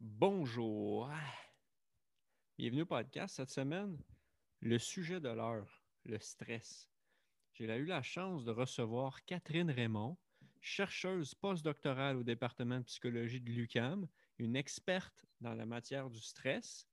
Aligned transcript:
Bonjour. 0.00 1.10
Bienvenue 2.56 2.82
au 2.82 2.86
podcast 2.86 3.34
cette 3.34 3.50
semaine. 3.50 3.98
Le 4.60 4.78
sujet 4.78 5.18
de 5.20 5.28
l'heure, 5.28 5.82
le 6.04 6.20
stress. 6.20 6.88
J'ai 7.52 7.64
eu 7.64 7.84
la 7.84 8.02
chance 8.02 8.44
de 8.44 8.52
recevoir 8.52 9.24
Catherine 9.24 9.72
Raymond, 9.72 10.16
chercheuse 10.60 11.34
postdoctorale 11.34 12.16
au 12.16 12.22
département 12.22 12.78
de 12.78 12.84
psychologie 12.84 13.40
de 13.40 13.50
l'UCAM, 13.50 14.06
une 14.38 14.54
experte 14.54 15.26
dans 15.40 15.54
la 15.54 15.66
matière 15.66 16.10
du 16.10 16.20
stress. 16.20 16.86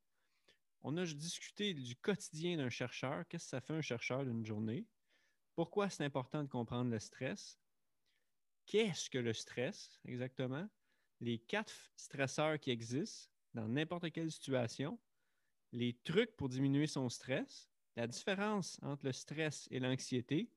On 0.81 0.97
a 0.97 1.05
discuté 1.05 1.75
du 1.75 1.95
quotidien 1.95 2.57
d'un 2.57 2.71
chercheur, 2.71 3.27
qu'est-ce 3.27 3.45
que 3.45 3.49
ça 3.51 3.61
fait 3.61 3.73
un 3.73 3.81
chercheur 3.81 4.25
d'une 4.25 4.43
journée, 4.43 4.83
pourquoi 5.53 5.91
c'est 5.91 6.03
important 6.03 6.43
de 6.43 6.49
comprendre 6.49 6.89
le 6.89 6.99
stress, 6.99 7.59
qu'est-ce 8.65 9.11
que 9.11 9.19
le 9.19 9.33
stress 9.33 9.99
exactement, 10.05 10.67
les 11.21 11.39
quatre 11.39 11.73
stresseurs 11.95 12.59
qui 12.59 12.71
existent 12.71 13.31
dans 13.53 13.67
n'importe 13.67 14.11
quelle 14.11 14.31
situation, 14.31 14.99
les 15.71 15.93
trucs 16.03 16.35
pour 16.35 16.49
diminuer 16.49 16.87
son 16.87 17.09
stress, 17.09 17.69
la 17.95 18.07
différence 18.07 18.79
entre 18.81 19.05
le 19.05 19.11
stress 19.13 19.67
et 19.71 19.79
l'anxiété, 19.79 20.49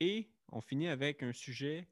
et 0.00 0.30
on 0.48 0.60
finit 0.60 0.88
avec 0.88 1.22
un 1.22 1.32
sujet 1.32 1.88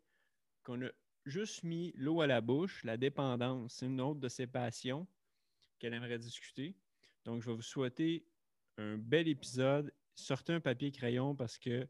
qu'on 0.63 0.83
a 0.83 0.91
juste 1.25 1.63
mis 1.63 1.93
l'eau 1.97 2.21
à 2.21 2.27
la 2.27 2.41
bouche, 2.41 2.83
la 2.85 2.97
dépendance. 2.97 3.75
C'est 3.75 3.87
une 3.87 4.01
autre 4.01 4.21
de 4.21 4.29
ses 4.29 4.47
passions 4.47 5.07
qu'elle 5.79 5.95
aimerait 5.95 6.19
discuter. 6.19 6.77
Donc, 7.25 7.43
je 7.43 7.49
vais 7.49 7.57
vous 7.57 7.63
souhaiter 7.63 8.27
un 8.79 8.97
bel 8.97 9.29
épisode. 9.29 9.93
Sortez 10.15 10.53
un 10.53 10.61
papier 10.61 10.91
crayon 10.93 11.35
parce 11.35 11.59
que, 11.59 11.89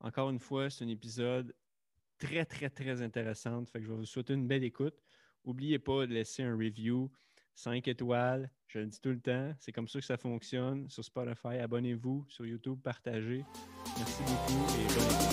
encore 0.00 0.30
une 0.30 0.38
fois, 0.38 0.70
c'est 0.70 0.84
un 0.84 0.88
épisode 0.88 1.54
très, 2.22 2.44
très, 2.44 2.70
très 2.70 3.02
intéressante. 3.02 3.68
Fait 3.68 3.80
que 3.80 3.84
je 3.84 3.90
vais 3.90 3.96
vous 3.96 4.04
souhaiter 4.04 4.34
une 4.34 4.46
belle 4.46 4.62
écoute. 4.62 4.94
N'oubliez 5.44 5.80
pas 5.80 6.06
de 6.06 6.12
laisser 6.14 6.44
un 6.44 6.56
review, 6.56 7.10
5 7.56 7.88
étoiles. 7.88 8.48
Je 8.68 8.78
le 8.78 8.86
dis 8.86 9.00
tout 9.00 9.10
le 9.10 9.20
temps. 9.20 9.52
C'est 9.58 9.72
comme 9.72 9.88
ça 9.88 9.98
que 9.98 10.06
ça 10.06 10.16
fonctionne. 10.16 10.88
Sur 10.88 11.04
Spotify, 11.04 11.58
abonnez-vous. 11.58 12.24
Sur 12.28 12.46
YouTube, 12.46 12.78
partagez. 12.82 13.44
Merci 13.98 14.22
beaucoup 14.22 14.66
et 14.78 14.86
bonne 14.94 15.32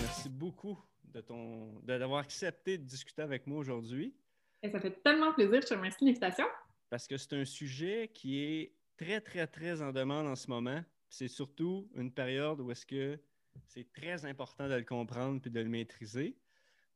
merci 0.00 0.28
beaucoup 0.28 0.78
de 1.12 1.20
ton 1.20 1.80
d'avoir 1.80 2.20
accepté 2.20 2.78
de 2.78 2.84
discuter 2.84 3.22
avec 3.22 3.46
moi 3.46 3.58
aujourd'hui. 3.58 4.14
Ça 4.62 4.80
fait 4.80 5.02
tellement 5.02 5.32
plaisir. 5.32 5.60
Je 5.62 5.66
te 5.68 5.74
remercie 5.74 5.98
de 6.00 6.06
l'invitation. 6.06 6.46
Parce 6.90 7.06
que 7.06 7.16
c'est 7.16 7.34
un 7.34 7.44
sujet 7.44 8.10
qui 8.12 8.38
est 8.40 8.72
très, 8.96 9.20
très, 9.20 9.46
très 9.46 9.82
en 9.82 9.92
demande 9.92 10.26
en 10.26 10.34
ce 10.34 10.48
moment. 10.48 10.82
C'est 11.08 11.28
surtout 11.28 11.88
une 11.94 12.12
période 12.12 12.60
où 12.60 12.70
est-ce 12.70 12.84
que 12.84 13.18
c'est 13.66 13.90
très 13.92 14.24
important 14.24 14.68
de 14.68 14.74
le 14.74 14.84
comprendre 14.84 15.40
puis 15.40 15.50
de 15.50 15.60
le 15.60 15.68
maîtriser. 15.68 16.36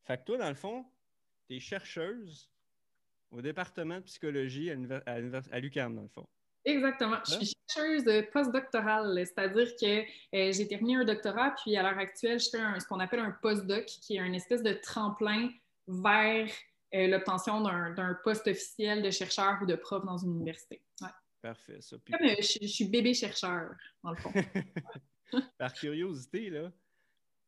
Fait 0.03 0.17
que 0.17 0.23
toi, 0.23 0.37
dans 0.37 0.49
le 0.49 0.55
fond, 0.55 0.85
tu 1.47 1.55
es 1.55 1.59
chercheuse 1.59 2.49
au 3.31 3.41
département 3.41 3.95
de 3.95 4.03
psychologie 4.03 4.69
à 4.69 5.59
l'UQAM, 5.59 5.95
dans 5.95 6.03
le 6.03 6.07
fond. 6.07 6.27
Exactement. 6.65 7.17
Je 7.25 7.45
suis 7.45 7.52
chercheuse 7.67 8.05
postdoctorale, 8.31 9.25
c'est-à-dire 9.25 9.75
que 9.79 10.01
euh, 10.35 10.51
j'ai 10.51 10.67
terminé 10.67 10.95
un 10.95 11.05
doctorat, 11.05 11.55
puis 11.63 11.75
à 11.77 11.83
l'heure 11.83 11.97
actuelle, 11.97 12.39
je 12.39 12.49
fais 12.49 12.79
ce 12.79 12.85
qu'on 12.87 12.99
appelle 12.99 13.19
un 13.19 13.31
postdoc, 13.31 13.85
qui 13.85 14.17
est 14.17 14.19
une 14.19 14.35
espèce 14.35 14.63
de 14.63 14.73
tremplin 14.73 15.49
vers 15.87 16.47
euh, 16.93 17.07
l'obtention 17.07 17.61
d'un 17.61 18.17
poste 18.23 18.47
officiel 18.47 19.01
de 19.01 19.11
chercheur 19.11 19.57
ou 19.61 19.65
de 19.65 19.75
prof 19.75 20.05
dans 20.05 20.17
une 20.17 20.35
université. 20.35 20.81
Parfait, 21.41 21.81
ça. 21.81 21.97
Comme, 22.09 22.25
euh, 22.25 22.35
je, 22.39 22.67
suis 22.67 22.85
bébé 22.85 23.13
chercheur, 23.13 23.71
dans 24.01 24.11
le 24.11 24.15
fond. 24.15 24.31
Par 25.57 25.73
curiosité, 25.73 26.49
là, 26.49 26.71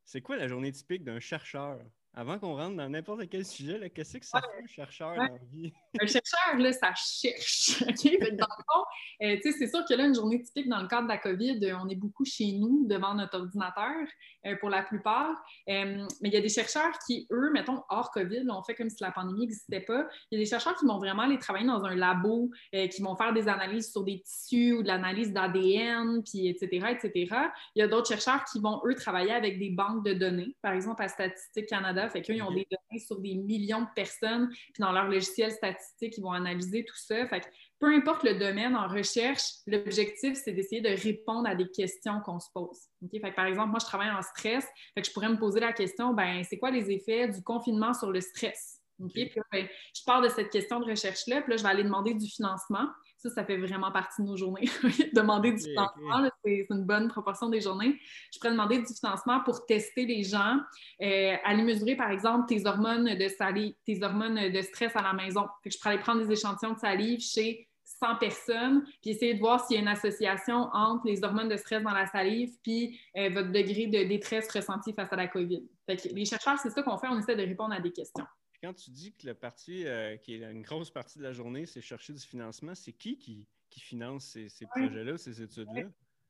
c'est 0.03 0.21
quoi 0.21 0.35
la 0.35 0.47
journée 0.49 0.71
typique 0.71 1.03
d'un 1.05 1.21
chercheur? 1.21 1.79
Avant 2.15 2.39
qu'on 2.39 2.55
rentre 2.55 2.77
dans 2.77 2.89
n'importe 2.89 3.27
quel 3.29 3.45
sujet, 3.45 3.89
qu'est-ce 3.89 4.17
que 4.17 4.25
ça 4.25 4.39
fait 4.39 4.63
un 4.63 4.67
chercheur 4.67 5.15
dans 5.15 5.23
la 5.23 5.37
vie? 5.51 5.73
un 6.01 6.07
chercheur, 6.07 6.57
là, 6.57 6.71
ça 6.71 6.93
cherche. 6.95 7.79
dans 7.83 7.87
le 7.87 8.63
fond, 8.63 8.83
euh, 9.21 9.37
c'est 9.43 9.67
sûr 9.67 9.83
que 9.87 9.93
là, 9.93 10.05
une 10.05 10.15
journée 10.15 10.41
typique 10.41 10.69
dans 10.69 10.81
le 10.81 10.87
cadre 10.87 11.03
de 11.03 11.09
la 11.09 11.17
COVID, 11.17 11.59
euh, 11.63 11.77
on 11.83 11.89
est 11.89 11.95
beaucoup 11.95 12.23
chez 12.23 12.53
nous 12.53 12.87
devant 12.87 13.15
notre 13.15 13.37
ordinateur 13.37 14.07
euh, 14.45 14.55
pour 14.61 14.69
la 14.69 14.83
plupart. 14.83 15.35
mais 15.67 16.07
il 16.21 16.33
y 16.33 16.37
a 16.37 16.41
des 16.41 16.49
chercheurs 16.49 16.97
qui, 17.05 17.27
eux, 17.31 17.51
mettons, 17.51 17.83
hors 17.89 18.11
COVID, 18.11 18.45
on 18.49 18.63
fait 18.63 18.75
comme 18.75 18.89
si 18.89 18.97
la 19.01 19.11
pandémie 19.11 19.41
n'existait 19.41 19.81
pas. 19.81 20.07
Il 20.31 20.39
y 20.39 20.41
a 20.41 20.43
des 20.43 20.49
chercheurs 20.49 20.75
qui 20.75 20.85
vont 20.85 20.99
vraiment 20.99 21.23
aller 21.23 21.37
travailler 21.37 21.67
dans 21.67 21.83
un 21.83 21.95
labo, 21.95 22.49
qui 22.71 23.01
vont 23.01 23.17
faire 23.17 23.33
des 23.33 23.49
analyses 23.49 23.91
sur 23.91 24.03
des 24.03 24.21
tissus 24.21 24.73
ou 24.73 24.83
de 24.83 24.87
l'analyse 24.87 25.33
d'ADN, 25.33 26.23
puis 26.23 26.47
etc., 26.47 26.87
etc. 26.91 27.35
Il 27.75 27.79
y 27.79 27.81
a 27.81 27.87
d'autres 27.87 28.07
chercheurs 28.07 28.45
qui 28.45 28.61
vont, 28.61 28.81
eux, 28.85 28.95
travailler 28.95 29.33
avec 29.33 29.59
des 29.59 29.69
banques 29.69 30.05
de 30.05 30.13
données, 30.13 30.55
par 30.61 30.73
exemple 30.73 31.03
à 31.03 31.07
Statistique 31.07 31.67
Canada 31.67 32.04
fait 32.09 32.21
qu'ils 32.21 32.41
ont 32.41 32.51
des 32.51 32.67
données 32.69 33.03
sur 33.03 33.19
des 33.19 33.35
millions 33.35 33.81
de 33.81 33.87
personnes, 33.95 34.49
puis 34.49 34.79
dans 34.79 34.91
leur 34.91 35.07
logiciel 35.07 35.51
statistique, 35.51 36.17
ils 36.17 36.21
vont 36.21 36.31
analyser 36.31 36.85
tout 36.85 36.97
ça. 36.97 37.27
Fait 37.27 37.41
que 37.41 37.47
peu 37.79 37.93
importe 37.93 38.23
le 38.23 38.35
domaine 38.35 38.75
en 38.75 38.87
recherche, 38.87 39.43
l'objectif, 39.67 40.37
c'est 40.43 40.53
d'essayer 40.53 40.81
de 40.81 40.89
répondre 40.89 41.47
à 41.47 41.55
des 41.55 41.69
questions 41.69 42.21
qu'on 42.21 42.39
se 42.39 42.49
pose. 42.53 42.79
Fait 43.11 43.19
que, 43.19 43.35
par 43.35 43.45
exemple, 43.45 43.69
moi, 43.69 43.79
je 43.79 43.85
travaille 43.85 44.11
en 44.11 44.21
stress, 44.21 44.65
fait 44.93 45.01
que 45.01 45.07
je 45.07 45.13
pourrais 45.13 45.29
me 45.29 45.37
poser 45.37 45.59
la 45.59 45.73
question, 45.73 46.13
ben, 46.13 46.43
c'est 46.43 46.57
quoi 46.57 46.71
les 46.71 46.91
effets 46.91 47.27
du 47.27 47.41
confinement 47.41 47.93
sur 47.93 48.11
le 48.11 48.21
stress? 48.21 48.81
Puis, 49.13 49.31
ben, 49.51 49.67
je 49.93 50.01
pars 50.05 50.21
de 50.21 50.29
cette 50.29 50.49
question 50.49 50.79
de 50.79 50.85
recherche-là, 50.85 51.41
puis 51.41 51.51
là, 51.51 51.57
je 51.57 51.63
vais 51.63 51.69
aller 51.69 51.83
demander 51.83 52.13
du 52.13 52.27
financement. 52.27 52.87
Ça, 53.25 53.41
ça 53.41 53.45
fait 53.45 53.57
vraiment 53.57 53.91
partie 53.91 54.21
de 54.21 54.27
nos 54.27 54.37
journées. 54.37 54.69
demander 55.13 55.51
du 55.51 55.63
financement, 55.63 56.29
c'est 56.43 56.67
une 56.69 56.83
bonne 56.83 57.07
proportion 57.07 57.49
des 57.49 57.61
journées. 57.61 57.99
Je 58.31 58.39
pourrais 58.39 58.51
demander 58.51 58.79
du 58.79 58.93
financement 58.93 59.41
pour 59.41 59.65
tester 59.65 60.05
les 60.05 60.23
gens, 60.23 60.57
euh, 61.01 61.35
aller 61.43 61.63
mesurer, 61.63 61.95
par 61.95 62.11
exemple, 62.11 62.45
tes 62.47 62.65
hormones 62.65 63.15
de 63.15 63.27
salive, 63.27 63.73
tes 63.85 64.03
hormones 64.03 64.51
de 64.51 64.61
stress 64.61 64.95
à 64.95 65.01
la 65.01 65.13
maison. 65.13 65.47
je 65.65 65.75
pourrais 65.77 65.91
aller 65.91 66.01
prendre 66.01 66.23
des 66.23 66.31
échantillons 66.31 66.73
de 66.73 66.79
salive 66.79 67.19
chez 67.19 67.67
100 67.83 68.15
personnes, 68.17 68.83
puis 69.01 69.11
essayer 69.11 69.33
de 69.35 69.39
voir 69.39 69.65
s'il 69.65 69.75
y 69.75 69.79
a 69.79 69.81
une 69.81 69.87
association 69.87 70.69
entre 70.73 71.07
les 71.07 71.23
hormones 71.23 71.49
de 71.49 71.57
stress 71.57 71.81
dans 71.83 71.93
la 71.93 72.07
salive 72.07 72.51
puis 72.61 72.99
euh, 73.17 73.29
votre 73.29 73.51
degré 73.51 73.87
de 73.87 74.07
détresse 74.07 74.51
ressenti 74.51 74.93
face 74.93 75.11
à 75.11 75.15
la 75.15 75.27
COVID. 75.27 75.63
les 75.87 76.25
chercheurs, 76.25 76.57
c'est 76.59 76.69
ça 76.69 76.83
qu'on 76.83 76.97
fait, 76.97 77.07
on 77.07 77.19
essaie 77.19 77.35
de 77.35 77.43
répondre 77.43 77.73
à 77.73 77.79
des 77.79 77.91
questions 77.91 78.25
quand 78.65 78.73
tu 78.73 78.91
dis 78.91 79.13
que 79.13 79.27
le 79.27 79.33
parti, 79.33 79.85
euh, 79.85 80.17
qui 80.17 80.35
est 80.35 80.51
une 80.51 80.63
grosse 80.63 80.89
partie 80.89 81.19
de 81.19 81.23
la 81.23 81.31
journée, 81.31 81.65
c'est 81.65 81.81
chercher 81.81 82.13
du 82.13 82.19
financement, 82.19 82.73
c'est 82.73 82.93
qui, 82.93 83.17
qui 83.17 83.79
finance 83.79 84.37
ces, 84.47 84.65
projets-là, 84.65 85.17
ces 85.17 85.41
études-là? 85.41 85.83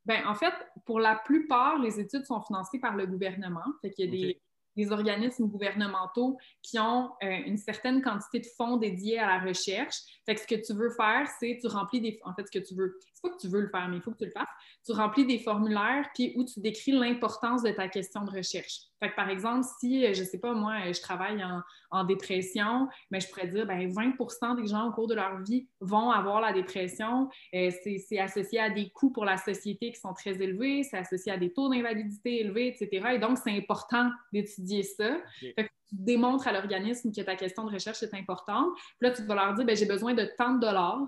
Ben, 0.06 0.28
en 0.28 0.36
fait, 0.36 0.54
pour 0.86 1.00
la 1.00 1.16
plupart, 1.16 1.80
les 1.80 2.00
études 2.00 2.26
sont 2.26 2.42
financées 2.42 2.80
par 2.80 2.96
le 2.96 3.08
gouvernement. 3.08 3.64
Fait 3.82 3.90
qu'il 3.90 4.06
y 4.06 4.08
a 4.08 4.12
des, 4.12 4.42
des 4.76 4.92
organismes 4.92 5.48
gouvernementaux 5.48 6.38
qui 6.62 6.78
ont 6.78 7.12
euh, 7.24 7.30
une 7.46 7.58
certaine 7.58 8.02
quantité 8.02 8.40
de 8.40 8.48
fonds 8.58 8.78
dédiés 8.78 9.18
à 9.18 9.28
la 9.28 9.40
recherche. 9.40 9.96
Fait 10.26 10.36
que 10.36 10.42
ce 10.42 10.48
que 10.48 10.56
tu 10.56 10.74
veux 10.74 10.92
faire, 10.92 11.28
c'est 11.40 11.58
tu 11.60 11.68
remplis 11.68 12.02
des... 12.02 12.20
En 12.24 12.34
fait, 12.34 12.46
ce 12.46 12.52
que 12.52 12.64
tu 12.64 12.76
veux, 12.76 13.00
pas 13.26 13.36
que 13.36 13.42
tu 13.42 13.48
veux 13.48 13.62
le 13.62 13.70
faire, 13.70 13.88
mais 13.90 13.98
il 13.98 14.02
faut 14.02 14.12
que 14.12 14.18
tu 14.18 14.26
le 14.26 14.32
fasses. 14.32 14.48
Tu 14.86 14.92
remplis 14.92 15.26
des 15.26 15.40
formulaires 15.40 16.08
puis 16.14 16.34
où 16.36 16.44
tu 16.44 16.60
décris 16.60 16.92
l'importance 16.92 17.64
de 17.64 17.72
ta 17.72 17.88
question 17.88 18.24
de 18.24 18.32
recherche. 18.32 18.82
Fait 19.00 19.10
que 19.10 19.16
par 19.16 19.30
exemple, 19.30 19.66
si, 19.80 20.06
euh, 20.06 20.14
je 20.14 20.24
sais 20.24 20.40
pas, 20.40 20.54
moi, 20.54 20.76
euh, 20.86 20.94
je 20.94 21.02
travaille 21.02 21.44
en, 21.44 22.04
dépression, 22.06 22.90
mais 23.10 23.22
je 23.22 23.30
pourrais 23.30 23.48
dire, 23.48 23.66
ben 23.66 23.90
20% 23.90 24.62
des 24.62 24.68
gens 24.68 24.90
au 24.90 24.92
cours 24.92 25.08
de 25.08 25.16
leur 25.16 25.42
vie 25.44 25.66
vont 25.80 26.12
avoir 26.12 26.42
la 26.42 26.52
dépression. 26.52 27.30
c'est 27.54 28.20
associé 28.20 28.60
à 28.60 28.70
des 28.70 28.90
coûts 28.90 29.12
pour 29.12 29.24
la 29.24 29.38
société 29.38 29.94
qui 29.94 30.00
sont 30.00 30.14
très 30.14 30.42
élevés, 30.42 30.84
c'est 30.84 30.98
associé 30.98 31.32
à 31.32 31.38
des 31.38 31.54
taux 31.54 31.70
d'invalidité 31.70 32.42
élevés, 32.42 32.68
etc. 32.68 33.12
Et 33.14 33.20
donc, 33.20 33.38
c'est 33.38 33.56
important 33.56 34.12
d'étudier 34.34 34.84
ça. 34.84 35.18
tu 35.40 35.56
démontres 35.94 36.50
à 36.50 36.52
l'organisme 36.52 37.14
que 37.14 37.22
ta 37.22 37.38
question 37.38 37.64
de 37.64 37.72
recherche 37.72 38.04
est 38.04 38.14
importante. 38.14 38.74
Puis 39.00 39.08
là, 39.08 39.12
tu 39.12 39.24
vas 39.24 39.36
leur 39.36 39.54
dire, 39.54 39.66
ben, 39.66 39.76
j'ai 39.76 39.86
besoin 39.86 40.14
de 40.14 40.30
tant 40.38 40.56
de 40.56 40.60
dollars 40.60 41.08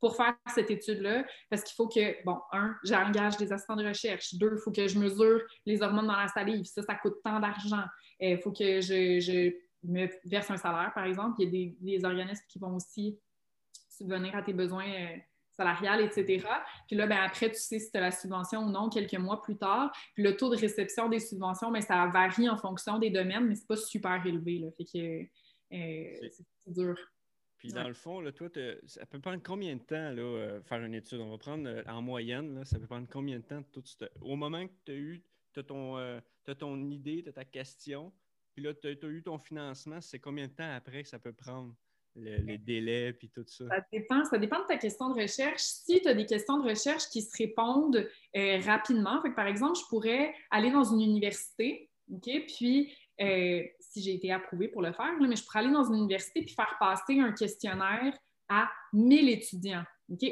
pour 0.00 0.16
faire 0.16 0.34
cette 0.54 0.70
étude-là, 0.70 1.24
parce 1.50 1.62
qu'il 1.62 1.74
faut 1.74 1.88
que, 1.88 2.24
bon, 2.24 2.38
un, 2.52 2.76
j'engage 2.84 3.36
des 3.36 3.52
assistants 3.52 3.76
de 3.76 3.86
recherche. 3.86 4.34
Deux, 4.34 4.52
il 4.54 4.60
faut 4.62 4.70
que 4.70 4.86
je 4.86 4.98
mesure 4.98 5.40
les 5.66 5.82
hormones 5.82 6.06
dans 6.06 6.16
la 6.16 6.28
salive. 6.28 6.64
Ça, 6.64 6.82
ça 6.82 6.94
coûte 6.94 7.16
tant 7.24 7.40
d'argent. 7.40 7.84
Il 8.20 8.38
faut 8.38 8.52
que 8.52 8.80
je, 8.80 9.52
me 9.84 10.08
verse 10.24 10.50
un 10.50 10.56
salaire, 10.56 10.92
par 10.94 11.04
exemple. 11.04 11.36
Il 11.40 11.76
y 11.82 11.96
a 11.96 11.98
des, 11.98 12.04
organismes 12.04 12.44
qui 12.48 12.58
vont 12.58 12.74
aussi 12.76 13.18
subvenir 13.88 14.34
à 14.36 14.42
tes 14.42 14.52
besoins 14.52 14.88
euh, 14.88 15.16
salariale, 15.56 16.00
etc. 16.02 16.46
Puis 16.86 16.96
là, 16.96 17.06
ben, 17.06 17.18
après, 17.18 17.50
tu 17.50 17.58
sais 17.58 17.78
si 17.78 17.90
tu 17.90 17.98
as 17.98 18.00
la 18.00 18.10
subvention 18.12 18.62
ou 18.62 18.70
non 18.70 18.88
quelques 18.88 19.14
mois 19.14 19.42
plus 19.42 19.56
tard. 19.56 19.92
Puis 20.14 20.22
le 20.22 20.36
taux 20.36 20.50
de 20.50 20.56
réception 20.56 21.08
des 21.08 21.20
subventions, 21.20 21.70
ben, 21.72 21.80
ça 21.80 22.06
varie 22.06 22.48
en 22.48 22.56
fonction 22.56 22.98
des 22.98 23.10
domaines, 23.10 23.46
mais 23.46 23.56
c'est 23.56 23.66
pas 23.66 23.76
super 23.76 24.24
élevé. 24.24 24.58
Là. 24.58 24.68
Fait 24.76 24.84
que 24.84 25.22
euh, 25.76 26.28
c'est 26.30 26.72
dur. 26.72 26.96
Puis 27.58 27.72
dans 27.72 27.88
le 27.88 27.94
fond, 27.94 28.20
là, 28.20 28.32
toi, 28.32 28.48
ça 28.86 29.04
peut 29.06 29.20
prendre 29.20 29.42
combien 29.42 29.74
de 29.74 29.82
temps 29.82 30.10
là, 30.10 30.22
euh, 30.22 30.62
faire 30.62 30.82
une 30.82 30.94
étude? 30.94 31.20
On 31.20 31.30
va 31.30 31.38
prendre 31.38 31.68
euh, 31.68 31.82
en 31.88 32.00
moyenne, 32.00 32.54
là, 32.54 32.64
ça 32.64 32.78
peut 32.78 32.86
prendre 32.86 33.08
combien 33.10 33.38
de 33.38 33.44
temps? 33.44 33.62
Tout, 33.72 33.82
au 34.20 34.36
moment 34.36 34.66
que 34.66 34.72
tu 34.84 34.92
as 34.92 34.94
eu 34.94 35.22
as 35.56 35.62
ton, 35.64 35.96
as 35.96 36.54
ton 36.56 36.88
idée, 36.88 37.20
tu 37.24 37.30
as 37.30 37.32
ta 37.32 37.44
question, 37.44 38.12
puis 38.54 38.62
là, 38.62 38.72
tu 38.74 38.86
as, 38.86 39.08
eu 39.08 39.22
ton 39.24 39.38
financement, 39.38 40.00
c'est 40.00 40.20
combien 40.20 40.46
de 40.46 40.52
temps 40.52 40.72
après 40.72 41.02
que 41.02 41.08
ça 41.08 41.18
peut 41.18 41.32
prendre? 41.32 41.74
les 42.16 42.58
délais 42.58 43.12
puis 43.12 43.28
tout 43.28 43.44
ça? 43.46 43.68
Ça 43.68 43.84
dépend, 43.92 44.24
ça 44.24 44.38
dépend 44.38 44.60
de 44.62 44.66
ta 44.66 44.76
question 44.76 45.14
de 45.14 45.20
recherche. 45.20 45.60
Si 45.60 46.00
tu 46.00 46.08
as 46.08 46.14
des 46.14 46.26
questions 46.26 46.58
de 46.58 46.68
recherche 46.68 47.08
qui 47.10 47.22
se 47.22 47.36
répondent 47.36 48.08
euh, 48.36 48.60
rapidement, 48.60 49.22
par 49.36 49.46
exemple, 49.46 49.78
je 49.78 49.88
pourrais 49.88 50.34
aller 50.50 50.70
dans 50.70 50.84
une 50.84 51.00
université, 51.00 51.90
OK, 52.12 52.28
puis 52.48 52.92
euh, 53.20 53.62
si 53.80 54.02
j'ai 54.02 54.14
été 54.14 54.32
approuvée 54.32 54.68
pour 54.68 54.82
le 54.82 54.92
faire, 54.92 55.12
mais 55.20 55.34
je 55.34 55.44
pourrais 55.44 55.60
aller 55.60 55.72
dans 55.72 55.84
une 55.84 55.96
université 55.96 56.42
puis 56.42 56.54
faire 56.54 56.76
passer 56.78 57.20
un 57.20 57.32
questionnaire 57.32 58.14
à 58.48 58.68
1000 58.92 59.28
étudiants. 59.28 59.84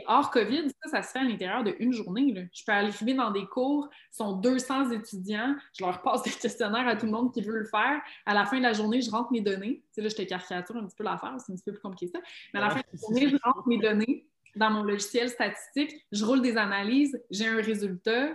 Hors 0.06 0.30
COVID, 0.30 0.70
ça, 0.82 0.90
ça 0.90 1.02
se 1.02 1.12
fait 1.12 1.18
à 1.18 1.24
l'intérieur 1.24 1.62
d'une 1.62 1.92
journée. 1.92 2.48
Je 2.52 2.64
peux 2.64 2.72
arriver 2.72 3.12
dans 3.12 3.30
des 3.30 3.44
cours, 3.44 3.90
sont 4.10 4.32
200 4.32 4.90
étudiants, 4.92 5.54
je 5.78 5.84
leur 5.84 6.00
passe 6.00 6.22
des 6.22 6.30
questionnaires 6.30 6.88
à 6.88 6.96
tout 6.96 7.04
le 7.04 7.12
monde 7.12 7.32
qui 7.32 7.42
veut 7.42 7.58
le 7.58 7.66
faire. 7.66 8.00
À 8.24 8.32
la 8.32 8.46
fin 8.46 8.56
de 8.56 8.62
la 8.62 8.72
journée, 8.72 9.02
je 9.02 9.10
rentre 9.10 9.30
mes 9.32 9.42
données. 9.42 9.82
Tu 9.88 9.96
sais, 9.96 10.00
là, 10.00 10.08
je 10.08 10.16
te 10.16 10.22
caricature 10.22 10.76
un 10.76 10.86
petit 10.86 10.96
peu 10.96 11.04
l'affaire, 11.04 11.34
c'est 11.38 11.52
un 11.52 11.56
petit 11.56 11.64
peu 11.64 11.72
plus 11.72 11.82
compliqué 11.82 12.06
que 12.06 12.18
ça. 12.18 12.24
Mais 12.54 12.60
à 12.60 12.62
la 12.62 12.70
fin 12.70 12.80
de 12.80 12.86
la 12.90 12.98
journée, 12.98 13.28
je 13.28 13.36
rentre 13.42 13.68
mes 13.68 13.78
données 13.78 14.26
dans 14.56 14.70
mon 14.70 14.82
logiciel 14.82 15.28
statistique, 15.28 15.94
je 16.10 16.24
roule 16.24 16.40
des 16.40 16.56
analyses, 16.56 17.22
j'ai 17.30 17.46
un 17.46 17.60
résultat, 17.60 18.34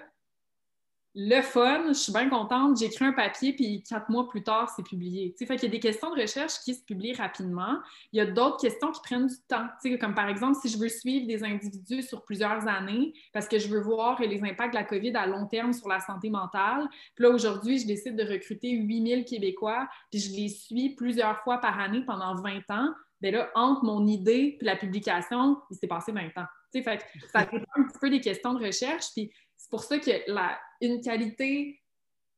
le 1.13 1.41
fun, 1.41 1.87
je 1.89 1.93
suis 1.93 2.13
bien 2.13 2.29
contente, 2.29 2.79
j'écris 2.79 3.03
un 3.03 3.11
papier, 3.11 3.53
puis 3.53 3.83
quatre 3.83 4.09
mois 4.09 4.29
plus 4.29 4.43
tard, 4.43 4.71
c'est 4.73 4.83
publié. 4.83 5.33
T'sais, 5.33 5.45
fait 5.45 5.57
qu'il 5.57 5.67
y 5.67 5.71
a 5.71 5.71
des 5.71 5.81
questions 5.81 6.09
de 6.15 6.21
recherche 6.21 6.53
qui 6.63 6.73
se 6.73 6.85
publient 6.85 7.13
rapidement. 7.13 7.79
Il 8.13 8.17
y 8.17 8.21
a 8.21 8.25
d'autres 8.25 8.61
questions 8.61 8.93
qui 8.93 9.01
prennent 9.01 9.27
du 9.27 9.35
temps. 9.45 9.67
comme 9.99 10.15
par 10.15 10.29
exemple, 10.29 10.57
si 10.61 10.69
je 10.69 10.77
veux 10.77 10.87
suivre 10.87 11.27
des 11.27 11.43
individus 11.43 12.03
sur 12.03 12.23
plusieurs 12.23 12.65
années, 12.65 13.13
parce 13.33 13.49
que 13.49 13.59
je 13.59 13.67
veux 13.67 13.81
voir 13.81 14.21
les 14.21 14.41
impacts 14.41 14.73
de 14.73 14.79
la 14.79 14.85
COVID 14.85 15.13
à 15.15 15.27
long 15.27 15.47
terme 15.47 15.73
sur 15.73 15.89
la 15.89 15.99
santé 15.99 16.29
mentale. 16.29 16.87
Puis 17.15 17.23
là, 17.23 17.31
aujourd'hui, 17.31 17.79
je 17.79 17.87
décide 17.87 18.15
de 18.15 18.23
recruter 18.23 18.71
8000 18.71 19.25
Québécois, 19.25 19.89
puis 20.09 20.19
je 20.21 20.31
les 20.33 20.47
suis 20.47 20.95
plusieurs 20.95 21.39
fois 21.39 21.57
par 21.57 21.77
année 21.77 22.03
pendant 22.05 22.35
20 22.35 22.61
ans. 22.69 22.89
Bien 23.19 23.31
là, 23.31 23.51
entre 23.53 23.83
mon 23.83 24.07
idée 24.07 24.57
et 24.59 24.65
la 24.65 24.77
publication, 24.77 25.57
il 25.69 25.75
s'est 25.75 25.87
passé 25.87 26.13
20 26.13 26.21
ans. 26.37 26.47
Fait 26.71 26.83
que 26.83 27.03
ça 27.33 27.43
dépend 27.43 27.65
un 27.75 27.83
petit 27.83 27.99
peu 27.99 28.09
des 28.09 28.21
questions 28.21 28.53
de 28.53 28.65
recherche. 28.65 29.07
Puis 29.13 29.29
c'est 29.57 29.69
pour 29.69 29.83
ça 29.83 29.99
que 29.99 30.09
la, 30.27 30.57
une 30.81 31.01
qualité 31.01 31.79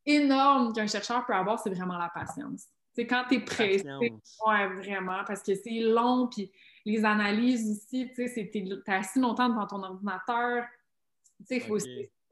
énorme 0.05 0.73
qu'un 0.73 0.87
chercheur 0.87 1.25
peut 1.25 1.33
avoir, 1.33 1.59
c'est 1.59 1.69
vraiment 1.69 1.97
la 1.97 2.09
patience. 2.09 2.67
C'est 2.93 3.07
quand 3.07 3.23
tu 3.27 3.35
es 3.35 3.39
pressé, 3.39 3.83
ouais, 3.87 4.67
vraiment, 4.75 5.23
parce 5.25 5.41
que 5.41 5.55
c'est 5.55 5.79
long, 5.79 6.27
puis 6.27 6.51
les 6.85 7.03
analyses 7.03 7.71
aussi, 7.71 8.09
tu 8.13 8.27
sais, 8.27 8.49
tu 8.51 8.59
es 8.59 8.91
assis 8.91 9.19
longtemps 9.19 9.49
devant 9.49 9.65
ton 9.65 9.81
ordinateur. 9.81 10.65
Tu 11.39 11.45
sais, 11.45 11.55
il 11.57 11.61
faut, 11.61 11.77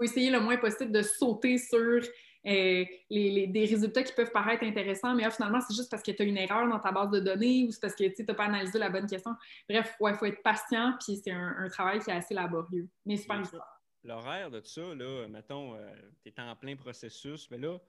essayer 0.03 0.29
le 0.29 0.39
moins 0.39 0.57
possible 0.57 0.91
de 0.91 1.01
sauter 1.01 1.57
sur 1.57 1.79
euh, 1.79 2.85
les, 3.09 3.47
des 3.47 3.65
résultats 3.65 4.03
qui 4.03 4.13
peuvent 4.13 4.31
paraître 4.31 4.63
intéressants, 4.63 5.15
mais 5.15 5.29
finalement, 5.31 5.61
c'est 5.61 5.75
juste 5.75 5.89
parce 5.89 6.03
que 6.03 6.11
tu 6.11 6.21
as 6.21 6.25
une 6.25 6.37
erreur 6.37 6.67
dans 6.67 6.79
ta 6.79 6.91
base 6.91 7.09
de 7.09 7.19
données 7.19 7.65
ou 7.67 7.71
c'est 7.71 7.79
parce 7.79 7.95
que 7.95 8.03
tu 8.13 8.23
n'as 8.23 8.33
pas 8.33 8.45
analysé 8.45 8.77
la 8.77 8.89
bonne 8.89 9.07
question. 9.07 9.35
Bref, 9.69 9.95
il 9.99 10.15
faut 10.15 10.25
être 10.25 10.43
patient, 10.43 10.93
puis 11.03 11.21
c'est 11.23 11.31
un, 11.31 11.67
travail 11.69 11.99
qui 11.99 12.09
est 12.09 12.13
assez 12.13 12.33
laborieux, 12.33 12.87
mais 13.05 13.17
super 13.17 13.37
important 13.37 13.63
l'horaire 14.03 14.51
de 14.51 14.61
ça, 14.63 14.93
là, 14.95 15.27
mettons, 15.27 15.75
euh, 15.75 15.93
tu 16.23 16.29
es 16.29 16.41
en 16.41 16.55
plein 16.55 16.75
processus, 16.75 17.49
mais 17.51 17.57
là, 17.57 17.79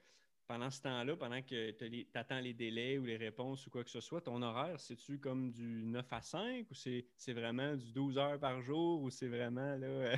pendant 0.46 0.70
ce 0.70 0.82
temps-là, 0.82 1.16
pendant 1.16 1.40
que 1.42 1.70
tu 1.70 2.06
attends 2.14 2.40
les 2.40 2.52
délais 2.52 2.98
ou 2.98 3.04
les 3.04 3.16
réponses 3.16 3.66
ou 3.66 3.70
quoi 3.70 3.84
que 3.84 3.90
ce 3.90 4.00
soit, 4.00 4.20
ton 4.20 4.42
horaire, 4.42 4.78
c'est-tu 4.78 5.18
comme 5.18 5.50
du 5.50 5.84
9 5.86 6.12
à 6.12 6.20
5 6.20 6.66
ou 6.70 6.74
c'est 6.74 7.32
vraiment 7.32 7.74
du 7.76 7.92
12 7.92 8.18
heures 8.18 8.38
par 8.38 8.60
jour 8.62 9.02
ou 9.02 9.10
c'est 9.10 9.28
vraiment 9.28 9.76
là. 9.76 10.16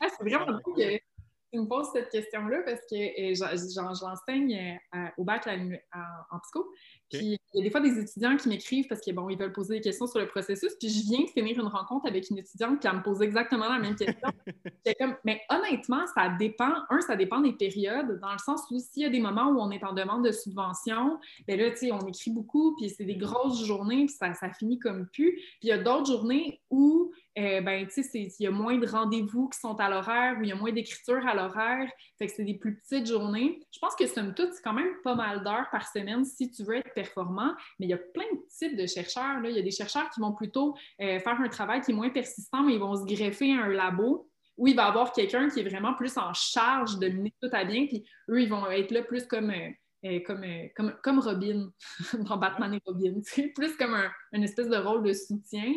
ah, 0.00 0.08
c'est 0.08 0.28
vraiment 0.28 0.58
tu 1.56 1.62
me 1.62 1.68
poses 1.68 1.88
cette 1.92 2.10
question-là 2.10 2.62
parce 2.64 2.80
que 2.90 2.96
euh, 2.96 3.94
j'enseigne 3.94 4.78
euh, 4.94 4.98
au 5.16 5.24
bac 5.24 5.46
en 5.46 6.38
psycho. 6.40 6.70
Puis 7.10 7.38
il 7.54 7.58
y 7.58 7.60
a 7.60 7.64
des 7.64 7.70
fois 7.70 7.80
des 7.80 7.98
étudiants 7.98 8.36
qui 8.36 8.48
m'écrivent 8.48 8.86
parce 8.88 9.00
qu'ils 9.00 9.14
bon, 9.14 9.28
ils 9.30 9.38
veulent 9.38 9.52
poser 9.52 9.76
des 9.76 9.80
questions 9.80 10.06
sur 10.06 10.18
le 10.18 10.26
processus. 10.26 10.74
Puis 10.78 10.88
je 10.88 11.02
viens 11.04 11.24
de 11.24 11.30
finir 11.30 11.58
une 11.58 11.68
rencontre 11.68 12.06
avec 12.06 12.28
une 12.30 12.38
étudiante 12.38 12.80
qui 12.80 12.88
me 12.88 13.02
pose 13.02 13.22
exactement 13.22 13.68
la 13.68 13.78
même 13.78 13.94
question. 13.94 14.28
comme, 14.98 15.16
mais 15.24 15.40
honnêtement, 15.48 16.04
ça 16.14 16.28
dépend. 16.38 16.72
Un, 16.90 17.00
ça 17.00 17.16
dépend 17.16 17.40
des 17.40 17.52
périodes, 17.52 18.18
dans 18.20 18.32
le 18.32 18.38
sens 18.38 18.62
où 18.70 18.78
s'il 18.78 19.02
y 19.02 19.06
a 19.06 19.10
des 19.10 19.20
moments 19.20 19.48
où 19.48 19.60
on 19.60 19.70
est 19.70 19.84
en 19.84 19.92
demande 19.92 20.24
de 20.24 20.32
subvention, 20.32 21.18
bien 21.46 21.56
là, 21.56 21.70
tu 21.70 21.76
sais, 21.76 21.92
on 21.92 22.06
écrit 22.06 22.30
beaucoup, 22.30 22.74
puis 22.76 22.90
c'est 22.90 23.04
des 23.04 23.16
grosses 23.16 23.64
journées, 23.64 24.06
puis 24.06 24.14
ça, 24.14 24.34
ça 24.34 24.50
finit 24.50 24.78
comme 24.78 25.06
plus. 25.06 25.32
Puis 25.32 25.58
il 25.62 25.68
y 25.68 25.72
a 25.72 25.78
d'autres 25.78 26.06
journées 26.06 26.60
où 26.70 27.12
euh, 27.38 27.60
ben, 27.60 27.86
il 28.14 28.32
y 28.40 28.46
a 28.46 28.50
moins 28.50 28.78
de 28.78 28.86
rendez-vous 28.86 29.48
qui 29.48 29.58
sont 29.58 29.74
à 29.78 29.90
l'horaire 29.90 30.36
ou 30.38 30.42
il 30.42 30.48
y 30.48 30.52
a 30.52 30.54
moins 30.54 30.72
d'écriture 30.72 31.26
à 31.26 31.34
l'horaire. 31.34 31.90
Fait 32.18 32.26
que 32.26 32.32
c'est 32.32 32.44
des 32.44 32.54
plus 32.54 32.78
petites 32.78 33.06
journées. 33.06 33.60
Je 33.72 33.78
pense 33.78 33.94
que 33.94 34.06
somme 34.06 34.34
toute, 34.34 34.54
c'est 34.54 34.62
quand 34.62 34.72
même 34.72 34.94
pas 35.04 35.14
mal 35.14 35.44
d'heures 35.44 35.68
par 35.70 35.86
semaine 35.86 36.24
si 36.24 36.50
tu 36.50 36.64
veux 36.64 36.76
être 36.76 36.94
performant. 36.94 37.52
Mais 37.78 37.86
il 37.86 37.90
y 37.90 37.94
a 37.94 37.98
plein 37.98 38.24
de 38.32 38.40
types 38.48 38.76
de 38.76 38.86
chercheurs. 38.86 39.44
Il 39.44 39.54
y 39.54 39.58
a 39.58 39.62
des 39.62 39.70
chercheurs 39.70 40.08
qui 40.10 40.20
vont 40.20 40.32
plutôt 40.32 40.74
euh, 41.02 41.18
faire 41.20 41.40
un 41.40 41.48
travail 41.48 41.82
qui 41.82 41.90
est 41.90 41.94
moins 41.94 42.10
persistant, 42.10 42.62
mais 42.62 42.74
ils 42.74 42.80
vont 42.80 42.96
se 42.96 43.04
greffer 43.04 43.52
à 43.52 43.64
un 43.64 43.68
labo 43.68 44.30
où 44.56 44.66
il 44.66 44.74
va 44.74 44.86
y 44.86 44.88
avoir 44.88 45.12
quelqu'un 45.12 45.50
qui 45.50 45.60
est 45.60 45.68
vraiment 45.68 45.92
plus 45.92 46.16
en 46.16 46.32
charge 46.32 46.98
de 46.98 47.08
mener 47.08 47.34
tout 47.42 47.50
à 47.52 47.64
bien. 47.64 47.86
Puis 47.86 48.04
eux, 48.30 48.40
ils 48.40 48.48
vont 48.48 48.66
être 48.70 48.90
là 48.90 49.02
plus 49.02 49.26
comme. 49.26 49.50
Euh, 49.50 49.70
euh, 50.06 50.20
comme, 50.20 50.44
euh, 50.44 50.68
comme, 50.74 50.94
comme 51.02 51.18
Robin 51.18 51.70
dans 52.28 52.36
Batman 52.36 52.74
et 52.74 52.80
Robin, 52.84 53.20
plus 53.54 53.76
comme 53.76 53.94
un, 53.94 54.10
une 54.32 54.44
espèce 54.44 54.68
de 54.68 54.76
rôle 54.76 55.02
de 55.02 55.12
soutien. 55.12 55.72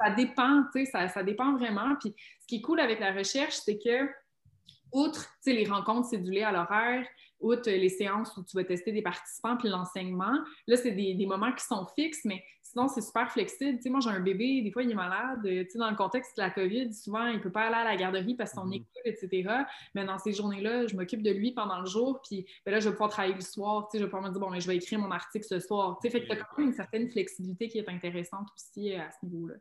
ça 0.00 0.10
dépend, 0.10 0.64
ça, 0.90 1.08
ça 1.08 1.22
dépend 1.22 1.56
vraiment. 1.56 1.94
Puis 2.00 2.14
ce 2.40 2.46
qui 2.46 2.56
est 2.56 2.60
cool 2.60 2.80
avec 2.80 3.00
la 3.00 3.12
recherche, 3.12 3.56
c'est 3.56 3.78
que, 3.78 4.08
outre 4.92 5.28
les 5.46 5.66
rencontres 5.66 6.08
cédulées 6.08 6.42
à 6.42 6.52
l'horaire, 6.52 7.06
outre 7.40 7.70
les 7.70 7.88
séances 7.88 8.36
où 8.36 8.44
tu 8.44 8.56
vas 8.56 8.64
tester 8.64 8.92
des 8.92 9.02
participants 9.02 9.56
puis 9.56 9.68
l'enseignement, 9.68 10.38
là, 10.66 10.76
c'est 10.76 10.92
des, 10.92 11.14
des, 11.14 11.26
moments 11.26 11.52
qui 11.52 11.64
sont 11.64 11.86
fixes, 11.94 12.24
mais 12.24 12.42
sinon, 12.70 12.88
c'est 12.88 13.00
super 13.00 13.30
flexible. 13.30 13.78
moi, 13.86 14.00
j'ai 14.00 14.10
un 14.10 14.20
bébé, 14.20 14.62
des 14.62 14.70
fois, 14.70 14.82
il 14.82 14.90
est 14.90 14.94
malade. 14.94 15.42
dans 15.74 15.90
le 15.90 15.96
contexte 15.96 16.36
de 16.36 16.42
la 16.42 16.50
COVID, 16.50 16.92
souvent, 16.92 17.26
il 17.26 17.36
ne 17.36 17.42
peut 17.42 17.50
pas 17.50 17.62
aller 17.62 17.76
à 17.76 17.84
la 17.84 17.96
garderie 17.96 18.34
parce 18.34 18.52
qu'on 18.52 18.66
mm 18.66 18.84
etc. 19.04 19.48
Mais 19.94 20.04
dans 20.04 20.18
ces 20.18 20.32
journées-là, 20.32 20.86
je 20.86 20.94
m'occupe 20.94 21.22
de 21.22 21.30
lui 21.30 21.52
pendant 21.52 21.80
le 21.80 21.86
jour, 21.86 22.20
puis 22.22 22.46
ben 22.64 22.72
là, 22.72 22.80
je 22.80 22.88
vais 22.88 22.92
pouvoir 22.92 23.10
travailler 23.10 23.34
le 23.34 23.40
soir. 23.40 23.88
Je 23.92 23.98
vais 23.98 24.04
pouvoir 24.04 24.22
me 24.22 24.30
dire, 24.30 24.40
bon, 24.40 24.50
mais 24.50 24.60
je 24.60 24.66
vais 24.66 24.76
écrire 24.76 24.98
mon 24.98 25.10
article 25.10 25.46
ce 25.46 25.60
soir. 25.60 25.98
fait 26.02 26.10
que 26.10 26.26
tu 26.26 26.32
as 26.32 26.36
quand 26.36 26.58
même 26.58 26.68
une 26.68 26.74
certaine 26.74 27.08
flexibilité 27.08 27.68
qui 27.68 27.78
est 27.78 27.88
intéressante 27.88 28.48
aussi 28.54 28.92
euh, 28.92 29.00
à 29.00 29.10
ce 29.10 29.24
niveau-là. 29.24 29.54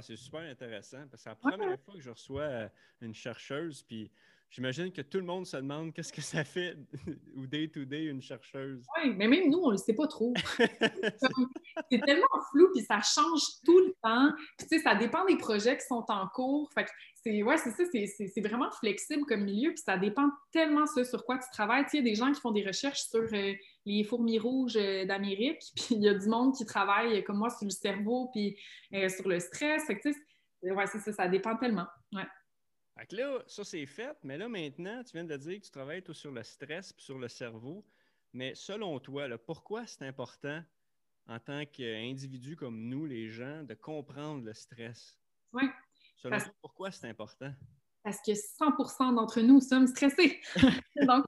c'est 0.00 0.16
super 0.16 0.40
intéressant 0.40 0.98
parce 1.10 1.10
que 1.10 1.18
c'est 1.18 1.30
la 1.30 1.36
première 1.36 1.80
fois 1.80 1.94
que 1.94 2.00
je 2.00 2.10
reçois 2.10 2.42
euh, 2.42 2.68
une 3.00 3.14
chercheuse, 3.14 3.82
puis 3.82 4.10
J'imagine 4.50 4.90
que 4.90 5.02
tout 5.02 5.18
le 5.18 5.24
monde 5.24 5.46
se 5.46 5.58
demande 5.58 5.92
qu'est-ce 5.92 6.12
que 6.12 6.22
ça 6.22 6.42
fait 6.42 6.76
ou 7.36 7.46
day-to-day 7.46 8.04
une 8.04 8.22
chercheuse. 8.22 8.82
Oui, 8.96 9.14
mais 9.14 9.28
même 9.28 9.50
nous, 9.50 9.58
on 9.58 9.66
ne 9.66 9.72
le 9.72 9.78
sait 9.78 9.94
pas 9.94 10.06
trop. 10.06 10.32
c'est 11.90 12.00
tellement 12.00 12.26
flou, 12.50 12.68
puis 12.74 12.82
ça 12.82 13.00
change 13.02 13.42
tout 13.64 13.78
le 13.78 13.94
temps. 14.02 14.32
Puis, 14.56 14.66
tu 14.68 14.76
sais, 14.76 14.82
ça 14.82 14.94
dépend 14.94 15.26
des 15.26 15.36
projets 15.36 15.76
qui 15.76 15.86
sont 15.86 16.04
en 16.08 16.26
cours. 16.28 16.70
Fait 16.72 16.84
que 16.84 16.90
c'est, 17.14 17.42
ouais, 17.42 17.58
c'est 17.58 17.72
ça, 17.72 17.84
c'est, 17.92 18.40
vraiment 18.40 18.70
flexible 18.70 19.26
comme 19.26 19.44
milieu, 19.44 19.70
puis 19.70 19.82
ça 19.84 19.98
dépend 19.98 20.30
tellement 20.50 20.86
ce 20.86 21.04
sur 21.04 21.26
quoi 21.26 21.36
tu 21.36 21.50
travailles. 21.52 21.84
Tu 21.84 21.90
sais, 21.90 21.98
il 21.98 22.06
y 22.06 22.08
a 22.08 22.10
des 22.10 22.16
gens 22.16 22.32
qui 22.32 22.40
font 22.40 22.52
des 22.52 22.66
recherches 22.66 23.02
sur 23.02 23.20
euh, 23.20 23.52
les 23.84 24.04
fourmis 24.04 24.38
rouges 24.38 24.76
euh, 24.76 25.04
d'Amérique, 25.04 25.60
puis 25.76 25.96
il 25.96 26.02
y 26.02 26.08
a 26.08 26.14
du 26.14 26.26
monde 26.26 26.54
qui 26.54 26.64
travaille, 26.64 27.22
comme 27.24 27.36
moi, 27.36 27.50
sur 27.50 27.64
le 27.64 27.70
cerveau, 27.70 28.30
puis 28.32 28.56
euh, 28.94 29.10
sur 29.10 29.28
le 29.28 29.40
stress. 29.40 29.86
Fait 29.86 29.98
que, 29.98 30.08
tu 30.08 30.14
sais, 30.62 30.70
ouais, 30.70 30.86
c'est 30.86 31.00
ça, 31.00 31.12
ça 31.12 31.28
dépend 31.28 31.56
tellement. 31.56 31.86
Ouais. 32.12 32.26
Fait 32.98 33.12
là, 33.12 33.42
ça 33.46 33.62
c'est 33.62 33.86
fait, 33.86 34.16
mais 34.24 34.36
là 34.36 34.48
maintenant, 34.48 35.04
tu 35.04 35.12
viens 35.12 35.24
de 35.24 35.36
dire 35.36 35.60
que 35.60 35.64
tu 35.64 35.70
travailles 35.70 36.02
tout 36.02 36.14
sur 36.14 36.32
le 36.32 36.42
stress 36.42 36.90
et 36.90 37.00
sur 37.00 37.16
le 37.16 37.28
cerveau. 37.28 37.84
Mais 38.32 38.56
selon 38.56 38.98
toi, 38.98 39.28
pourquoi 39.38 39.86
c'est 39.86 40.02
important 40.02 40.62
en 41.28 41.38
tant 41.38 41.64
qu'individu 41.64 42.56
comme 42.56 42.88
nous, 42.88 43.06
les 43.06 43.28
gens, 43.28 43.62
de 43.62 43.74
comprendre 43.74 44.44
le 44.44 44.52
stress? 44.52 45.16
Oui. 45.52 45.62
Selon 46.16 46.38
toi, 46.38 46.52
pourquoi 46.60 46.90
c'est 46.90 47.08
important? 47.08 47.52
Parce 48.02 48.18
que 48.20 48.32
100% 48.32 49.14
d'entre 49.14 49.42
nous 49.42 49.60
sommes 49.60 49.86
stressés. 49.86 50.40
Donc, 51.06 51.24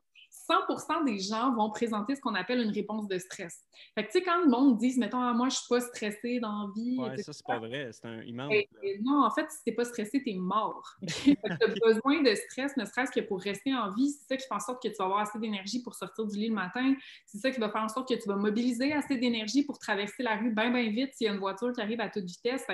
100 0.79 1.05
des 1.05 1.19
gens 1.19 1.55
vont 1.55 1.71
présenter 1.71 2.15
ce 2.15 2.21
qu'on 2.21 2.35
appelle 2.35 2.61
une 2.61 2.71
réponse 2.71 3.09
de 3.09 3.19
stress. 3.19 3.65
Fait 3.95 4.05
que, 4.05 4.13
tu 4.13 4.19
sais, 4.19 4.25
quand 4.25 4.41
le 4.41 4.49
monde 4.49 4.79
dit, 4.79 4.99
mettons, 4.99 5.21
ah, 5.21 5.33
moi, 5.33 5.49
je 5.49 5.57
suis 5.57 5.69
pas 5.69 5.81
stressé 5.81 6.41
dans 6.41 6.67
la 6.67 6.69
vie. 6.75 6.99
Ouais, 6.99 7.17
ça, 7.19 7.33
c'est 7.33 7.47
pas 7.47 7.59
vrai. 7.59 7.91
C'est 7.93 8.07
un 8.07 8.23
immense. 8.23 8.53
non, 9.03 9.25
en 9.25 9.31
fait, 9.31 9.47
si 9.51 9.65
t'es 9.65 9.73
pas 9.73 9.85
stressé, 9.85 10.23
t'es 10.23 10.35
mort. 10.35 10.97
tu 11.07 11.37
as 11.45 11.67
besoin 11.85 12.23
de 12.23 12.35
stress, 12.35 12.77
ne 12.77 12.85
serait-ce 12.85 13.13
que 13.13 13.21
pour 13.21 13.41
rester 13.41 13.75
en 13.75 13.91
vie. 13.91 14.11
C'est 14.11 14.35
ça 14.35 14.37
qui 14.37 14.47
fait 14.47 14.55
en 14.55 14.61
sorte 14.61 14.83
que 14.83 14.89
tu 14.89 14.97
vas 14.99 15.05
avoir 15.05 15.21
assez 15.21 15.39
d'énergie 15.39 15.83
pour 15.83 15.95
sortir 15.95 16.27
du 16.27 16.37
lit 16.37 16.49
le 16.49 16.55
matin. 16.55 16.95
C'est 17.27 17.39
ça 17.39 17.51
qui 17.51 17.61
va 17.61 17.71
faire 17.71 17.83
en 17.83 17.89
sorte 17.89 18.09
que 18.09 18.21
tu 18.21 18.29
vas 18.29 18.37
mobiliser 18.37 18.93
assez 18.93 19.17
d'énergie 19.17 19.65
pour 19.65 19.79
traverser 19.79 20.23
la 20.23 20.37
rue 20.37 20.53
bien, 20.53 20.71
bien 20.71 20.91
vite 20.91 21.15
s'il 21.15 21.27
y 21.27 21.31
a 21.31 21.33
une 21.33 21.41
voiture 21.41 21.73
qui 21.73 21.81
arrive 21.81 22.01
à 22.01 22.09
toute 22.09 22.25
vitesse. 22.25 22.67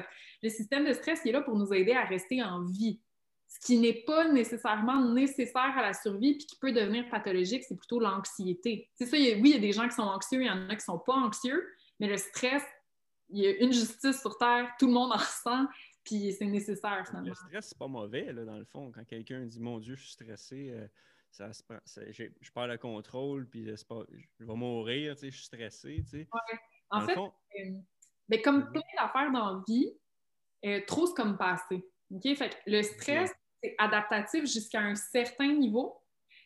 le 0.42 0.48
système 0.48 0.86
de 0.86 0.92
stress, 0.92 1.20
il 1.24 1.30
est 1.30 1.32
là 1.32 1.42
pour 1.42 1.56
nous 1.56 1.72
aider 1.72 1.92
à 1.92 2.04
rester 2.04 2.42
en 2.42 2.64
vie 2.64 3.00
ce 3.48 3.60
qui 3.60 3.78
n'est 3.78 4.02
pas 4.04 4.30
nécessairement 4.30 5.04
nécessaire 5.12 5.76
à 5.76 5.82
la 5.82 5.92
survie 5.92 6.36
puis 6.36 6.46
qui 6.46 6.56
peut 6.56 6.72
devenir 6.72 7.08
pathologique, 7.08 7.64
c'est 7.64 7.76
plutôt 7.76 8.00
l'anxiété. 8.00 8.90
C'est 8.94 9.06
ça, 9.06 9.16
oui, 9.16 9.40
il 9.44 9.48
y 9.48 9.54
a 9.54 9.58
des 9.58 9.72
gens 9.72 9.88
qui 9.88 9.94
sont 9.94 10.02
anxieux, 10.02 10.42
il 10.42 10.46
y 10.46 10.50
en 10.50 10.68
a 10.68 10.70
qui 10.70 10.76
ne 10.76 10.80
sont 10.80 10.98
pas 10.98 11.14
anxieux, 11.14 11.66
mais 12.00 12.08
le 12.08 12.16
stress, 12.16 12.62
il 13.30 13.38
y 13.38 13.46
a 13.46 13.56
une 13.58 13.72
justice 13.72 14.20
sur 14.20 14.36
Terre, 14.38 14.70
tout 14.78 14.86
le 14.86 14.92
monde 14.92 15.12
en 15.12 15.16
ressent, 15.16 15.66
puis 16.04 16.32
c'est 16.32 16.46
nécessaire 16.46 17.04
finalement. 17.06 17.28
Le 17.28 17.34
stress, 17.34 17.68
c'est 17.68 17.78
pas 17.78 17.88
mauvais, 17.88 18.32
là, 18.32 18.44
dans 18.44 18.58
le 18.58 18.64
fond. 18.64 18.90
Quand 18.92 19.04
quelqu'un 19.04 19.40
dit 19.44 19.60
Mon 19.60 19.78
Dieu, 19.78 19.96
je 19.96 20.02
suis 20.02 20.12
stressé, 20.12 20.70
euh, 20.70 20.86
ça, 21.30 21.50
je 21.52 22.52
perds 22.52 22.66
le 22.66 22.78
contrôle, 22.78 23.48
puis 23.48 23.66
pas, 23.88 24.02
je 24.38 24.44
vais 24.44 24.54
mourir, 24.54 25.14
tu 25.14 25.20
sais, 25.20 25.30
je 25.30 25.36
suis 25.36 25.46
stressé. 25.46 26.04
Tu 26.04 26.20
sais. 26.20 26.28
En 26.90 27.00
fait, 27.00 27.18
euh, 27.18 27.72
Mais 28.28 28.40
comme 28.40 28.64
mhm. 28.64 28.72
plein 28.72 28.82
d'affaires 28.96 29.32
dans 29.32 29.54
la 29.54 29.62
vie, 29.66 29.92
euh, 30.64 30.80
trop, 30.86 31.06
c'est 31.06 31.14
comme 31.14 31.36
passé. 31.36 31.84
Fait 32.36 32.56
le 32.66 32.82
stress, 32.82 33.32
c'est 33.62 33.74
adaptatif 33.78 34.46
jusqu'à 34.46 34.80
un 34.80 34.94
certain 34.94 35.52
niveau. 35.52 36.00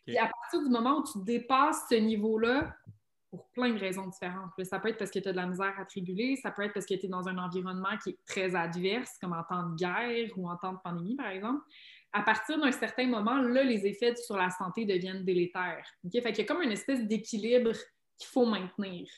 Et 0.07 0.19
à 0.19 0.26
partir 0.26 0.62
du 0.62 0.69
moment 0.69 0.99
où 0.99 1.05
tu 1.05 1.19
dépasses 1.25 1.85
ce 1.88 1.95
niveau-là, 1.95 2.75
pour 3.31 3.47
plein 3.50 3.73
de 3.73 3.79
raisons 3.79 4.09
différentes. 4.09 4.50
Ça 4.64 4.81
peut 4.81 4.88
être 4.88 4.99
parce 4.99 5.11
que 5.11 5.21
tu 5.21 5.29
as 5.29 5.33
de 5.33 5.37
la 5.37 5.47
misère 5.47 5.73
à 5.79 5.85
te 5.85 5.95
réguler, 5.95 6.37
ça 6.37 6.50
peut 6.50 6.62
être 6.62 6.73
parce 6.73 6.85
que 6.85 6.95
tu 6.95 7.07
es 7.07 7.09
dans 7.09 7.29
un 7.29 7.38
environnement 7.38 7.97
qui 8.02 8.11
est 8.11 8.19
très 8.26 8.57
adverse, 8.57 9.17
comme 9.21 9.33
en 9.33 9.45
temps 9.45 9.69
de 9.69 9.76
guerre 9.76 10.31
ou 10.37 10.50
en 10.50 10.57
temps 10.57 10.73
de 10.73 10.79
pandémie, 10.83 11.14
par 11.14 11.29
exemple. 11.29 11.62
À 12.12 12.23
partir 12.23 12.61
d'un 12.61 12.73
certain 12.73 13.07
moment, 13.07 13.37
là, 13.37 13.62
les 13.62 13.87
effets 13.87 14.17
sur 14.17 14.37
la 14.37 14.50
santé 14.50 14.85
deviennent 14.85 15.25
délétères. 15.25 15.87
Fait 16.12 16.33
qu'il 16.33 16.38
y 16.38 16.40
a 16.40 16.45
comme 16.45 16.62
une 16.62 16.73
espèce 16.73 17.07
d'équilibre 17.07 17.73
qu'il 18.19 18.29
faut 18.29 18.47
maintenir 18.47 19.09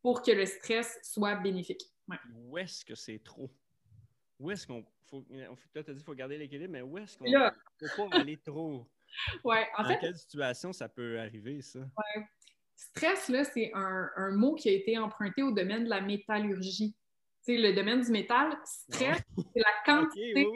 pour 0.00 0.22
que 0.22 0.30
le 0.30 0.46
stress 0.46 0.98
soit 1.02 1.36
bénéfique. 1.36 1.82
Où 2.34 2.56
est-ce 2.56 2.86
que 2.86 2.94
c'est 2.94 3.22
trop? 3.22 3.50
Où 4.38 4.50
est-ce 4.50 4.66
qu'on. 4.66 4.84
Faut, 5.06 5.24
tu 5.30 5.78
as 5.78 5.82
dit 5.82 5.94
qu'il 5.94 6.02
faut 6.02 6.14
garder 6.14 6.36
l'équilibre, 6.36 6.72
mais 6.72 6.82
où 6.82 6.98
est-ce 6.98 7.16
qu'on 7.16 7.24
ne 7.24 7.88
faut 7.88 8.08
pas 8.08 8.18
aller 8.18 8.36
trop? 8.36 8.86
Ouais, 9.42 9.66
en 9.78 9.84
Dans 9.84 9.98
quelle 9.98 10.16
situation 10.18 10.70
ça 10.70 10.86
peut 10.86 11.18
arriver, 11.18 11.62
ça? 11.62 11.78
Ouais. 11.78 12.26
Stress, 12.76 13.28
là, 13.30 13.42
c'est 13.42 13.70
un, 13.74 14.30
mot 14.32 14.54
qui 14.54 14.68
a 14.68 14.72
été 14.72 14.98
emprunté 14.98 15.42
au 15.42 15.50
domaine 15.50 15.84
de 15.84 15.88
la 15.88 16.02
métallurgie. 16.02 16.94
Tu 17.44 17.54
sais, 17.54 17.56
le 17.56 17.72
domaine 17.72 18.02
du 18.02 18.10
métal, 18.10 18.54
stress, 18.64 19.22
c'est 19.34 19.60
la 19.60 19.72
quantité 19.86 20.46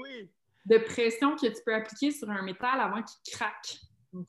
de 0.66 0.78
pression 0.78 1.34
que 1.34 1.46
tu 1.46 1.62
peux 1.64 1.74
appliquer 1.74 2.10
sur 2.10 2.30
un 2.30 2.42
métal 2.42 2.78
avant 2.78 3.02
qu'il 3.02 3.32
craque. 3.32 3.78
OK? 4.12 4.28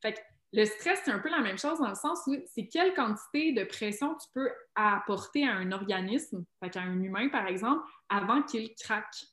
Fait 0.00 0.24
le 0.54 0.64
stress, 0.66 1.00
c'est 1.04 1.10
un 1.10 1.18
peu 1.18 1.30
la 1.30 1.40
même 1.40 1.58
chose 1.58 1.80
dans 1.80 1.88
le 1.88 1.96
sens 1.96 2.20
où 2.26 2.36
c'est 2.46 2.68
quelle 2.68 2.94
quantité 2.94 3.52
de 3.52 3.64
pression 3.64 4.14
tu 4.14 4.28
peux 4.32 4.48
apporter 4.76 5.46
à 5.46 5.52
un 5.52 5.72
organisme, 5.72 6.44
à 6.62 6.78
un 6.78 7.02
humain 7.02 7.28
par 7.28 7.48
exemple, 7.48 7.82
avant 8.08 8.40
qu'il 8.42 8.72
craque. 8.74 9.26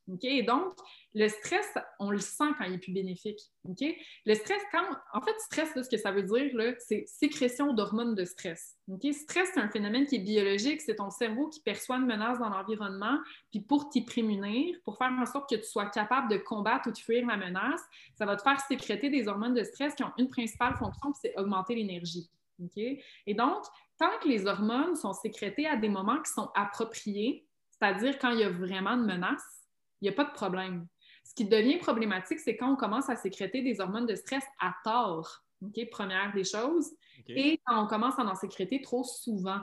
Le 1.13 1.27
stress, 1.27 1.67
on 1.99 2.09
le 2.09 2.19
sent 2.19 2.49
quand 2.57 2.63
il 2.65 2.73
est 2.73 2.77
plus 2.77 2.93
bénéfique. 2.93 3.39
Le 3.65 4.33
stress, 4.33 4.61
quand. 4.71 4.83
En 5.13 5.21
fait, 5.21 5.37
stress, 5.39 5.69
ce 5.75 5.89
que 5.89 5.97
ça 5.97 6.11
veut 6.11 6.23
dire, 6.23 6.75
c'est 6.79 7.03
sécrétion 7.05 7.73
d'hormones 7.73 8.15
de 8.15 8.23
stress. 8.23 8.77
Stress, 9.11 9.49
c'est 9.53 9.59
un 9.59 9.69
phénomène 9.69 10.05
qui 10.05 10.15
est 10.15 10.19
biologique. 10.19 10.81
C'est 10.81 10.95
ton 10.95 11.09
cerveau 11.09 11.49
qui 11.49 11.59
perçoit 11.61 11.97
une 11.97 12.05
menace 12.05 12.39
dans 12.39 12.49
l'environnement. 12.49 13.17
Puis 13.51 13.61
pour 13.61 13.89
t'y 13.89 14.05
prémunir, 14.05 14.77
pour 14.85 14.97
faire 14.97 15.11
en 15.11 15.25
sorte 15.25 15.49
que 15.49 15.55
tu 15.55 15.67
sois 15.67 15.87
capable 15.87 16.29
de 16.29 16.37
combattre 16.37 16.87
ou 16.87 16.91
de 16.91 16.97
fuir 16.97 17.25
la 17.27 17.37
menace, 17.37 17.81
ça 18.15 18.25
va 18.25 18.35
te 18.35 18.41
faire 18.41 18.59
sécréter 18.61 19.09
des 19.09 19.27
hormones 19.27 19.53
de 19.53 19.63
stress 19.63 19.93
qui 19.95 20.03
ont 20.03 20.13
une 20.17 20.29
principale 20.29 20.75
fonction, 20.77 21.13
c'est 21.13 21.37
augmenter 21.37 21.75
l'énergie. 21.75 22.29
Et 23.25 23.33
donc, 23.33 23.63
tant 23.97 24.11
que 24.21 24.27
les 24.27 24.45
hormones 24.45 24.95
sont 24.95 25.13
sécrétées 25.13 25.67
à 25.67 25.75
des 25.75 25.89
moments 25.89 26.21
qui 26.21 26.31
sont 26.31 26.49
appropriés, 26.55 27.47
c'est-à-dire 27.69 28.19
quand 28.19 28.29
il 28.29 28.39
y 28.39 28.43
a 28.43 28.49
vraiment 28.49 28.97
de 28.97 29.03
menace, 29.03 29.43
il 30.01 30.05
n'y 30.05 30.09
a 30.09 30.13
pas 30.13 30.25
de 30.25 30.33
problème. 30.33 30.87
Ce 31.23 31.33
qui 31.33 31.45
devient 31.45 31.77
problématique, 31.77 32.39
c'est 32.39 32.55
quand 32.57 32.73
on 32.73 32.75
commence 32.75 33.09
à 33.09 33.15
sécréter 33.15 33.61
des 33.61 33.79
hormones 33.79 34.05
de 34.05 34.15
stress 34.15 34.43
à 34.59 34.73
tort. 34.83 35.43
Première 35.91 36.33
des 36.33 36.43
choses. 36.43 36.91
Et 37.27 37.59
quand 37.65 37.83
on 37.83 37.87
commence 37.87 38.17
à 38.17 38.23
en 38.23 38.35
sécréter 38.35 38.81
trop 38.81 39.03
souvent. 39.03 39.59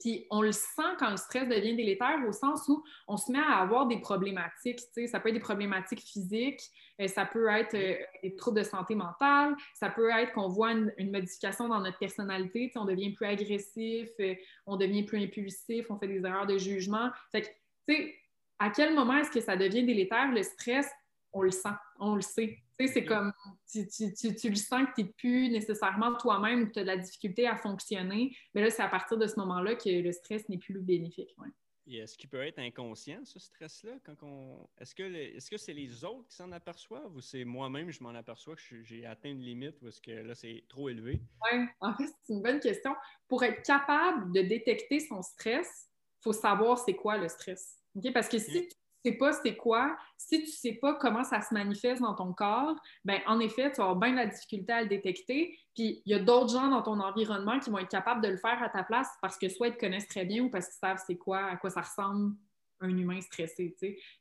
Puis 0.00 0.26
on 0.30 0.42
le 0.42 0.52
sent 0.52 0.82
quand 0.98 1.10
le 1.10 1.16
stress 1.16 1.48
devient 1.48 1.76
délétère 1.76 2.18
au 2.28 2.32
sens 2.32 2.68
où 2.68 2.82
on 3.06 3.16
se 3.16 3.30
met 3.30 3.38
à 3.38 3.58
avoir 3.58 3.86
des 3.86 4.00
problématiques. 4.00 4.80
Ça 5.06 5.20
peut 5.20 5.28
être 5.28 5.34
des 5.34 5.40
problématiques 5.40 6.00
physiques, 6.00 6.60
euh, 7.00 7.06
ça 7.06 7.24
peut 7.24 7.48
être 7.48 7.74
euh, 7.74 7.96
des 8.22 8.34
troubles 8.34 8.58
de 8.58 8.64
santé 8.64 8.94
mentale, 8.94 9.54
ça 9.72 9.90
peut 9.90 10.10
être 10.10 10.32
qu'on 10.32 10.48
voit 10.48 10.72
une, 10.72 10.92
modification 11.12 11.68
dans 11.68 11.80
notre 11.80 11.98
personnalité, 11.98 12.72
on 12.74 12.84
devient 12.84 13.12
plus 13.12 13.26
agressif, 13.26 14.10
euh, 14.20 14.34
on 14.66 14.76
devient 14.76 15.04
plus 15.04 15.22
impulsif, 15.22 15.86
on 15.90 15.96
fait 15.96 16.08
des 16.08 16.24
erreurs 16.24 16.46
de 16.46 16.58
jugement. 16.58 17.10
Fait 17.30 17.42
que, 17.42 17.46
tu 17.88 17.94
sais, 17.94 18.14
à 18.64 18.70
quel 18.70 18.94
moment 18.94 19.18
est-ce 19.18 19.30
que 19.30 19.40
ça 19.40 19.58
devient 19.58 19.84
délétère, 19.84 20.32
le 20.32 20.42
stress? 20.42 20.90
On 21.34 21.42
le 21.42 21.50
sent, 21.50 21.68
on 21.98 22.14
le 22.14 22.22
sait. 22.22 22.62
C'est 22.78 23.04
comme, 23.04 23.32
tu, 23.70 23.82
le 23.82 24.54
sens 24.54 24.86
que 24.88 24.94
tu 24.94 25.02
n'es 25.02 25.12
plus 25.18 25.50
nécessairement 25.50 26.16
toi-même 26.16 26.62
ou 26.62 26.66
que 26.68 26.72
tu 26.72 26.78
as 26.78 26.82
de 26.82 26.88
la 26.88 26.96
difficulté 26.96 27.46
à 27.46 27.56
fonctionner. 27.56 28.34
Mais 28.54 28.62
là, 28.62 28.70
c'est 28.70 28.82
à 28.82 28.88
partir 28.88 29.18
de 29.18 29.26
ce 29.26 29.38
moment-là 29.40 29.74
que 29.74 29.90
le 29.90 30.12
stress 30.12 30.48
n'est 30.48 30.58
plus 30.58 30.80
bénéfique. 30.80 31.36
est-ce 31.86 32.16
qu'il 32.16 32.30
peut 32.30 32.40
être 32.40 32.58
inconscient, 32.58 33.22
ce 33.24 33.38
stress-là? 33.38 33.92
Quand 34.02 34.22
on... 34.22 34.66
Est-ce 34.80 34.94
que 34.94 35.02
est-ce 35.02 35.50
que 35.50 35.58
c'est 35.58 35.74
les 35.74 36.02
autres 36.02 36.28
qui 36.28 36.36
s'en 36.36 36.50
aperçoivent 36.50 37.14
ou 37.14 37.20
c'est 37.20 37.44
moi-même, 37.44 37.90
je 37.90 38.02
m'en 38.02 38.14
aperçois 38.14 38.56
que 38.56 38.82
j'ai 38.82 39.04
atteint 39.04 39.30
une 39.30 39.42
limite 39.42 39.82
ou 39.82 39.88
est-ce 39.88 40.00
que 40.00 40.10
là, 40.10 40.34
c'est 40.34 40.64
trop 40.68 40.88
élevé? 40.88 41.20
Oui, 41.52 41.66
en 41.80 41.94
fait, 41.94 42.06
c'est 42.06 42.32
une 42.32 42.42
bonne 42.42 42.60
question. 42.60 42.94
Pour 43.28 43.44
être 43.44 43.62
capable 43.62 44.32
de 44.32 44.40
détecter 44.40 45.00
son 45.00 45.20
stress, 45.20 45.90
il 46.20 46.22
faut 46.22 46.32
savoir 46.32 46.78
c'est 46.78 46.94
quoi 46.94 47.18
le 47.18 47.28
stress. 47.28 47.83
Parce 48.12 48.28
que 48.28 48.38
si 48.38 48.50
tu 48.50 48.58
ne 48.58 49.12
sais 49.12 49.18
pas 49.18 49.32
c'est 49.32 49.56
quoi, 49.56 49.96
si 50.16 50.38
tu 50.40 50.46
ne 50.46 50.50
sais 50.50 50.72
pas 50.80 50.94
comment 50.94 51.24
ça 51.24 51.40
se 51.40 51.52
manifeste 51.52 52.02
dans 52.02 52.14
ton 52.14 52.32
corps, 52.32 52.74
ben 53.04 53.20
en 53.26 53.40
effet, 53.40 53.70
tu 53.70 53.76
vas 53.78 53.84
avoir 53.84 53.96
bien 53.96 54.12
de 54.12 54.16
la 54.16 54.26
difficulté 54.26 54.72
à 54.72 54.82
le 54.82 54.88
détecter. 54.88 55.58
Puis 55.74 56.02
il 56.04 56.12
y 56.12 56.14
a 56.14 56.18
d'autres 56.18 56.52
gens 56.52 56.68
dans 56.68 56.82
ton 56.82 57.00
environnement 57.00 57.58
qui 57.58 57.70
vont 57.70 57.78
être 57.78 57.88
capables 57.88 58.22
de 58.22 58.28
le 58.28 58.36
faire 58.36 58.62
à 58.62 58.68
ta 58.68 58.82
place 58.82 59.08
parce 59.20 59.38
que 59.38 59.48
soit 59.48 59.68
ils 59.68 59.74
te 59.74 59.80
connaissent 59.80 60.08
très 60.08 60.24
bien 60.24 60.44
ou 60.44 60.50
parce 60.50 60.66
qu'ils 60.66 60.78
savent 60.78 61.02
c'est 61.06 61.16
quoi, 61.16 61.44
à 61.44 61.56
quoi 61.56 61.70
ça 61.70 61.82
ressemble 61.82 62.34
un 62.80 62.96
humain 62.96 63.20
stressé. 63.20 63.74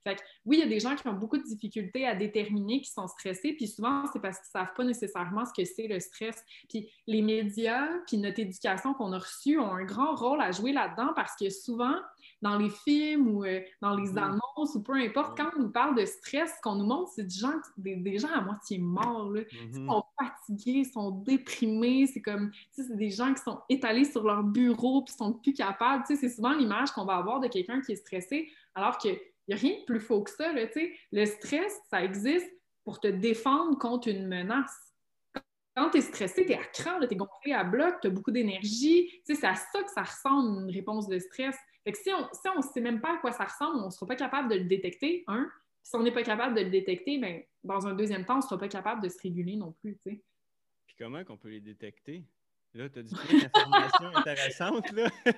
Fait 0.03 0.15
que, 0.15 0.21
oui, 0.45 0.57
il 0.57 0.59
y 0.59 0.63
a 0.63 0.67
des 0.67 0.79
gens 0.79 0.95
qui 0.95 1.07
ont 1.07 1.13
beaucoup 1.13 1.37
de 1.37 1.43
difficultés 1.43 2.07
à 2.07 2.15
déterminer 2.15 2.81
qu'ils 2.81 2.93
sont 2.93 3.07
stressés, 3.07 3.53
puis 3.53 3.67
souvent, 3.67 4.05
c'est 4.11 4.21
parce 4.21 4.37
qu'ils 4.37 4.59
ne 4.59 4.63
savent 4.63 4.73
pas 4.75 4.83
nécessairement 4.83 5.45
ce 5.45 5.53
que 5.53 5.65
c'est 5.65 5.87
le 5.87 5.99
stress. 5.99 6.43
Puis 6.69 6.89
les 7.07 7.21
médias, 7.21 7.87
puis 8.07 8.17
notre 8.17 8.39
éducation 8.39 8.93
qu'on 8.93 9.11
a 9.13 9.19
reçue 9.19 9.59
ont 9.59 9.73
un 9.73 9.83
grand 9.83 10.15
rôle 10.15 10.41
à 10.41 10.51
jouer 10.51 10.71
là-dedans 10.71 11.13
parce 11.15 11.35
que 11.35 11.49
souvent, 11.49 11.95
dans 12.43 12.57
les 12.57 12.69
films 12.69 13.29
ou 13.29 13.45
euh, 13.45 13.61
dans 13.81 13.95
les 13.95 14.17
annonces 14.17 14.75
ou 14.75 14.83
peu 14.83 14.93
importe, 14.93 15.37
quand 15.37 15.49
on 15.57 15.63
nous 15.63 15.71
parle 15.71 15.95
de 15.95 16.05
stress, 16.05 16.51
ce 16.57 16.61
qu'on 16.61 16.75
nous 16.75 16.85
montre, 16.85 17.09
c'est 17.15 17.23
des 17.23 17.39
gens, 17.39 17.53
des, 17.77 18.17
gens 18.17 18.31
à 18.33 18.41
moitié 18.41 18.77
morts. 18.77 19.31
Là. 19.31 19.41
Ils 19.51 19.69
mm-hmm. 19.69 19.87
sont 19.87 20.03
fatigués, 20.21 20.79
ils 20.79 20.91
sont 20.91 21.11
déprimés. 21.11 22.05
C'est 22.07 22.21
comme, 22.21 22.51
c'est 22.71 22.95
des 22.97 23.09
gens 23.09 23.33
qui 23.33 23.41
sont 23.41 23.59
étalés 23.69 24.03
sur 24.03 24.25
leur 24.25 24.43
bureau 24.43 25.03
puis 25.03 25.15
sont 25.15 25.33
plus 25.33 25.53
capables. 25.53 26.03
C'est 26.05 26.29
souvent 26.29 26.53
l'image 26.53 26.91
qu'on 26.91 27.05
va 27.05 27.15
avoir 27.15 27.39
de 27.39 27.47
quelqu'un 27.47 27.79
qui 27.81 27.93
est 27.93 27.95
stressé, 27.95 28.51
alors 28.75 28.97
qu'il 28.97 29.17
n'y 29.47 29.53
a 29.53 29.57
rien 29.57 29.79
de 29.79 29.85
plus 29.85 30.01
faux 30.01 30.21
que 30.21 30.31
ça. 30.31 30.51
Là, 30.51 30.63
le 31.11 31.25
stress, 31.25 31.79
ça 31.89 32.03
existe 32.03 32.51
pour 32.83 32.99
te 32.99 33.07
défendre 33.07 33.77
contre 33.77 34.09
une 34.09 34.27
menace 34.27 34.92
quand 35.75 35.89
tu 35.89 35.97
es 35.97 36.01
stressé, 36.01 36.45
tu 36.45 36.51
es 36.51 36.55
à 36.55 36.63
cran, 36.63 36.99
tu 36.99 37.13
es 37.13 37.15
gonflé 37.15 37.53
à 37.53 37.63
bloc, 37.63 37.95
tu 38.01 38.07
as 38.07 38.09
beaucoup 38.11 38.31
d'énergie. 38.31 39.21
C'est 39.23 39.43
à 39.43 39.55
ça 39.55 39.83
que 39.83 39.91
ça 39.91 40.03
ressemble 40.03 40.61
une 40.61 40.71
réponse 40.71 41.07
de 41.07 41.17
stress. 41.19 41.55
Fait 41.83 41.93
si 41.95 42.09
on 42.11 42.57
ne 42.57 42.61
sait 42.61 42.81
même 42.81 43.01
pas 43.01 43.15
à 43.15 43.17
quoi 43.17 43.31
ça 43.31 43.45
ressemble, 43.45 43.81
on 43.81 43.85
ne 43.87 43.91
sera 43.91 44.05
pas 44.05 44.15
capable 44.15 44.49
de 44.49 44.55
le 44.55 44.65
détecter, 44.65 45.23
un. 45.27 45.49
Si 45.81 45.95
on 45.95 46.03
n'est 46.03 46.13
pas 46.13 46.23
capable 46.23 46.55
de 46.55 46.61
le 46.61 46.69
détecter, 46.69 47.17
ben, 47.17 47.43
dans 47.63 47.87
un 47.87 47.93
deuxième 47.93 48.25
temps, 48.25 48.35
on 48.35 48.37
ne 48.37 48.43
sera 48.43 48.57
pas 48.57 48.69
capable 48.69 49.01
de 49.01 49.09
se 49.09 49.21
réguler 49.21 49.57
non 49.57 49.73
plus. 49.81 49.97
Puis 50.05 50.21
comment 50.97 51.23
qu'on 51.25 51.37
peut 51.37 51.49
les 51.49 51.59
détecter? 51.59 52.23
Là, 52.73 52.89
tu 52.89 52.99
as 52.99 53.03
dit 53.03 53.15
plein 53.15 53.39
d'informations 53.39 54.11
intéressantes. 54.15 54.91
Là. 54.91 55.09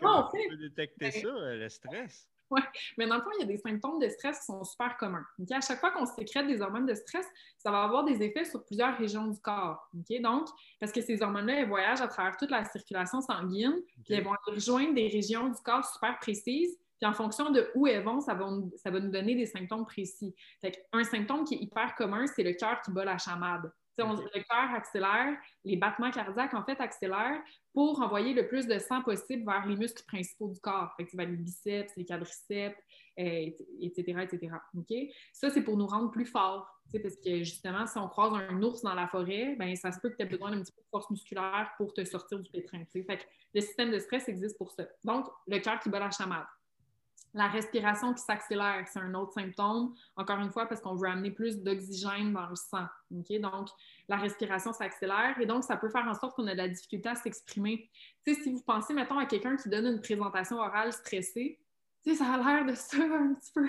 comment 0.00 0.28
on 0.28 0.48
peut 0.48 0.56
détecter 0.56 0.96
ben 1.00 1.10
ça, 1.10 1.28
euh, 1.28 1.56
le 1.56 1.68
stress? 1.68 2.28
Oui, 2.50 2.60
mais 2.96 3.06
dans 3.06 3.16
le 3.16 3.22
fond, 3.22 3.30
il 3.36 3.40
y 3.40 3.42
a 3.42 3.46
des 3.46 3.58
symptômes 3.58 3.98
de 3.98 4.08
stress 4.08 4.38
qui 4.38 4.44
sont 4.46 4.62
super 4.62 4.96
communs. 4.96 5.24
À 5.50 5.60
chaque 5.60 5.80
fois 5.80 5.90
qu'on 5.90 6.06
sécrète 6.06 6.46
des 6.46 6.60
hormones 6.60 6.86
de 6.86 6.94
stress, 6.94 7.26
ça 7.58 7.72
va 7.72 7.82
avoir 7.82 8.04
des 8.04 8.22
effets 8.22 8.44
sur 8.44 8.64
plusieurs 8.64 8.96
régions 8.96 9.26
du 9.26 9.40
corps. 9.40 9.90
Donc, 9.92 10.48
parce 10.78 10.92
que 10.92 11.00
ces 11.00 11.22
hormones-là, 11.22 11.60
elles 11.60 11.68
voyagent 11.68 12.00
à 12.00 12.08
travers 12.08 12.36
toute 12.36 12.50
la 12.50 12.64
circulation 12.64 13.20
sanguine, 13.20 13.74
puis 14.04 14.14
elles 14.14 14.24
vont 14.24 14.36
rejoindre 14.46 14.94
des 14.94 15.08
régions 15.08 15.48
du 15.48 15.60
corps 15.64 15.84
super 15.84 16.18
précises. 16.20 16.78
Puis 17.00 17.08
en 17.08 17.12
fonction 17.12 17.50
de 17.50 17.70
où 17.74 17.86
elles 17.86 18.04
vont, 18.04 18.20
ça 18.20 18.34
va, 18.34 18.48
ça 18.76 18.90
va 18.90 19.00
nous 19.00 19.10
donner 19.10 19.34
des 19.34 19.46
symptômes 19.46 19.84
précis. 19.84 20.34
Fait 20.60 20.86
un 20.92 21.04
symptôme 21.04 21.44
qui 21.44 21.54
est 21.54 21.58
hyper 21.58 21.94
commun, 21.94 22.26
c'est 22.26 22.42
le 22.42 22.52
cœur 22.52 22.80
qui 22.82 22.90
bat 22.90 23.04
la 23.04 23.18
chamade. 23.18 23.70
Le 23.98 24.42
cœur 24.42 24.74
accélère, 24.74 25.36
les 25.64 25.76
battements 25.76 26.10
cardiaques, 26.10 26.54
en 26.54 26.64
fait, 26.64 26.80
accélèrent 26.80 27.40
pour 27.72 28.00
envoyer 28.00 28.34
le 28.34 28.46
plus 28.46 28.66
de 28.66 28.78
sang 28.78 29.02
possible 29.02 29.44
vers 29.44 29.66
les 29.66 29.76
muscles 29.76 30.02
principaux 30.06 30.48
du 30.48 30.60
corps. 30.60 30.92
Fait 30.96 31.06
que, 31.06 31.16
les 31.16 31.26
biceps, 31.26 31.94
les 31.96 32.04
quadriceps, 32.04 32.78
etc., 33.16 34.26
etc. 34.30 34.52
Ça, 35.32 35.50
c'est 35.50 35.62
pour 35.62 35.76
nous 35.76 35.86
rendre 35.86 36.10
plus 36.10 36.26
forts. 36.26 36.70
Parce 37.02 37.16
que 37.16 37.38
justement, 37.38 37.86
si 37.86 37.98
on 37.98 38.08
croise 38.08 38.32
un 38.32 38.62
ours 38.62 38.82
dans 38.82 38.94
la 38.94 39.08
forêt, 39.08 39.56
ben, 39.58 39.74
ça 39.74 39.90
se 39.90 39.98
peut 40.00 40.10
que 40.10 40.16
tu 40.16 40.22
aies 40.22 40.26
besoin 40.26 40.52
d'un 40.52 40.62
petit 40.62 40.72
peu 40.72 40.82
de 40.82 40.88
force 40.88 41.10
musculaire 41.10 41.72
pour 41.76 41.92
te 41.92 42.04
sortir 42.04 42.38
du 42.38 42.50
pétrin. 42.50 42.84
Fait 42.92 43.02
que 43.04 43.24
le 43.54 43.60
système 43.60 43.90
de 43.90 43.98
stress 43.98 44.28
existe 44.28 44.56
pour 44.56 44.70
ça. 44.70 44.84
Donc, 45.04 45.26
le 45.46 45.58
cœur 45.58 45.80
qui 45.80 45.88
bat 45.88 45.98
la 45.98 46.10
chamade. 46.10 46.46
La 47.36 47.48
respiration 47.48 48.14
qui 48.14 48.22
s'accélère, 48.22 48.88
c'est 48.90 48.98
un 48.98 49.12
autre 49.12 49.34
symptôme, 49.34 49.94
encore 50.16 50.40
une 50.40 50.50
fois, 50.50 50.64
parce 50.64 50.80
qu'on 50.80 50.96
veut 50.96 51.06
amener 51.06 51.30
plus 51.30 51.62
d'oxygène 51.62 52.32
dans 52.32 52.46
le 52.46 52.56
sang. 52.56 52.86
Donc, 53.10 53.68
la 54.08 54.16
respiration 54.16 54.72
s'accélère 54.72 55.38
et 55.38 55.44
donc, 55.44 55.62
ça 55.62 55.76
peut 55.76 55.90
faire 55.90 56.06
en 56.08 56.14
sorte 56.14 56.34
qu'on 56.34 56.46
a 56.46 56.52
de 56.52 56.56
la 56.56 56.68
difficulté 56.68 57.10
à 57.10 57.14
s'exprimer. 57.14 57.90
si 58.26 58.50
vous 58.50 58.62
pensez, 58.62 58.94
mettons, 58.94 59.18
à 59.18 59.26
quelqu'un 59.26 59.54
qui 59.56 59.68
donne 59.68 59.84
une 59.84 60.00
présentation 60.00 60.56
orale 60.56 60.94
stressée, 60.94 61.60
ça 62.14 62.24
a 62.24 62.38
l'air 62.38 62.64
de 62.64 62.74
ça 62.74 62.96
un 63.02 63.34
petit 63.34 63.52
peu, 63.52 63.68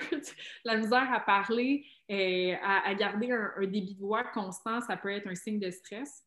la 0.64 0.76
misère 0.78 1.12
à 1.12 1.20
parler, 1.20 1.84
et 2.08 2.54
à, 2.62 2.94
garder 2.94 3.30
un, 3.30 3.52
débit 3.60 3.94
de 3.94 4.00
voix 4.00 4.24
constant, 4.24 4.80
ça 4.80 4.96
peut 4.96 5.10
être 5.10 5.26
un 5.26 5.34
signe 5.34 5.60
de 5.60 5.70
stress. 5.70 6.24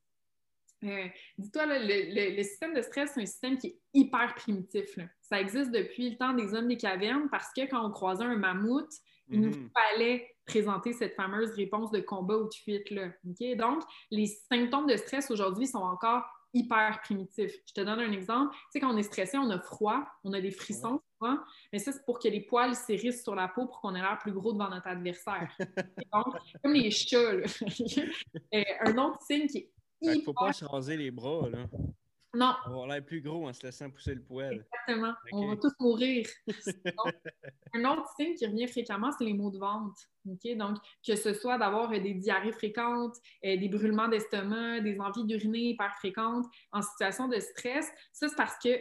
Euh, 0.84 1.08
dis-toi, 1.38 1.66
le, 1.68 2.44
système 2.44 2.74
de 2.74 2.82
stress, 2.82 3.12
c'est 3.14 3.22
un 3.22 3.26
système 3.26 3.58
qui 3.58 3.68
est 3.68 3.80
hyper 3.94 4.34
primitif. 4.36 4.98
Ça 5.22 5.40
existe 5.40 5.72
depuis 5.72 6.12
le 6.12 6.18
temps 6.18 6.34
des 6.34 6.54
hommes 6.54 6.68
des 6.68 6.78
cavernes 6.78 7.30
parce 7.30 7.52
que 7.56 7.70
quand 7.70 7.86
on 7.86 7.92
croisait 7.92 8.24
un 8.24 8.38
mammouth, 8.38 8.92
il 9.30 9.42
nous 9.42 9.50
mhm. 9.50 9.70
fallait 9.74 10.28
présenter 10.46 10.92
cette 10.94 11.16
fameuse 11.16 11.52
réponse 11.52 11.92
de 11.92 12.02
combat 12.02 12.38
ou 12.38 12.48
de 12.48 12.54
fuite. 12.54 12.90
Là. 12.90 13.10
Donc, 13.24 13.84
les 14.10 14.28
symptômes 14.28 14.88
de 14.88 14.98
stress 14.98 15.32
aujourd'hui 15.32 15.68
sont 15.68 15.80
encore 15.80 16.24
hyper 16.54 17.00
primitifs. 17.02 17.54
Je 17.66 17.74
te 17.74 17.82
donne 17.82 18.00
un 18.00 18.12
exemple. 18.12 18.54
Tu 18.54 18.60
sais, 18.72 18.80
quand 18.82 18.94
on 18.94 18.98
est 18.98 19.04
stressé, 19.04 19.38
on 19.38 19.50
a 19.50 19.60
froid, 19.60 20.04
on 20.24 20.34
a 20.34 20.42
des 20.42 20.52
frissons, 20.52 21.02
mais 21.72 21.80
ça, 21.80 21.92
c'est 21.92 22.04
pour 22.06 22.20
que 22.20 22.28
les 22.28 22.42
poils 22.42 22.76
s'érissent 22.76 23.24
sur 23.24 23.36
la 23.36 23.48
peau 23.48 23.66
pour 23.66 23.82
qu'on 23.82 23.96
ait 23.96 24.02
l'air 24.02 24.18
plus 24.20 24.32
gros 24.32 24.54
devant 24.54 24.70
notre 24.70 24.88
adversaire. 24.88 25.56
Donc, 26.14 26.36
comme 26.64 26.74
les 26.74 26.92
chats. 26.92 27.20
Euh, 28.54 28.64
un 28.82 28.98
autre 28.98 29.22
signe 29.22 29.48
qui 29.48 29.60
est 29.60 29.72
il 30.02 30.18
ne 30.18 30.22
faut 30.22 30.34
pas 30.34 30.54
se 30.54 30.66
raser 30.66 30.98
les 30.98 31.12
bras, 31.12 31.50
là. 31.50 31.68
Non. 32.34 32.54
On 32.66 32.70
va 32.70 32.76
avoir 32.76 32.88
l'air 32.88 33.06
plus 33.06 33.22
gros 33.22 33.48
en 33.48 33.52
se 33.52 33.66
laissant 33.66 33.90
pousser 33.90 34.16
le 34.16 34.22
poil. 34.22 34.54
Exactement. 34.54 35.14
On 35.34 35.48
va 35.50 35.58
tous 35.58 35.74
mourir. 35.82 36.26
un 37.74 37.86
autre 37.86 38.10
signe 38.18 38.36
qui 38.36 38.46
revient 38.46 38.68
fréquemment, 38.68 39.12
c'est 39.12 39.26
les 39.26 39.34
maux 39.34 39.52
de 39.52 39.58
ventre. 39.58 40.02
Donc, 40.24 40.78
que 41.06 41.16
ce 41.16 41.34
soit 41.34 41.58
d'avoir 41.58 41.90
des 41.90 42.14
diarrhées 42.14 42.54
fréquentes, 42.54 43.18
euh, 43.44 43.58
des 43.58 43.68
brûlements 43.68 44.08
d'estomac, 44.08 44.80
des 44.80 44.98
envies 45.00 45.26
d'uriner 45.26 45.72
hyper 45.72 45.94
fréquentes 45.98 46.46
en 46.72 46.82
situation 46.82 47.28
de 47.28 47.38
stress, 47.40 47.92
ça, 48.14 48.30
c'est 48.30 48.36
parce 48.38 48.58
que 48.60 48.80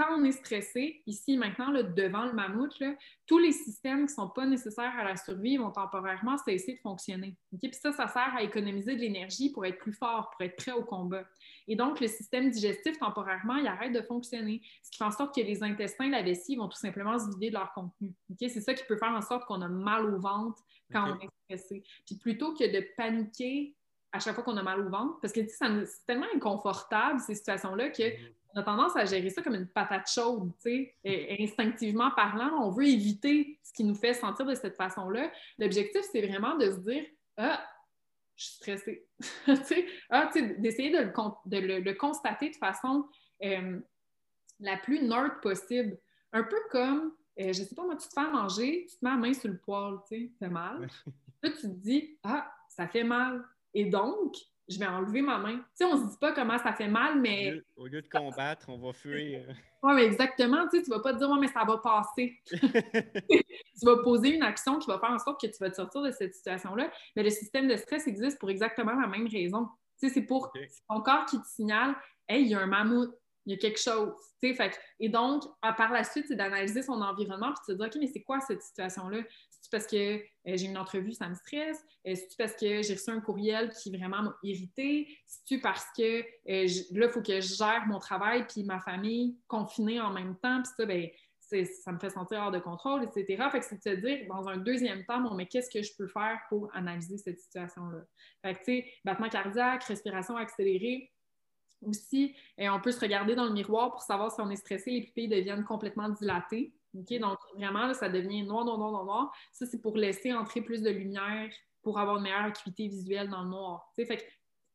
quand 0.00 0.16
on 0.18 0.24
est 0.24 0.32
stressé, 0.32 1.02
ici 1.06 1.36
maintenant, 1.36 1.70
devant 1.72 2.24
le 2.24 2.32
mammouth, 2.32 2.82
tous 3.26 3.38
les 3.38 3.52
systèmes 3.52 4.06
qui 4.06 4.12
ne 4.12 4.16
sont 4.22 4.28
pas 4.30 4.46
nécessaires 4.46 4.94
à 4.98 5.04
la 5.04 5.14
survie 5.16 5.58
vont 5.58 5.70
temporairement 5.70 6.38
cesser 6.38 6.76
de 6.76 6.80
fonctionner. 6.80 7.36
Puis 7.60 7.70
ça, 7.74 7.92
ça 7.92 8.08
sert 8.08 8.34
à 8.34 8.42
économiser 8.42 8.96
de 8.96 9.00
l'énergie 9.00 9.50
pour 9.50 9.66
être 9.66 9.76
plus 9.78 9.92
fort, 9.92 10.30
pour 10.30 10.40
être 10.40 10.56
prêt 10.56 10.72
au 10.72 10.84
combat. 10.84 11.24
Et 11.68 11.76
donc, 11.76 12.00
le 12.00 12.08
système 12.08 12.48
digestif, 12.48 12.98
temporairement, 12.98 13.56
il 13.56 13.66
arrête 13.66 13.92
de 13.92 14.00
fonctionner, 14.00 14.62
ce 14.82 14.90
qui 14.90 14.96
fait 14.96 15.04
en 15.04 15.10
sorte 15.10 15.34
que 15.34 15.42
les 15.42 15.62
intestins, 15.62 16.08
la 16.08 16.22
vessie 16.22 16.56
vont 16.56 16.68
tout 16.68 16.78
simplement 16.78 17.18
se 17.18 17.28
vider 17.28 17.50
de 17.50 17.54
leur 17.56 17.70
contenu. 17.74 18.14
C'est 18.38 18.62
ça 18.62 18.72
qui 18.72 18.84
peut 18.84 18.96
faire 18.96 19.12
en 19.12 19.20
sorte 19.20 19.44
qu'on 19.44 19.60
a 19.60 19.68
mal 19.68 20.06
au 20.06 20.18
ventre 20.18 20.62
quand 20.90 21.12
on 21.12 21.20
est 21.20 21.28
stressé. 21.44 21.82
Puis 22.06 22.14
plutôt 22.16 22.54
que 22.54 22.64
de 22.64 22.86
paniquer 22.96 23.74
à 24.12 24.18
chaque 24.18 24.34
fois 24.34 24.44
qu'on 24.44 24.56
a 24.56 24.62
mal 24.62 24.80
au 24.80 24.88
ventre, 24.88 25.20
parce 25.20 25.32
que 25.32 25.46
c'est 25.46 26.06
tellement 26.06 26.26
inconfortable, 26.34 27.20
ces 27.20 27.34
situations-là, 27.34 27.90
que 27.90 28.02
mm-hmm 28.02 28.39
on 28.54 28.60
a 28.60 28.62
tendance 28.62 28.96
à 28.96 29.04
gérer 29.04 29.30
ça 29.30 29.42
comme 29.42 29.54
une 29.54 29.68
patate 29.68 30.10
chaude, 30.10 30.52
tu 30.62 30.94
sais. 31.04 31.36
Instinctivement 31.40 32.10
parlant, 32.10 32.50
on 32.62 32.70
veut 32.70 32.86
éviter 32.86 33.58
ce 33.62 33.72
qui 33.72 33.84
nous 33.84 33.94
fait 33.94 34.14
sentir 34.14 34.46
de 34.46 34.54
cette 34.54 34.76
façon-là. 34.76 35.30
L'objectif, 35.58 36.02
c'est 36.10 36.26
vraiment 36.26 36.56
de 36.56 36.70
se 36.70 36.78
dire 36.78 37.04
Ah, 37.36 37.64
je 38.36 38.44
suis 38.44 38.54
stressée. 38.54 39.06
ah, 40.10 40.30
d'essayer 40.58 40.90
de, 40.90 40.98
le, 40.98 41.92
constater 41.92 42.50
de 42.50 42.56
façon 42.56 43.06
euh, 43.44 43.78
la 44.58 44.76
plus 44.78 45.02
neutre 45.02 45.40
possible. 45.40 45.98
Un 46.32 46.44
peu 46.44 46.58
comme, 46.70 47.12
euh, 47.38 47.52
je 47.52 47.60
ne 47.62 47.66
sais 47.66 47.74
pas, 47.74 47.84
moi, 47.84 47.96
tu 47.96 48.08
te 48.08 48.14
fais 48.14 48.30
manger, 48.30 48.86
tu 48.88 48.96
te 48.96 49.04
mets 49.04 49.10
la 49.10 49.16
main 49.16 49.34
sur 49.34 49.50
le 49.50 49.58
poil, 49.58 49.98
tu 50.08 50.16
sais, 50.16 50.30
ça 50.38 50.46
fait 50.46 50.52
mal. 50.52 50.88
Là, 51.42 51.50
tu 51.50 51.62
te 51.62 51.66
dis 51.66 52.18
Ah, 52.22 52.52
ça 52.68 52.88
fait 52.88 53.04
mal. 53.04 53.44
Et 53.74 53.84
donc, 53.84 54.34
je 54.70 54.78
vais 54.78 54.86
enlever 54.86 55.20
ma 55.20 55.38
main. 55.38 55.56
Tu 55.56 55.64
sais, 55.74 55.84
on 55.84 55.96
se 55.96 56.10
dit 56.10 56.16
pas 56.18 56.32
comment 56.32 56.58
ça 56.58 56.72
fait 56.72 56.88
mal, 56.88 57.20
mais. 57.20 57.60
Au 57.76 57.86
lieu, 57.86 58.00
de 58.00 58.08
combattre, 58.08 58.68
on 58.68 58.78
va 58.78 58.92
fuir. 58.92 59.42
Oui, 59.82 59.94
mais 59.94 60.04
exactement. 60.04 60.68
Tu 60.68 60.76
sais, 60.76 60.82
tu 60.84 60.90
vas 60.90 61.00
pas 61.00 61.14
te 61.14 61.18
dire, 61.18 61.30
ouais, 61.30 61.38
mais 61.40 61.48
ça 61.48 61.64
va 61.64 61.78
passer. 61.78 62.38
tu 62.50 63.86
vas 63.86 63.96
poser 64.02 64.36
une 64.36 64.42
action 64.42 64.78
qui 64.78 64.86
va 64.86 64.98
faire 64.98 65.10
en 65.10 65.18
sorte 65.18 65.40
que 65.40 65.46
tu 65.46 65.56
vas 65.58 65.70
te 65.70 65.76
sortir 65.76 66.02
de 66.02 66.10
cette 66.10 66.34
situation-là. 66.34 66.90
Mais 67.16 67.22
le 67.22 67.30
système 67.30 67.66
de 67.66 67.76
stress 67.76 68.06
existe 68.06 68.38
pour 68.38 68.50
exactement 68.50 68.92
la 68.92 69.06
même 69.06 69.26
raison. 69.26 69.68
Tu 69.98 70.06
sais, 70.06 70.12
c'est 70.12 70.26
pour 70.26 70.52
ton 70.86 71.00
corps 71.00 71.24
qui 71.24 71.40
te 71.40 71.46
signale, 71.46 71.94
hey, 72.28 72.42
il 72.42 72.48
y 72.48 72.54
a 72.54 72.60
un 72.60 72.66
mammouth, 72.66 73.10
il 73.50 73.54
y 73.54 73.56
a 73.56 73.58
quelque 73.58 73.80
chose. 73.80 74.12
Fait, 74.40 74.78
et 75.00 75.08
donc, 75.08 75.42
par 75.60 75.92
la 75.92 76.04
suite, 76.04 76.26
c'est 76.28 76.36
d'analyser 76.36 76.82
son 76.82 77.02
environnement 77.02 77.52
puis 77.52 77.60
de 77.68 77.72
se 77.72 77.78
dire, 77.78 77.86
OK, 77.86 77.96
mais 78.00 78.06
c'est 78.06 78.22
quoi 78.22 78.40
cette 78.40 78.62
situation-là? 78.62 79.18
C'est 79.60 79.70
parce 79.70 79.86
que 79.86 80.16
euh, 80.16 80.20
j'ai 80.46 80.66
une 80.66 80.78
entrevue, 80.78 81.12
ça 81.12 81.28
me 81.28 81.34
stresse? 81.34 81.84
Euh, 82.06 82.14
c'est-tu 82.14 82.36
parce 82.38 82.54
que 82.54 82.82
j'ai 82.82 82.94
reçu 82.94 83.10
un 83.10 83.20
courriel 83.20 83.70
qui 83.70 83.94
vraiment 83.94 84.22
m'a 84.22 84.36
irrité? 84.42 85.08
C'est-tu 85.26 85.60
parce 85.60 85.84
que 85.96 86.20
euh, 86.20 86.66
là, 86.92 87.06
il 87.06 87.10
faut 87.10 87.20
que 87.20 87.40
je 87.40 87.54
gère 87.54 87.84
mon 87.86 87.98
travail 87.98 88.46
puis 88.46 88.64
ma 88.64 88.80
famille 88.80 89.36
confinée 89.48 90.00
en 90.00 90.10
même 90.10 90.36
temps? 90.38 90.62
Puis 90.62 90.72
ça, 90.76 90.86
ben, 90.86 91.08
ça 91.82 91.92
me 91.92 91.98
fait 91.98 92.10
sentir 92.10 92.40
hors 92.40 92.50
de 92.52 92.60
contrôle, 92.60 93.02
etc. 93.04 93.48
Fait 93.50 93.60
que 93.60 93.66
c'est 93.66 93.76
de 93.76 93.82
se 93.82 94.00
dire, 94.00 94.26
dans 94.28 94.48
un 94.48 94.56
deuxième 94.56 95.04
temps, 95.04 95.20
bon, 95.20 95.34
mais 95.34 95.46
qu'est-ce 95.46 95.70
que 95.70 95.82
je 95.82 95.92
peux 95.98 96.06
faire 96.06 96.40
pour 96.48 96.74
analyser 96.74 97.18
cette 97.18 97.40
situation-là? 97.40 98.02
Fait 98.42 98.54
que, 98.54 98.58
tu 98.58 98.64
sais, 98.64 98.92
battement 99.04 99.28
cardiaque, 99.28 99.84
respiration 99.84 100.36
accélérée, 100.36 101.10
aussi, 101.82 102.34
et 102.58 102.68
on 102.68 102.80
peut 102.80 102.92
se 102.92 103.00
regarder 103.00 103.34
dans 103.34 103.46
le 103.46 103.52
miroir 103.52 103.90
pour 103.90 104.02
savoir 104.02 104.30
si 104.32 104.40
on 104.40 104.50
est 104.50 104.56
stressé, 104.56 104.90
les 104.90 105.02
pupilles 105.02 105.28
deviennent 105.28 105.64
complètement 105.64 106.08
dilatées. 106.08 106.72
OK? 106.94 107.18
Donc, 107.18 107.38
vraiment, 107.54 107.92
ça 107.94 108.08
devient 108.08 108.42
noir, 108.42 108.64
noir, 108.64 108.78
noir, 108.78 109.04
noir, 109.04 109.32
Ça, 109.52 109.66
c'est 109.66 109.80
pour 109.80 109.96
laisser 109.96 110.32
entrer 110.32 110.60
plus 110.60 110.82
de 110.82 110.90
lumière, 110.90 111.50
pour 111.82 111.98
avoir 111.98 112.16
une 112.16 112.24
meilleure 112.24 112.44
acuité 112.44 112.88
visuelle 112.88 113.28
dans 113.30 113.42
le 113.42 113.50
noir. 113.50 113.90
Fait 113.96 114.06
que 114.06 114.22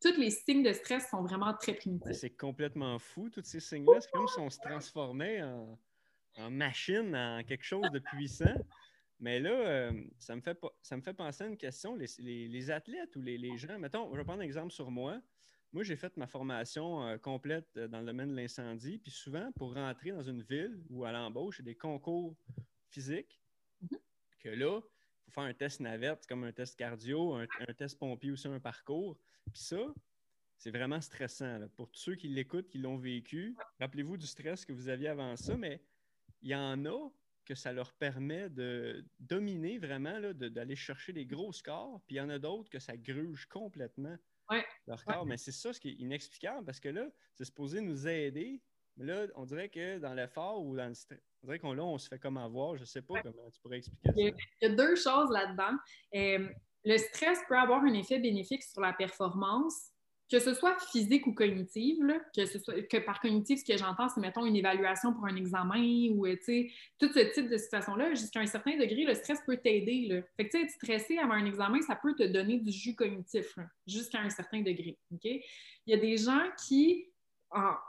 tous 0.02 0.20
les 0.20 0.30
signes 0.30 0.64
de 0.64 0.74
stress 0.74 1.10
sont 1.10 1.24
vraiment 1.24 1.54
très 1.54 1.74
primitifs. 1.74 2.14
C'est 2.14 2.36
complètement 2.36 3.00
fou, 3.00 3.30
tous 3.30 3.44
ces 3.44 3.60
signes-là. 3.60 4.02
C'est 4.02 4.12
comme 4.12 4.28
si 4.28 4.40
on 4.40 4.50
se 4.50 4.60
transformait 4.60 5.42
en, 5.42 5.78
machine, 6.50 7.16
en 7.16 7.44
quelque 7.44 7.64
chose 7.64 7.90
de 7.92 8.00
puissant. 8.00 8.56
Mais 9.20 9.40
là, 9.40 9.52
euh, 9.52 9.94
ça, 10.20 10.36
me 10.36 10.42
fait, 10.42 10.60
ça 10.82 10.98
me 10.98 11.02
fait 11.02 11.14
penser 11.14 11.46
à 11.46 11.48
une 11.48 11.58
question. 11.58 11.96
Les, 11.96 12.72
athlètes 12.72 13.16
ou 13.16 13.22
les, 13.22 13.38
les, 13.38 13.58
gens, 13.58 13.80
mettons, 13.80 14.12
je 14.12 14.18
vais 14.18 14.26
prendre 14.26 14.42
un 14.42 14.46
exemple 14.46 14.72
sur 14.72 14.92
moi. 14.92 15.22
Moi, 15.74 15.84
j'ai 15.84 15.96
fait 15.96 16.16
ma 16.18 16.28
formation 16.28 17.06
euh, 17.06 17.18
complète 17.18 17.68
euh, 17.78 17.88
dans 17.88 18.00
le 18.00 18.06
domaine 18.06 18.32
de 18.32 18.36
l'incendie. 18.36 18.98
Puis 18.98 19.12
souvent, 19.12 19.52
pour 19.54 19.74
rentrer 19.74 20.12
dans 20.12 20.24
une 20.24 20.42
ville 20.42 20.82
ou 20.90 21.06
à 21.06 21.12
l'embauche, 21.12 21.60
il 21.60 21.66
y 21.66 21.70
a 21.70 21.72
des 21.72 21.76
concours 21.76 22.36
physiques. 22.90 23.42
Mhm. 23.82 24.00
Que 24.40 24.50
là, 24.50 24.80
il 24.80 25.24
faut 25.26 25.32
faire 25.32 25.44
un 25.44 25.54
test 25.54 25.80
navette, 25.82 26.26
comme 26.28 26.44
un 26.44 26.52
test 26.52 26.78
cardio, 26.78 27.34
un, 27.34 27.48
test 27.78 28.00
pompier 28.00 28.32
aussi, 28.32 28.48
un 28.48 28.60
parcours. 28.60 29.18
Puis 29.52 29.64
ça, 29.64 29.94
c'est 30.58 30.72
vraiment 30.72 31.02
stressant. 31.02 31.68
Pour 31.76 31.90
tous 31.90 32.00
ceux 32.00 32.16
qui 32.16 32.30
l'écoutent, 32.30 32.70
qui 32.70 32.78
l'ont 32.78 32.98
vécu, 32.98 33.56
rappelez-vous 33.80 34.18
du 34.18 34.28
stress 34.28 34.66
que 34.66 34.72
vous 34.72 34.88
aviez 34.88 35.10
avant 35.10 35.36
ça, 35.36 35.58
mais 35.58 35.82
il 36.42 36.50
y 36.50 36.56
en 36.56 36.86
a 36.86 37.10
que 37.44 37.56
ça 37.56 37.72
leur 37.72 37.94
permet 37.94 38.50
de 38.50 39.06
dominer 39.20 39.78
vraiment, 39.78 40.20
d'aller 40.34 40.76
chercher 40.76 41.14
des 41.14 41.26
gros 41.26 41.54
scores, 41.54 42.02
puis 42.08 42.16
il 42.16 42.20
y 42.20 42.22
en 42.22 42.30
a 42.30 42.40
d'autres 42.40 42.70
que 42.70 42.80
ça 42.80 42.98
gruge 42.98 43.46
complètement 43.46 44.18
leur 44.88 45.04
corps. 45.06 45.26
Mais 45.26 45.38
c'est 45.38 45.52
ça 45.52 45.74
ce 45.74 45.80
qui 45.80 45.90
est 45.90 45.96
inexplicable 46.00 46.66
parce 46.66 46.80
que 46.80 46.90
là, 46.90 47.08
c'est 47.34 47.46
supposé 47.46 47.82
nous 47.82 48.08
aider. 48.08 48.62
Mais 48.98 49.06
là, 49.06 49.28
on 49.36 49.46
dirait 49.46 49.70
que 49.70 49.98
dans 50.00 50.14
l'effort 50.14 50.64
ou 50.64 50.76
dans 50.76 50.88
le 50.88 50.94
stress, 50.94 51.20
on 51.44 51.48
dirait 51.48 51.60
qu'on 51.60 51.74
là, 51.74 51.84
on 51.84 51.98
se 51.98 52.08
fait 52.08 52.20
comme 52.20 52.38
avoir. 52.38 52.76
Je 52.76 52.82
ne 52.82 52.86
sais 52.86 53.02
pas 53.02 53.22
comment 53.22 53.50
tu 53.52 53.60
pourrais 53.62 53.78
expliquer 53.78 54.08
ça. 54.08 54.14
Il 54.16 54.34
y 54.62 54.66
a, 54.66 54.70
deux 54.70 54.96
choses 54.96 55.30
là-dedans. 55.32 55.78
Euh, 56.16 56.50
le 56.86 56.98
stress 56.98 57.40
peut 57.48 57.58
avoir 57.58 57.84
un 57.84 57.94
effet 57.94 58.20
bénéfique 58.20 58.64
sur 58.64 58.82
la 58.82 58.94
performance, 58.94 59.92
que 60.32 60.40
ce 60.40 60.54
soit 60.54 60.76
physique 60.92 61.28
ou 61.28 61.34
cognitive, 61.34 62.04
que, 62.36 62.46
ce 62.46 62.58
soit, 62.60 62.82
que 62.82 62.98
par 62.98 63.20
cognitive, 63.20 63.60
ce 63.60 63.66
que 63.66 63.78
j'entends, 63.78 64.10
c'est, 64.10 64.20
mettons, 64.20 64.46
une 64.46 64.56
évaluation 64.56 65.14
pour 65.14 65.26
un 65.26 65.36
examen 65.36 66.10
ou, 66.12 66.26
euh, 66.26 66.36
tout 67.00 67.10
ce 67.14 67.34
type 67.34 67.50
de 67.50 67.58
situation-là, 67.58 68.16
jusqu'à 68.16 68.40
un 68.40 68.48
certain 68.48 68.76
degré, 68.78 69.06
le 69.06 69.14
stress 69.14 69.40
peut 69.46 69.58
t'aider. 69.58 70.24
Fait 70.36 70.48
que, 70.48 70.52
tu 70.52 70.58
sais, 70.58 70.64
être 70.64 70.72
stressé 70.72 71.18
avant 71.20 71.34
un 71.34 71.46
examen, 71.46 71.80
ça 71.82 71.96
peut 71.96 72.16
te 72.16 72.24
donner 72.24 72.58
du 72.58 72.72
jus 72.72 72.96
cognitif, 72.96 73.58
jusqu'à 73.86 74.20
un 74.20 74.30
certain 74.30 74.62
degré. 74.62 74.98
Il 75.12 75.42
y 75.86 75.94
a 75.94 75.98
des 75.98 76.18
gens 76.18 76.44
qui, 76.66 77.06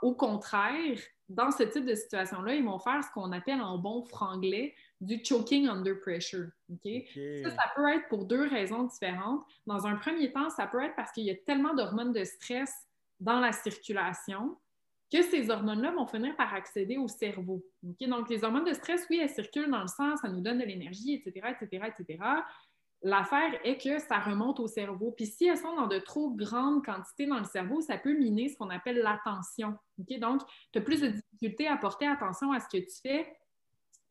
au 0.01 0.13
contraire, 0.13 0.97
dans 1.29 1.51
ce 1.51 1.63
type 1.63 1.85
de 1.85 1.95
situation-là, 1.95 2.55
ils 2.55 2.63
vont 2.63 2.79
faire 2.79 3.03
ce 3.03 3.11
qu'on 3.13 3.31
appelle 3.31 3.61
en 3.61 3.77
bon 3.77 4.03
franglais 4.03 4.75
du 4.99 5.23
choking 5.23 5.67
under 5.67 5.99
pressure. 5.99 6.47
Ça, 7.43 7.51
ça 7.51 7.71
peut 7.75 7.87
être 7.89 8.07
pour 8.09 8.25
deux 8.25 8.47
raisons 8.47 8.83
différentes. 8.83 9.43
Dans 9.65 9.85
un 9.85 9.95
premier 9.95 10.31
temps, 10.31 10.49
ça 10.49 10.67
peut 10.67 10.83
être 10.83 10.95
parce 10.95 11.11
qu'il 11.11 11.23
y 11.23 11.31
a 11.31 11.35
tellement 11.35 11.73
d'hormones 11.73 12.13
de 12.13 12.23
stress 12.23 12.73
dans 13.19 13.39
la 13.39 13.51
circulation 13.51 14.57
que 15.11 15.21
ces 15.21 15.49
hormones-là 15.49 15.91
vont 15.91 16.05
finir 16.05 16.35
par 16.35 16.53
accéder 16.53 16.97
au 16.97 17.07
cerveau. 17.07 17.63
Donc, 17.81 18.29
les 18.29 18.43
hormones 18.43 18.65
de 18.65 18.73
stress, 18.73 19.05
oui, 19.09 19.19
elles 19.21 19.29
circulent 19.29 19.69
dans 19.69 19.81
le 19.81 19.87
sang, 19.87 20.17
ça 20.17 20.27
nous 20.27 20.41
donne 20.41 20.59
de 20.59 20.65
l'énergie, 20.65 21.13
etc., 21.13 21.55
etc., 21.61 21.91
etc. 21.97 22.19
L'affaire 23.03 23.59
est 23.63 23.77
que 23.77 23.99
ça 23.99 24.19
remonte 24.19 24.59
au 24.59 24.67
cerveau. 24.67 25.11
Puis 25.11 25.27
si 25.27 25.45
elles 25.45 25.57
sont 25.57 25.75
dans 25.75 25.87
de 25.87 25.99
trop 25.99 26.31
grandes 26.31 26.83
quantités 26.83 27.27
dans 27.27 27.37
le 27.37 27.45
cerveau, 27.45 27.79
ça 27.79 27.97
peut 27.97 28.17
miner 28.17 28.49
ce 28.49 28.57
qu'on 28.57 28.69
appelle 28.69 28.97
l'attention. 28.97 29.77
Donc, 29.97 30.41
tu 30.73 30.79
as 30.79 30.81
plus 30.81 31.01
de 31.01 31.07
difficultés 31.09 31.67
à 31.67 31.77
porter 31.77 32.07
attention 32.07 32.51
à 32.51 32.59
ce 32.59 32.67
que 32.67 32.83
tu 32.83 32.99
fais. 33.01 33.37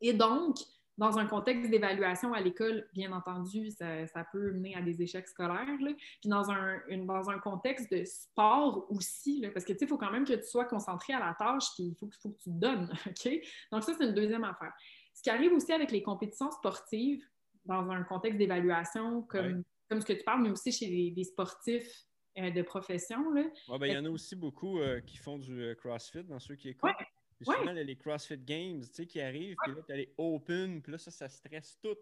Et 0.00 0.12
donc, 0.12 0.56
dans 0.98 1.18
un 1.18 1.26
contexte 1.26 1.70
d'évaluation 1.70 2.32
à 2.32 2.40
l'école, 2.40 2.88
bien 2.94 3.12
entendu, 3.12 3.70
ça, 3.70 4.24
peut 4.32 4.52
mener 4.52 4.74
à 4.74 4.82
des 4.82 5.02
échecs 5.02 5.28
scolaires. 5.28 5.66
Puis 5.78 6.28
dans 6.30 6.50
un, 6.50 6.80
dans 7.04 7.28
un 7.28 7.38
contexte 7.38 7.92
de 7.92 8.04
sport 8.04 8.86
aussi, 8.90 9.46
parce 9.52 9.64
que 9.64 9.72
tu 9.72 9.80
sais, 9.80 9.84
il 9.84 9.88
faut 9.88 9.98
quand 9.98 10.10
même 10.10 10.24
que 10.24 10.32
tu 10.32 10.46
sois 10.46 10.64
concentré 10.64 11.12
à 11.12 11.20
la 11.20 11.34
tâche, 11.38 11.66
puis 11.74 11.84
il 11.84 11.94
faut, 11.96 12.08
faut 12.22 12.30
que 12.30 12.38
tu 12.38 12.50
te 12.50 12.58
donnes. 12.58 12.88
Donc, 13.72 13.82
ça, 13.82 13.92
c'est 13.98 14.04
une 14.04 14.14
deuxième 14.14 14.44
affaire. 14.44 14.72
Ce 15.14 15.22
qui 15.22 15.30
arrive 15.30 15.52
aussi 15.52 15.72
avec 15.72 15.90
les 15.90 16.02
compétitions 16.02 16.50
sportives, 16.50 17.22
dans 17.66 17.90
un 17.90 18.02
contexte 18.04 18.38
d'évaluation, 18.38 19.22
comme, 19.22 19.64
comme 19.88 20.00
ce 20.00 20.06
que 20.06 20.12
tu 20.12 20.24
parles, 20.24 20.42
mais 20.42 20.50
aussi 20.50 20.72
chez 20.72 20.86
les, 20.86 21.24
sportifs 21.24 22.06
de 22.36 22.62
profession. 22.62 23.32
Ben, 23.32 23.86
il 23.86 23.92
y 23.92 23.98
en 23.98 24.04
a 24.04 24.10
aussi 24.10 24.36
beaucoup 24.36 24.78
qui 25.04 25.16
font 25.16 25.38
du 25.38 25.74
CrossFit 25.78 26.24
dans 26.24 26.38
ceux 26.38 26.54
qui 26.54 26.68
écoutent. 26.70 26.92
Puis 27.36 27.46
souvent, 27.46 27.66
a 27.66 27.72
les 27.72 27.96
CrossFit 27.96 28.38
Games 28.38 28.82
qui 28.82 29.20
arrivent, 29.20 29.56
puis 29.62 29.74
là, 29.74 29.82
tu 29.86 29.92
as 29.92 29.96
les 29.96 30.14
Open, 30.16 30.80
puis 30.82 30.92
là, 30.92 30.98
ça, 30.98 31.10
ça 31.10 31.28
stresse 31.28 31.78
tout 31.82 31.96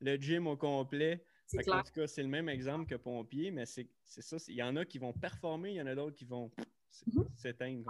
le 0.00 0.16
gym 0.16 0.46
au 0.46 0.56
complet. 0.56 1.24
En 1.54 1.82
tout 1.82 1.92
cas, 1.92 2.06
c'est 2.06 2.22
le 2.22 2.28
même 2.28 2.48
exemple 2.48 2.86
que 2.86 2.94
pompier, 2.94 3.50
mais 3.50 3.66
c'est 3.66 3.88
ça. 4.04 4.36
Il 4.48 4.54
y 4.54 4.62
en 4.62 4.76
a 4.76 4.84
qui 4.84 4.98
vont 4.98 5.12
performer, 5.12 5.70
il 5.70 5.76
y 5.76 5.82
en 5.82 5.86
a 5.86 5.94
d'autres 5.94 6.16
qui 6.16 6.24
vont 6.24 6.50
mhm. 7.06 7.28
s'éteindre. 7.36 7.84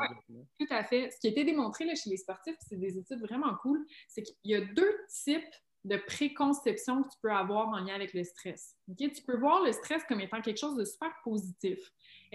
tout 0.59 0.67
à 0.71 0.85
fait. 0.85 1.11
Ce 1.11 1.19
qui 1.21 1.29
a 1.29 1.31
été 1.31 1.45
démontré 1.45 1.85
là, 1.85 1.95
chez 1.95 2.11
les 2.11 2.17
sportifs, 2.17 2.57
c'est 2.67 2.79
des 2.79 2.99
études 2.99 3.21
vraiment 3.21 3.55
cool, 3.57 3.85
c'est 4.09 4.23
qu'il 4.23 4.37
y 4.45 4.55
a 4.55 4.61
deux 4.61 4.97
types 5.09 5.55
de 5.85 5.97
préconception 5.97 7.03
que 7.03 7.09
tu 7.09 7.17
peux 7.23 7.33
avoir 7.33 7.69
en 7.69 7.79
lien 7.79 7.95
avec 7.95 8.13
le 8.13 8.23
stress. 8.23 8.77
Tu 8.99 9.23
peux 9.27 9.37
voir 9.37 9.65
le 9.65 9.73
stress 9.73 10.03
comme 10.05 10.21
étant 10.21 10.41
quelque 10.43 10.59
chose 10.59 10.77
de 10.77 10.85
super 10.85 11.11
positif, 11.25 11.79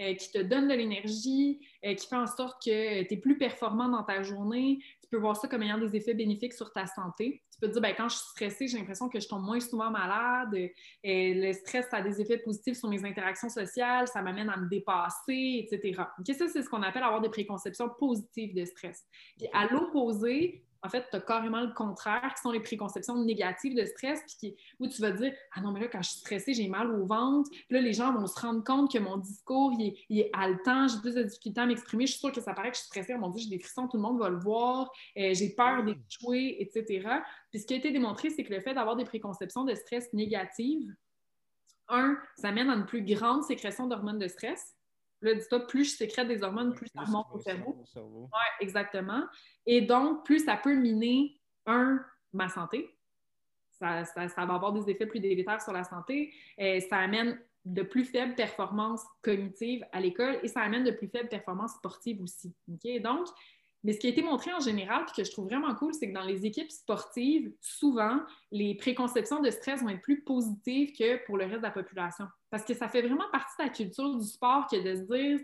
euh, 0.00 0.14
qui 0.14 0.32
te 0.32 0.38
donne 0.38 0.68
de 0.68 0.74
l'énergie, 0.74 1.60
euh, 1.84 1.94
qui 1.94 2.08
fait 2.08 2.16
en 2.16 2.26
sorte 2.26 2.62
que 2.64 3.02
tu 3.04 3.14
es 3.14 3.16
plus 3.16 3.38
performant 3.38 3.88
dans 3.88 4.02
ta 4.02 4.22
journée. 4.22 4.78
Tu 5.00 5.08
peux 5.08 5.18
voir 5.18 5.36
ça 5.36 5.46
comme 5.46 5.62
ayant 5.62 5.78
des 5.78 5.94
effets 5.94 6.14
bénéfiques 6.14 6.54
sur 6.54 6.72
ta 6.72 6.86
santé. 6.86 7.42
Tu 7.52 7.60
peux 7.60 7.68
te 7.68 7.72
dire, 7.72 7.80
ben, 7.80 7.94
quand 7.96 8.08
je 8.08 8.16
suis 8.16 8.26
stressée, 8.30 8.68
j'ai 8.68 8.78
l'impression 8.78 9.08
que 9.08 9.20
je 9.20 9.28
tombe 9.28 9.42
moins 9.42 9.60
souvent 9.60 9.90
malade. 9.90 10.54
Et 11.04 11.34
le 11.34 11.52
stress 11.52 11.86
a 11.92 12.02
des 12.02 12.20
effets 12.20 12.38
positifs 12.38 12.76
sur 12.76 12.88
mes 12.88 13.04
interactions 13.04 13.48
sociales, 13.48 14.08
ça 14.08 14.22
m'amène 14.22 14.50
à 14.50 14.56
me 14.56 14.68
dépasser, 14.68 15.66
etc. 15.70 16.02
ça, 16.36 16.48
c'est 16.48 16.62
ce 16.62 16.68
qu'on 16.68 16.82
appelle 16.82 17.04
avoir 17.04 17.20
des 17.20 17.30
préconceptions 17.30 17.88
positives 17.88 18.54
de 18.54 18.64
stress. 18.64 19.06
Puis 19.38 19.46
à 19.52 19.66
l'opposé, 19.68 20.65
en 20.82 20.88
fait, 20.88 21.06
tu 21.10 21.16
as 21.16 21.20
carrément 21.20 21.60
le 21.60 21.72
contraire, 21.72 22.32
qui 22.34 22.42
sont 22.42 22.50
les 22.50 22.60
préconceptions 22.60 23.22
négatives 23.24 23.74
de 23.74 23.84
stress, 23.84 24.20
puis 24.38 24.56
où 24.78 24.86
tu 24.86 25.00
vas 25.00 25.10
dire 25.10 25.32
Ah 25.54 25.60
non, 25.60 25.72
mais 25.72 25.80
là, 25.80 25.88
quand 25.88 26.02
je 26.02 26.10
suis 26.10 26.20
stressée, 26.20 26.54
j'ai 26.54 26.68
mal 26.68 26.90
au 26.90 27.06
ventre. 27.06 27.50
Puis 27.50 27.64
là, 27.70 27.80
les 27.80 27.92
gens 27.92 28.12
vont 28.12 28.26
se 28.26 28.38
rendre 28.40 28.62
compte 28.64 28.92
que 28.92 28.98
mon 28.98 29.16
discours, 29.16 29.72
il 29.78 29.88
est, 29.88 29.96
il 30.08 30.20
est 30.20 30.30
haletant, 30.32 30.88
j'ai 30.88 30.98
plus 31.00 31.14
de 31.14 31.22
difficultés 31.22 31.60
à 31.60 31.66
m'exprimer. 31.66 32.06
Je 32.06 32.12
suis 32.12 32.20
sûre 32.20 32.32
que 32.32 32.40
ça 32.40 32.54
paraît 32.54 32.70
que 32.70 32.76
je 32.76 32.82
suis 32.82 32.88
stressée. 32.88 33.14
Oh 33.16 33.18
mon 33.18 33.30
Dieu, 33.30 33.42
j'ai 33.42 33.56
des 33.56 33.62
frissons, 33.62 33.88
tout 33.88 33.96
le 33.96 34.02
monde 34.02 34.18
va 34.18 34.28
le 34.28 34.38
voir. 34.38 34.90
Euh, 35.18 35.34
j'ai 35.34 35.50
peur 35.50 35.84
d'échouer, 35.84 36.56
etc. 36.60 37.08
Puis 37.50 37.60
ce 37.60 37.66
qui 37.66 37.74
a 37.74 37.76
été 37.76 37.90
démontré, 37.90 38.30
c'est 38.30 38.44
que 38.44 38.52
le 38.52 38.60
fait 38.60 38.74
d'avoir 38.74 38.96
des 38.96 39.04
préconceptions 39.04 39.64
de 39.64 39.74
stress 39.74 40.12
négatives, 40.12 40.94
un, 41.88 42.18
ça 42.36 42.52
mène 42.52 42.70
à 42.70 42.74
une 42.74 42.86
plus 42.86 43.02
grande 43.02 43.44
sécrétion 43.44 43.86
d'hormones 43.86 44.18
de 44.18 44.28
stress. 44.28 44.75
Là, 45.26 45.34
dis-toi, 45.34 45.66
plus 45.66 45.84
je 45.84 45.96
sécrète 45.96 46.28
des 46.28 46.44
hormones, 46.44 46.72
plus, 46.72 46.86
ça 46.94 47.04
monte 47.10 47.26
au 47.32 47.40
cerveau. 47.40 47.84
Oui, 47.96 48.28
exactement. 48.60 49.24
Et 49.66 49.80
donc, 49.80 50.24
plus 50.24 50.44
ça 50.44 50.56
peut 50.56 50.76
miner, 50.76 51.40
un, 51.66 52.00
ma 52.32 52.48
santé. 52.48 52.96
Ça, 53.72 54.04
va 54.14 54.54
avoir 54.54 54.72
des 54.72 54.88
effets 54.88 55.06
plus 55.06 55.18
délétères 55.18 55.60
sur 55.60 55.72
la 55.72 55.82
santé. 55.82 56.32
Et 56.58 56.80
ça 56.80 56.98
amène 56.98 57.40
de 57.64 57.82
plus 57.82 58.04
faibles 58.04 58.36
performances 58.36 59.02
cognitives 59.22 59.84
à 59.90 59.98
l'école 59.98 60.38
et 60.44 60.48
ça 60.48 60.60
amène 60.60 60.84
de 60.84 60.92
plus 60.92 61.08
faibles 61.08 61.28
performances 61.28 61.74
sportives 61.74 62.22
aussi. 62.22 62.54
Donc, 63.00 63.26
mais 63.82 63.92
ce 63.92 63.98
qui 63.98 64.06
a 64.06 64.10
été 64.10 64.22
montré 64.22 64.52
en 64.52 64.60
général, 64.60 65.04
puis 65.06 65.14
que 65.16 65.24
je 65.24 65.30
trouve 65.32 65.46
vraiment 65.46 65.74
cool, 65.74 65.92
c'est 65.92 66.08
que 66.08 66.14
dans 66.14 66.24
les 66.24 66.46
équipes 66.46 66.70
sportives, 66.70 67.52
souvent, 67.60 68.20
les 68.52 68.76
préconceptions 68.76 69.40
de 69.40 69.50
stress 69.50 69.82
vont 69.82 69.88
être 69.88 70.02
plus 70.02 70.22
positives 70.22 70.92
que 70.96 71.24
pour 71.24 71.36
le 71.36 71.44
reste 71.44 71.58
de 71.58 71.62
la 71.62 71.70
population. 71.70 72.26
Parce 72.56 72.66
que 72.66 72.72
ça 72.72 72.88
fait 72.88 73.02
vraiment 73.02 73.28
partie 73.30 73.52
de 73.58 73.64
la 73.64 73.68
culture 73.68 74.16
du 74.16 74.26
sport 74.26 74.66
que 74.66 74.76
de 74.76 74.96
se 74.96 75.02
dire 75.02 75.40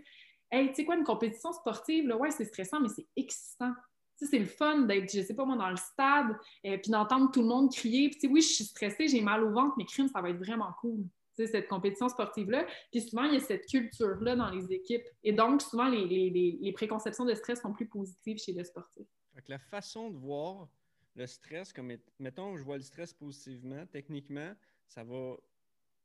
Hey, 0.49 0.69
tu 0.69 0.73
sais 0.73 0.85
quoi, 0.85 0.95
une 0.95 1.03
compétition 1.03 1.53
sportive, 1.53 2.07
là, 2.07 2.17
ouais, 2.17 2.31
c'est 2.31 2.45
stressant, 2.45 2.79
mais 2.79 2.89
c'est 2.89 3.05
excitant. 3.15 3.71
c'est 4.15 4.39
le 4.39 4.47
fun 4.47 4.79
d'être, 4.79 5.13
je 5.13 5.21
sais 5.21 5.35
pas 5.35 5.45
moi, 5.45 5.55
dans 5.55 5.69
le 5.69 5.75
stade, 5.75 6.35
euh, 6.65 6.75
puis 6.79 6.89
d'entendre 6.89 7.29
tout 7.29 7.41
le 7.41 7.47
monde 7.47 7.71
crier. 7.71 8.09
Puis, 8.09 8.27
oui, 8.27 8.41
je 8.41 8.47
suis 8.47 8.63
stressée, 8.63 9.07
j'ai 9.07 9.21
mal 9.21 9.43
au 9.43 9.51
ventre, 9.51 9.75
mais 9.77 9.85
crime, 9.85 10.07
ça 10.07 10.21
va 10.21 10.31
être 10.31 10.39
vraiment 10.39 10.71
cool 10.81 11.03
cette 11.35 11.67
compétition 11.67 12.09
sportive-là. 12.09 12.65
Puis 12.91 13.01
souvent, 13.01 13.25
il 13.25 13.35
y 13.35 13.37
a 13.37 13.41
cette 13.41 13.67
culture-là 13.67 14.35
dans 14.35 14.49
les 14.49 14.73
équipes. 14.73 15.05
Et 15.23 15.33
donc, 15.33 15.61
souvent, 15.61 15.89
les, 15.89 16.73
préconceptions 16.75 17.25
de 17.25 17.35
stress 17.35 17.61
sont 17.61 17.73
plus 17.73 17.87
positives 17.87 18.39
chez 18.39 18.53
le 18.53 18.63
sportif. 18.63 19.05
la 19.47 19.59
façon 19.59 20.09
de 20.09 20.17
voir 20.17 20.67
le 21.15 21.27
stress, 21.27 21.71
comme 21.73 21.95
mettons, 22.17 22.57
je 22.57 22.63
vois 22.63 22.77
le 22.77 22.83
stress 22.83 23.13
positivement, 23.13 23.85
techniquement, 23.91 24.51
ça 24.87 25.03
va 25.03 25.35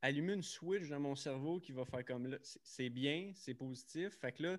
allumer 0.01 0.33
une 0.33 0.43
switch 0.43 0.89
dans 0.89 0.99
mon 0.99 1.15
cerveau 1.15 1.59
qui 1.59 1.71
va 1.71 1.85
faire 1.85 2.05
comme 2.05 2.27
là, 2.27 2.37
c'est 2.41 2.89
bien, 2.89 3.31
c'est 3.35 3.53
positif. 3.53 4.17
Fait 4.19 4.31
que 4.31 4.43
là, 4.43 4.57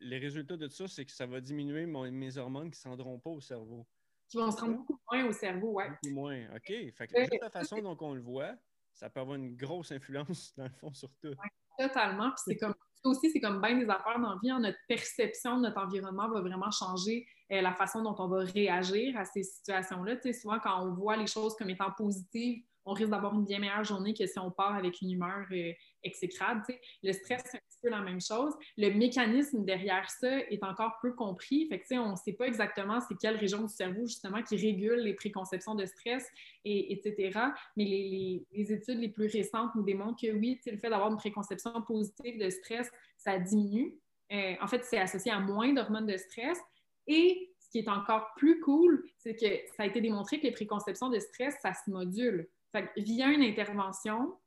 les 0.00 0.18
résultats 0.18 0.56
de 0.56 0.68
ça, 0.68 0.88
c'est 0.88 1.04
que 1.04 1.12
ça 1.12 1.26
va 1.26 1.40
diminuer 1.40 1.86
mes 1.86 2.38
hormones 2.38 2.70
qui 2.70 2.78
ne 2.78 2.82
se 2.82 2.88
rendront 2.88 3.18
pas 3.18 3.30
au 3.30 3.40
cerveau. 3.40 3.86
Qui 4.28 4.36
vont 4.36 4.50
se 4.50 4.60
rendre 4.60 4.76
beaucoup 4.78 4.98
moins 5.10 5.24
au 5.26 5.32
cerveau, 5.32 5.72
oui. 5.74 5.84
Beaucoup 5.88 6.14
moins, 6.14 6.54
OK. 6.54 6.66
Fait 6.66 7.06
que 7.06 7.20
juste 7.20 7.38
la 7.40 7.50
façon 7.50 7.80
dont 7.80 7.96
on 8.00 8.14
le 8.14 8.20
voit, 8.20 8.54
ça 8.92 9.08
peut 9.08 9.20
avoir 9.20 9.36
une 9.36 9.56
grosse 9.56 9.92
influence, 9.92 10.54
dans 10.56 10.64
le 10.64 10.70
fond, 10.70 10.92
sur 10.92 11.08
tout. 11.22 11.34
totalement. 11.78 12.30
Puis 12.30 12.42
c'est 12.46 12.56
comme 12.56 12.74
ça 13.02 13.08
aussi, 13.08 13.30
c'est 13.30 13.40
comme 13.40 13.60
bien 13.60 13.78
des 13.78 13.88
affaires 13.88 14.18
dans 14.18 14.30
la 14.30 14.38
vie. 14.42 14.50
Hein. 14.50 14.60
Notre 14.60 14.78
perception 14.88 15.56
de 15.56 15.62
notre 15.62 15.80
environnement 15.80 16.28
va 16.28 16.40
vraiment 16.40 16.70
changer 16.70 17.26
euh, 17.52 17.60
la 17.60 17.72
façon 17.72 18.02
dont 18.02 18.16
on 18.18 18.28
va 18.28 18.40
réagir 18.40 19.16
à 19.16 19.24
ces 19.24 19.44
situations-là. 19.44 20.16
Tu 20.16 20.22
sais, 20.22 20.40
souvent, 20.40 20.58
quand 20.58 20.84
on 20.84 20.92
voit 20.92 21.16
les 21.16 21.26
choses 21.26 21.54
comme 21.56 21.70
étant 21.70 21.92
positives, 21.92 22.62
on 22.88 22.94
risque 22.94 23.10
d'avoir 23.10 23.34
une 23.34 23.44
bien 23.44 23.58
meilleure 23.58 23.84
journée 23.84 24.14
que 24.14 24.26
si 24.26 24.38
on 24.38 24.50
part 24.50 24.74
avec 24.74 25.02
une 25.02 25.10
humeur 25.10 25.46
euh, 25.52 25.72
exécrable. 26.02 26.62
Le 27.02 27.12
stress, 27.12 27.42
c'est 27.44 27.58
un 27.58 27.60
petit 27.60 27.78
peu 27.82 27.90
la 27.90 28.00
même 28.00 28.20
chose. 28.20 28.54
Le 28.78 28.90
mécanisme 28.90 29.62
derrière 29.64 30.08
ça 30.08 30.38
est 30.38 30.64
encore 30.64 30.98
peu 31.02 31.12
compris. 31.12 31.66
Fait 31.68 31.80
que, 31.80 31.98
on 31.98 32.12
ne 32.12 32.16
sait 32.16 32.32
pas 32.32 32.46
exactement 32.46 33.00
c'est 33.00 33.16
quelle 33.20 33.36
région 33.36 33.62
du 33.62 33.68
cerveau 33.68 34.06
justement 34.06 34.42
qui 34.42 34.56
régule 34.56 35.00
les 35.00 35.14
préconceptions 35.14 35.74
de 35.74 35.84
stress, 35.84 36.26
et, 36.64 36.94
etc. 36.94 37.38
Mais 37.76 37.84
les, 37.84 38.72
études 38.72 39.00
les 39.00 39.10
plus 39.10 39.26
récentes 39.26 39.74
nous 39.74 39.82
démontrent 39.82 40.20
que 40.20 40.32
oui, 40.32 40.58
le 40.66 40.78
fait 40.78 40.88
d'avoir 40.88 41.10
une 41.10 41.18
préconception 41.18 41.82
positive 41.82 42.38
de 42.38 42.48
stress, 42.48 42.90
ça 43.18 43.38
diminue. 43.38 43.98
Euh, 44.32 44.54
en 44.62 44.66
fait, 44.66 44.84
c'est 44.84 44.98
associé 44.98 45.30
à 45.30 45.40
moins 45.40 45.72
d'hormones 45.74 46.06
de 46.06 46.16
stress. 46.16 46.58
Et 47.06 47.52
ce 47.58 47.70
qui 47.70 47.78
est 47.78 47.88
encore 47.88 48.32
plus 48.36 48.60
cool, 48.60 49.04
c'est 49.18 49.34
que 49.34 49.46
ça 49.76 49.82
a 49.82 49.86
été 49.86 50.00
démontré 50.00 50.38
que 50.38 50.44
les 50.44 50.52
préconceptions 50.52 51.10
de 51.10 51.18
stress, 51.18 51.54
ça 51.60 51.72
se 51.74 51.90
module. 51.90 52.48
Fait 52.72 52.90
via 52.96 53.28
une 53.28 53.42
intervention, 53.42 54.38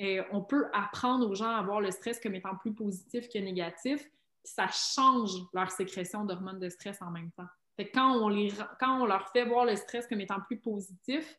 euh, 0.00 0.22
on 0.32 0.42
peut 0.42 0.68
apprendre 0.72 1.28
aux 1.28 1.34
gens 1.34 1.50
à 1.50 1.62
voir 1.62 1.80
le 1.80 1.90
stress 1.90 2.20
comme 2.20 2.34
étant 2.34 2.56
plus 2.56 2.74
positif 2.74 3.28
que 3.28 3.38
négatif, 3.38 4.02
puis 4.02 4.52
ça 4.52 4.68
change 4.68 5.32
leur 5.52 5.70
sécrétion 5.70 6.24
d'hormones 6.24 6.60
de 6.60 6.68
stress 6.68 7.00
en 7.02 7.10
même 7.10 7.30
temps. 7.32 7.48
Fait 7.76 7.90
quand, 7.90 8.16
on 8.16 8.28
les, 8.28 8.52
quand 8.80 9.02
on 9.02 9.06
leur 9.06 9.28
fait 9.30 9.44
voir 9.44 9.64
le 9.64 9.76
stress 9.76 10.06
comme 10.06 10.20
étant 10.20 10.40
plus 10.40 10.58
positif, 10.58 11.38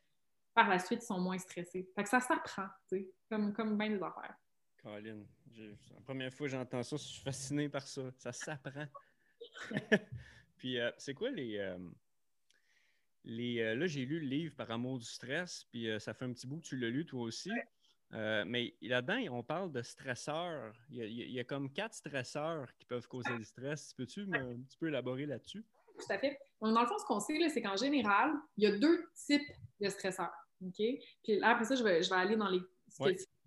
par 0.54 0.70
la 0.70 0.80
suite, 0.80 1.04
ils 1.04 1.06
sont 1.06 1.20
moins 1.20 1.38
stressés. 1.38 1.88
Fait 1.96 2.04
que 2.04 2.10
ça 2.10 2.20
s'apprend, 2.20 2.68
comme, 3.30 3.54
comme 3.54 3.78
bien 3.78 3.90
des 3.90 4.04
affaires. 4.04 4.36
Caroline, 4.82 5.26
la 5.58 6.02
première 6.02 6.34
fois 6.34 6.48
que 6.48 6.52
j'entends 6.52 6.84
ça, 6.84 6.96
je 6.96 7.04
suis 7.04 7.22
fasciné 7.22 7.70
par 7.70 7.88
ça. 7.88 8.02
Ça 8.18 8.32
s'apprend. 8.32 8.86
Puis, 10.58 10.80
euh, 10.80 10.92
c'est 10.98 11.14
quoi 11.14 11.30
les, 11.32 11.58
euh, 11.58 11.78
euh, 13.28 13.76
là, 13.76 13.88
j'ai 13.88 14.06
lu 14.06 14.20
le 14.20 14.28
livre 14.28 14.56
Par 14.56 14.72
amour 14.72 15.00
du 15.00 15.06
stress, 15.06 15.66
puis 15.72 15.90
euh, 15.90 16.00
ça 16.00 16.14
fait 16.14 16.26
un 16.26 16.34
petit 16.34 16.48
bout 16.48 16.58
que 16.58 16.66
tu 16.66 16.78
l'as 16.78 16.90
lu 16.90 17.06
toi 17.06 17.22
aussi. 17.22 17.52
Euh, 18.14 18.44
mais 18.48 18.74
là-dedans, 18.82 19.20
on 19.32 19.44
parle 19.44 19.72
de 19.72 19.82
stresseurs. 19.82 20.74
Il 20.90 21.06
y, 21.12 21.40
a, 21.40 21.44
comme 21.44 21.72
quatre 21.72 21.94
stresseurs 21.94 22.74
qui 22.78 22.86
peuvent 22.86 23.08
causer 23.08 23.36
du 23.38 23.44
stress. 23.44 23.94
Peux-tu 23.94 24.22
un 24.34 24.56
petit 24.62 24.78
peu 24.80 24.88
élaborer 24.88 25.28
là-dessus? 25.28 25.64
Tout 25.96 26.14
à 26.14 26.18
fait. 26.18 26.40
dans 26.62 26.82
le 26.82 26.88
fond, 26.88 26.98
ce 26.98 27.06
qu'on 27.06 27.20
sait, 27.20 27.38
c'est 27.50 27.62
qu'en 27.62 27.76
général, 27.76 28.32
il 28.58 28.64
y 28.64 28.68
a 28.68 28.78
deux 28.78 29.06
types 29.14 29.52
de 29.80 29.90
stresseurs. 29.90 30.34
OK? 30.66 30.76
Puis 30.76 31.40
là, 31.40 31.50
après 31.50 31.66
ça, 31.66 31.76
je 31.76 31.84
vais, 31.84 32.02
je 32.02 32.10
vais 32.10 32.16
aller 32.16 32.36
dans 32.36 32.50
les. 32.50 32.62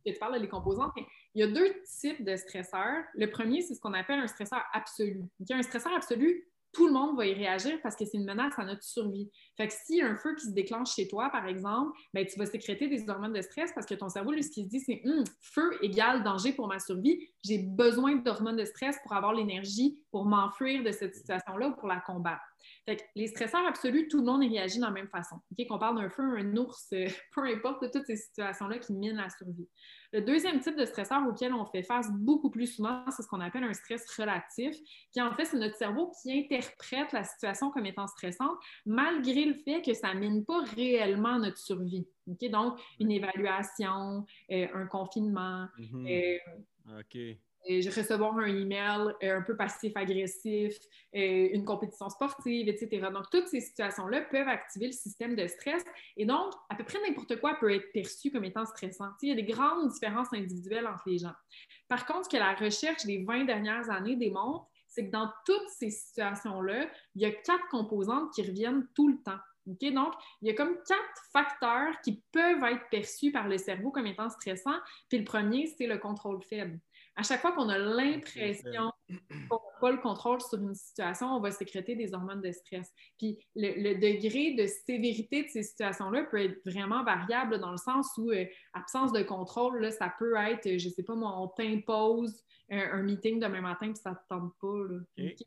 tu 0.06 0.18
parles 0.20 0.38
les 0.38 0.48
composantes. 0.48 0.92
il 1.34 1.40
y 1.40 1.42
a 1.42 1.48
deux 1.48 1.82
types 2.00 2.24
de 2.24 2.36
stresseurs. 2.36 3.04
Le 3.14 3.30
premier, 3.30 3.62
c'est 3.62 3.74
ce 3.74 3.80
qu'on 3.80 3.94
appelle 3.94 4.20
un 4.20 4.28
stresseur 4.28 4.62
absolu. 4.72 5.24
Un 5.50 5.62
stresseur 5.62 5.92
absolu, 5.92 6.46
tout 6.72 6.86
le 6.86 6.92
monde 6.92 7.16
va 7.16 7.26
y 7.26 7.34
réagir 7.34 7.78
parce 7.82 7.96
que 7.96 8.04
c'est 8.04 8.16
une 8.16 8.24
menace 8.24 8.54
à 8.58 8.64
notre 8.64 8.82
survie. 8.82 9.30
Fait 9.56 9.68
que 9.68 10.02
a 10.02 10.06
un 10.06 10.16
feu 10.16 10.34
qui 10.34 10.46
se 10.46 10.52
déclenche 10.52 10.94
chez 10.94 11.06
toi, 11.06 11.28
par 11.30 11.46
exemple, 11.46 11.92
ben, 12.14 12.26
tu 12.26 12.38
vas 12.38 12.46
sécréter 12.46 12.88
des 12.88 13.08
hormones 13.08 13.34
de 13.34 13.42
stress 13.42 13.72
parce 13.74 13.86
que 13.86 13.94
ton 13.94 14.08
cerveau, 14.08 14.32
lui, 14.32 14.42
ce 14.42 14.50
qu'il 14.50 14.64
se 14.64 14.68
dit, 14.68 14.80
c'est 14.80 15.02
hum, 15.04 15.24
feu 15.40 15.78
égale 15.82 16.22
danger 16.22 16.52
pour 16.52 16.68
ma 16.68 16.78
survie. 16.78 17.28
J'ai 17.44 17.58
besoin 17.58 18.16
d'hormones 18.16 18.56
de 18.56 18.64
stress 18.64 18.96
pour 19.02 19.12
avoir 19.12 19.34
l'énergie 19.34 19.98
pour 20.10 20.24
m'enfuir 20.24 20.82
de 20.82 20.90
cette 20.92 21.14
situation-là 21.14 21.68
ou 21.68 21.74
pour 21.74 21.88
la 21.88 22.00
combattre. 22.00 22.51
Fait 22.84 22.96
que 22.96 23.02
les 23.14 23.28
stresseurs 23.28 23.66
absolus, 23.66 24.08
tout 24.08 24.18
le 24.18 24.24
monde 24.24 24.40
réagit 24.40 24.78
de 24.78 24.84
la 24.84 24.90
même 24.90 25.08
façon. 25.08 25.36
Qu'on 25.68 25.78
parle 25.78 25.96
d'un 25.96 26.10
feu, 26.10 26.22
un 26.22 26.56
ours, 26.56 26.88
peu 27.34 27.42
importe 27.44 27.90
toutes 27.92 28.06
ces 28.06 28.16
situations-là 28.16 28.78
qui 28.78 28.92
minent 28.92 29.16
la 29.16 29.28
survie. 29.30 29.68
Le 30.12 30.20
deuxième 30.20 30.60
type 30.60 30.76
de 30.76 30.84
stresseur 30.84 31.26
auquel 31.26 31.54
on 31.54 31.64
fait 31.64 31.82
face 31.82 32.10
beaucoup 32.12 32.50
plus 32.50 32.66
souvent, 32.66 33.02
c'est 33.10 33.22
ce 33.22 33.28
qu'on 33.28 33.40
appelle 33.40 33.64
un 33.64 33.72
stress 33.72 34.04
relatif, 34.18 34.76
qui 35.10 35.22
en 35.22 35.32
fait, 35.34 35.46
c'est 35.46 35.58
notre 35.58 35.76
cerveau 35.76 36.12
qui 36.20 36.32
interprète 36.32 37.12
la 37.12 37.24
situation 37.24 37.70
comme 37.70 37.86
étant 37.86 38.06
stressante, 38.06 38.58
malgré 38.84 39.44
le 39.46 39.54
fait 39.54 39.80
que 39.80 39.94
ça 39.94 40.12
mine 40.12 40.44
pas 40.44 40.62
réellement 40.76 41.38
notre 41.38 41.58
survie. 41.58 42.06
Donc, 42.26 42.78
une 43.00 43.10
évaluation, 43.10 44.26
euh, 44.50 44.66
un 44.74 44.86
confinement. 44.86 45.66
Mm-hmm. 45.78 46.38
Euh, 46.88 47.00
OK. 47.00 47.38
Recevoir 47.68 48.36
un 48.38 48.46
email 48.46 49.14
un 49.22 49.42
peu 49.42 49.56
passif-agressif, 49.56 50.76
une 51.12 51.64
compétition 51.64 52.08
sportive, 52.08 52.68
etc. 52.68 53.08
Donc, 53.12 53.30
toutes 53.30 53.48
ces 53.48 53.60
situations-là 53.60 54.22
peuvent 54.22 54.48
activer 54.48 54.86
le 54.86 54.92
système 54.92 55.36
de 55.36 55.46
stress 55.46 55.84
et 56.16 56.24
donc, 56.24 56.52
à 56.68 56.74
peu 56.74 56.84
près 56.84 56.98
n'importe 57.06 57.40
quoi 57.40 57.56
peut 57.60 57.72
être 57.72 57.92
perçu 57.92 58.30
comme 58.30 58.44
étant 58.44 58.64
stressant. 58.64 59.10
il 59.22 59.28
y 59.28 59.32
a 59.32 59.34
des 59.34 59.44
grandes 59.44 59.90
différences 59.90 60.32
individuelles 60.32 60.86
entre 60.86 61.04
les 61.06 61.18
gens. 61.18 61.34
Par 61.88 62.06
contre, 62.06 62.24
ce 62.24 62.30
que 62.30 62.36
la 62.36 62.54
recherche 62.54 63.04
des 63.04 63.22
20 63.22 63.44
dernières 63.44 63.90
années 63.90 64.16
démontre, 64.16 64.66
c'est 64.88 65.06
que 65.06 65.10
dans 65.10 65.30
toutes 65.46 65.68
ces 65.68 65.90
situations-là, 65.90 66.86
il 67.14 67.22
y 67.22 67.24
a 67.24 67.30
quatre 67.30 67.68
composantes 67.70 68.32
qui 68.34 68.42
reviennent 68.42 68.86
tout 68.94 69.08
le 69.08 69.16
temps. 69.22 69.38
Donc, 69.64 69.78
il 69.80 70.48
y 70.48 70.50
a 70.50 70.54
comme 70.54 70.76
quatre 70.86 71.22
facteurs 71.32 71.94
qui 72.02 72.20
peuvent 72.32 72.64
être 72.64 72.88
perçus 72.90 73.30
par 73.30 73.46
le 73.46 73.58
cerveau 73.58 73.92
comme 73.92 74.06
étant 74.06 74.28
stressants. 74.28 74.80
Puis 75.08 75.18
le 75.18 75.24
premier, 75.24 75.66
c'est 75.66 75.86
le 75.86 75.98
contrôle 75.98 76.42
faible. 76.42 76.80
À 77.14 77.22
chaque 77.22 77.40
fois 77.40 77.52
qu'on 77.52 77.68
a 77.68 77.78
l'impression 77.78 78.90
qu'on 79.50 79.56
n'a 79.56 79.78
pas 79.80 79.90
le 79.90 79.98
contrôle 79.98 80.40
sur 80.40 80.58
une 80.58 80.74
situation, 80.74 81.26
on 81.26 81.40
va 81.40 81.50
sécréter 81.50 81.94
des 81.94 82.14
hormones 82.14 82.40
de 82.40 82.52
stress. 82.52 82.90
Puis 83.18 83.38
le, 83.54 83.94
degré 83.94 84.54
de 84.54 84.66
sévérité 84.66 85.44
de 85.44 85.48
ces 85.48 85.62
situations-là 85.62 86.24
peut 86.24 86.42
être 86.42 86.60
vraiment 86.64 87.04
variable 87.04 87.58
dans 87.58 87.70
le 87.70 87.76
sens 87.76 88.08
où 88.16 88.30
euh, 88.30 88.46
absence 88.72 89.12
de 89.12 89.22
contrôle, 89.22 89.80
là, 89.80 89.90
ça 89.90 90.12
peut 90.18 90.36
être, 90.36 90.78
je 90.78 90.88
ne 90.88 90.92
sais 90.92 91.02
pas 91.02 91.14
moi, 91.14 91.38
on 91.38 91.48
t'impose 91.48 92.42
un, 92.70 93.02
meeting 93.02 93.38
demain 93.38 93.60
matin 93.60 93.92
puis 93.92 94.00
ça 94.02 94.10
ne 94.10 94.14
te 94.14 94.20
tente 94.28 94.52
pas. 94.60 94.82
Tu 95.16 95.44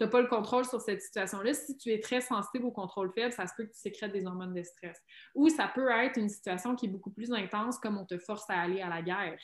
n'as 0.00 0.08
pas 0.08 0.20
le 0.20 0.28
contrôle 0.28 0.64
sur 0.64 0.80
cette 0.80 1.00
situation-là. 1.00 1.54
Si 1.54 1.76
tu 1.78 1.90
es 1.90 2.00
très 2.00 2.20
sensible 2.20 2.66
au 2.66 2.70
contrôle 2.70 3.10
faible, 3.12 3.32
ça 3.32 3.46
se 3.46 3.54
peut 3.56 3.64
que 3.64 3.72
tu 3.72 3.78
sécrètes 3.78 4.12
des 4.12 4.26
hormones 4.26 4.54
de 4.54 4.62
stress. 4.62 5.00
Ou 5.34 5.48
ça 5.48 5.70
peut 5.74 5.88
être 5.88 6.18
une 6.18 6.28
situation 6.28 6.74
qui 6.74 6.86
est 6.86 6.90
beaucoup 6.90 7.10
plus 7.10 7.32
intense, 7.32 7.78
comme 7.78 7.96
on 7.96 8.04
te 8.04 8.18
force 8.18 8.48
à 8.50 8.60
aller 8.60 8.82
à 8.82 8.88
la 8.88 9.02
guerre. 9.02 9.38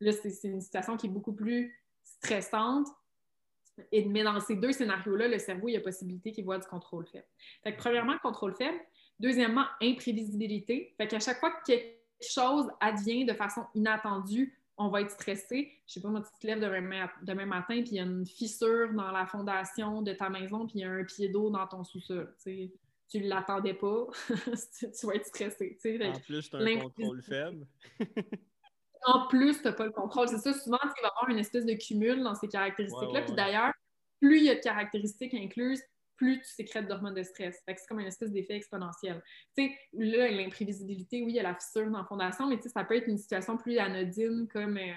Là, 0.00 0.12
c'est 0.12 0.48
une 0.48 0.60
situation 0.60 0.96
qui 0.96 1.06
est 1.06 1.10
beaucoup 1.10 1.32
plus 1.32 1.82
stressante. 2.02 2.88
Et, 3.92 4.04
mais 4.06 4.22
dans 4.22 4.40
ces 4.40 4.56
deux 4.56 4.72
scénarios-là, 4.72 5.28
le 5.28 5.38
cerveau, 5.38 5.68
il 5.68 5.72
y 5.72 5.76
a 5.76 5.80
possibilité 5.80 6.32
qu'il 6.32 6.44
voit 6.44 6.58
du 6.58 6.66
contrôle 6.66 7.06
faible. 7.06 7.26
Fait 7.62 7.74
que, 7.74 7.78
premièrement, 7.78 8.16
contrôle 8.22 8.54
faible. 8.54 8.78
Deuxièmement, 9.20 9.64
imprévisibilité. 9.82 10.94
Fait 10.96 11.06
qu'à 11.06 11.20
chaque 11.20 11.40
fois 11.40 11.50
que 11.50 11.64
quelque 11.64 11.96
chose 12.20 12.68
advient 12.80 13.24
de 13.24 13.34
façon 13.34 13.66
inattendue, 13.74 14.58
on 14.78 14.88
va 14.88 15.00
être 15.00 15.10
stressé. 15.10 15.72
Je 15.86 15.94
sais 15.94 16.00
pas, 16.00 16.08
moi, 16.08 16.20
tu 16.20 16.40
te 16.40 16.46
lèves 16.46 16.60
demain, 16.60 17.08
demain 17.22 17.46
matin, 17.46 17.82
puis 17.82 17.92
il 17.92 17.94
y 17.94 18.00
a 18.00 18.04
une 18.04 18.26
fissure 18.26 18.92
dans 18.92 19.10
la 19.10 19.26
fondation 19.26 20.02
de 20.02 20.12
ta 20.12 20.28
maison, 20.28 20.66
puis 20.66 20.80
il 20.80 20.82
y 20.82 20.84
a 20.84 20.90
un 20.90 21.04
pied 21.04 21.28
d'eau 21.28 21.50
dans 21.50 21.66
ton 21.66 21.82
sous-sol. 21.84 22.34
Tu 22.44 23.20
ne 23.20 23.28
l'attendais 23.28 23.74
pas, 23.74 24.06
tu, 24.28 25.06
vas 25.06 25.14
être 25.14 25.26
stressé. 25.26 25.78
En 26.02 26.20
plus, 26.20 26.50
tu 26.50 26.56
as 26.56 26.58
un 26.58 26.78
contrôle 26.80 27.22
faible. 27.22 27.66
en 29.06 29.26
plus, 29.28 29.58
tu 29.58 29.64
n'as 29.64 29.72
pas 29.72 29.84
le 29.84 29.92
contrôle. 29.92 30.28
C'est 30.28 30.38
ça, 30.38 30.52
souvent, 30.52 30.78
il 30.82 30.88
va 30.88 31.08
y 31.08 31.10
avoir 31.10 31.28
une 31.28 31.38
espèce 31.38 31.64
de 31.64 31.74
cumul 31.74 32.22
dans 32.22 32.34
ces 32.34 32.48
caractéristiques-là. 32.48 33.22
Puis 33.22 33.34
d'ailleurs, 33.34 33.72
plus 34.20 34.38
il 34.38 34.44
y 34.44 34.50
a 34.50 34.56
de 34.56 34.60
caractéristiques 34.60 35.34
incluses, 35.34 35.82
plus 36.16 36.40
tu 36.40 36.48
sécrètes 36.48 36.88
d'hormones 36.88 37.14
de 37.14 37.22
stress. 37.22 37.62
c'est 37.66 37.86
comme 37.88 38.00
une 38.00 38.06
espèce 38.06 38.32
d'effet 38.32 38.56
exponentiel. 38.56 39.22
Tu 39.56 39.68
sais, 39.68 39.78
là, 39.92 40.30
l'imprévisibilité, 40.30 41.22
oui, 41.22 41.32
il 41.32 41.36
y 41.36 41.40
a 41.40 41.42
la 41.42 41.54
fissure 41.54 41.90
dans 41.90 41.98
la 41.98 42.04
fondation, 42.04 42.48
mais 42.48 42.56
tu 42.56 42.64
sais, 42.64 42.68
ça 42.70 42.84
peut 42.84 42.96
être 42.96 43.06
une 43.06 43.18
situation 43.18 43.56
plus 43.56 43.78
anodine 43.78 44.48
comme, 44.48 44.78
euh, 44.78 44.94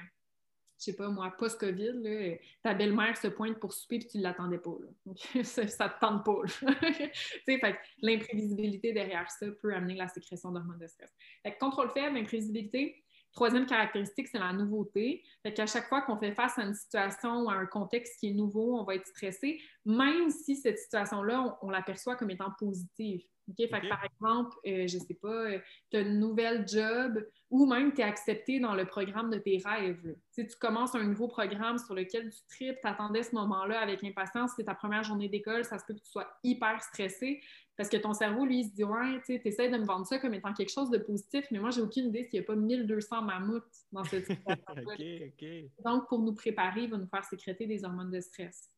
je 0.79 0.85
sais 0.85 0.95
pas 0.95 1.09
moi, 1.09 1.31
post-COVID, 1.37 2.39
ta 2.63 2.73
belle-mère 2.73 3.17
se 3.17 3.27
pointe 3.27 3.59
pour 3.59 3.73
souper 3.73 3.99
puis 3.99 4.07
tu 4.07 4.17
ne 4.17 4.23
l'attendais 4.23 4.59
pas. 4.59 4.71
ça, 5.43 5.63
ne 5.63 5.67
te 5.67 5.99
tente 5.99 6.25
pas. 6.25 6.41
tu 6.93 7.11
sais, 7.45 7.59
fait 7.59 7.75
l'imprévisibilité 8.01 8.93
derrière 8.93 9.29
ça 9.29 9.45
peut 9.61 9.73
amener 9.73 9.95
la 9.95 10.07
sécrétion 10.07 10.51
d'hormones 10.51 10.79
de 10.79 10.87
stress. 10.87 11.13
Fait 11.43 11.57
contrôle 11.57 11.89
faible, 11.91 12.17
imprévisibilité, 12.17 13.03
Troisième 13.33 13.65
caractéristique, 13.65 14.27
c'est 14.27 14.39
la 14.39 14.53
nouveauté. 14.53 15.23
Fait 15.43 15.53
qu'à 15.53 15.67
chaque 15.67 15.87
fois 15.87 16.01
qu'on 16.01 16.17
fait 16.17 16.33
face 16.33 16.57
à 16.57 16.63
une 16.63 16.73
situation 16.73 17.43
ou 17.43 17.49
à 17.49 17.53
un 17.53 17.65
contexte 17.65 18.19
qui 18.19 18.29
est 18.29 18.33
nouveau, 18.33 18.77
on 18.79 18.83
va 18.83 18.95
être 18.95 19.05
stressé, 19.05 19.61
même 19.85 20.29
si 20.29 20.55
cette 20.55 20.79
situation-là, 20.79 21.57
on, 21.61 21.69
l'aperçoit 21.69 22.15
comme 22.15 22.31
étant 22.31 22.51
positive. 22.57 23.21
Fait 23.57 23.67
que, 23.67 23.89
par 23.89 24.03
exemple, 24.03 24.57
euh, 24.67 24.87
je 24.87 24.97
ne 24.97 25.03
sais 25.03 25.15
pas, 25.15 25.27
euh, 25.27 25.59
tu 25.89 25.97
as 25.97 26.01
une 26.01 26.19
nouvelle 26.19 26.67
job 26.67 27.25
ou 27.49 27.65
même 27.65 27.93
tu 27.93 28.01
es 28.01 28.03
accepté 28.03 28.59
dans 28.59 28.75
le 28.75 28.85
programme 28.85 29.31
de 29.31 29.37
tes 29.39 29.59
rêves. 29.63 30.15
Si 30.31 30.45
tu 30.45 30.55
commences 30.57 30.93
un 30.93 31.03
nouveau 31.03 31.27
programme 31.27 31.79
sur 31.79 31.95
lequel 31.95 32.29
tu 32.29 32.39
tripes, 32.47 32.77
tu 32.81 32.87
attendais 32.87 33.23
ce 33.23 33.33
moment-là 33.35 33.79
avec 33.79 34.03
impatience, 34.03 34.51
c'est 34.55 34.65
ta 34.65 34.75
première 34.75 35.03
journée 35.03 35.29
d'école, 35.29 35.65
ça 35.65 35.79
se 35.79 35.85
peut 35.85 35.95
que 35.95 35.99
tu 35.99 36.11
sois 36.11 36.29
hyper 36.43 36.81
stressé. 36.83 37.41
Parce 37.79 37.87
que 37.87 37.95
ton 37.95 38.13
cerveau, 38.13 38.43
lui, 38.45 38.59
il 38.59 38.65
se 38.65 38.73
dit 38.73 38.83
Ouais, 38.83 39.21
tu 39.25 39.39
essaies 39.41 39.69
de 39.69 39.77
me 39.77 39.85
vendre 39.85 40.05
ça 40.05 40.19
comme 40.19 40.33
étant 40.33 40.51
quelque 40.51 40.69
chose 40.69 40.89
de 40.89 40.97
positif, 40.97 41.45
mais 41.49 41.59
moi, 41.59 41.69
j'ai 41.69 41.79
aucune 41.79 42.07
idée 42.07 42.25
s'il 42.25 42.41
n'y 42.41 42.45
a 42.45 42.47
pas 42.47 42.55
1200 42.57 43.21
mammouths 43.21 43.63
dans 43.93 44.03
cette 44.03 44.25
situation. 44.25 44.75
Donc, 45.85 46.09
pour 46.09 46.19
nous 46.19 46.33
préparer, 46.33 46.81
il 46.81 46.89
va 46.89 46.97
nous 46.97 47.07
faire 47.07 47.23
sécréter 47.23 47.67
des 47.67 47.85
hormones 47.85 48.11
de 48.11 48.19
stress. 48.19 48.69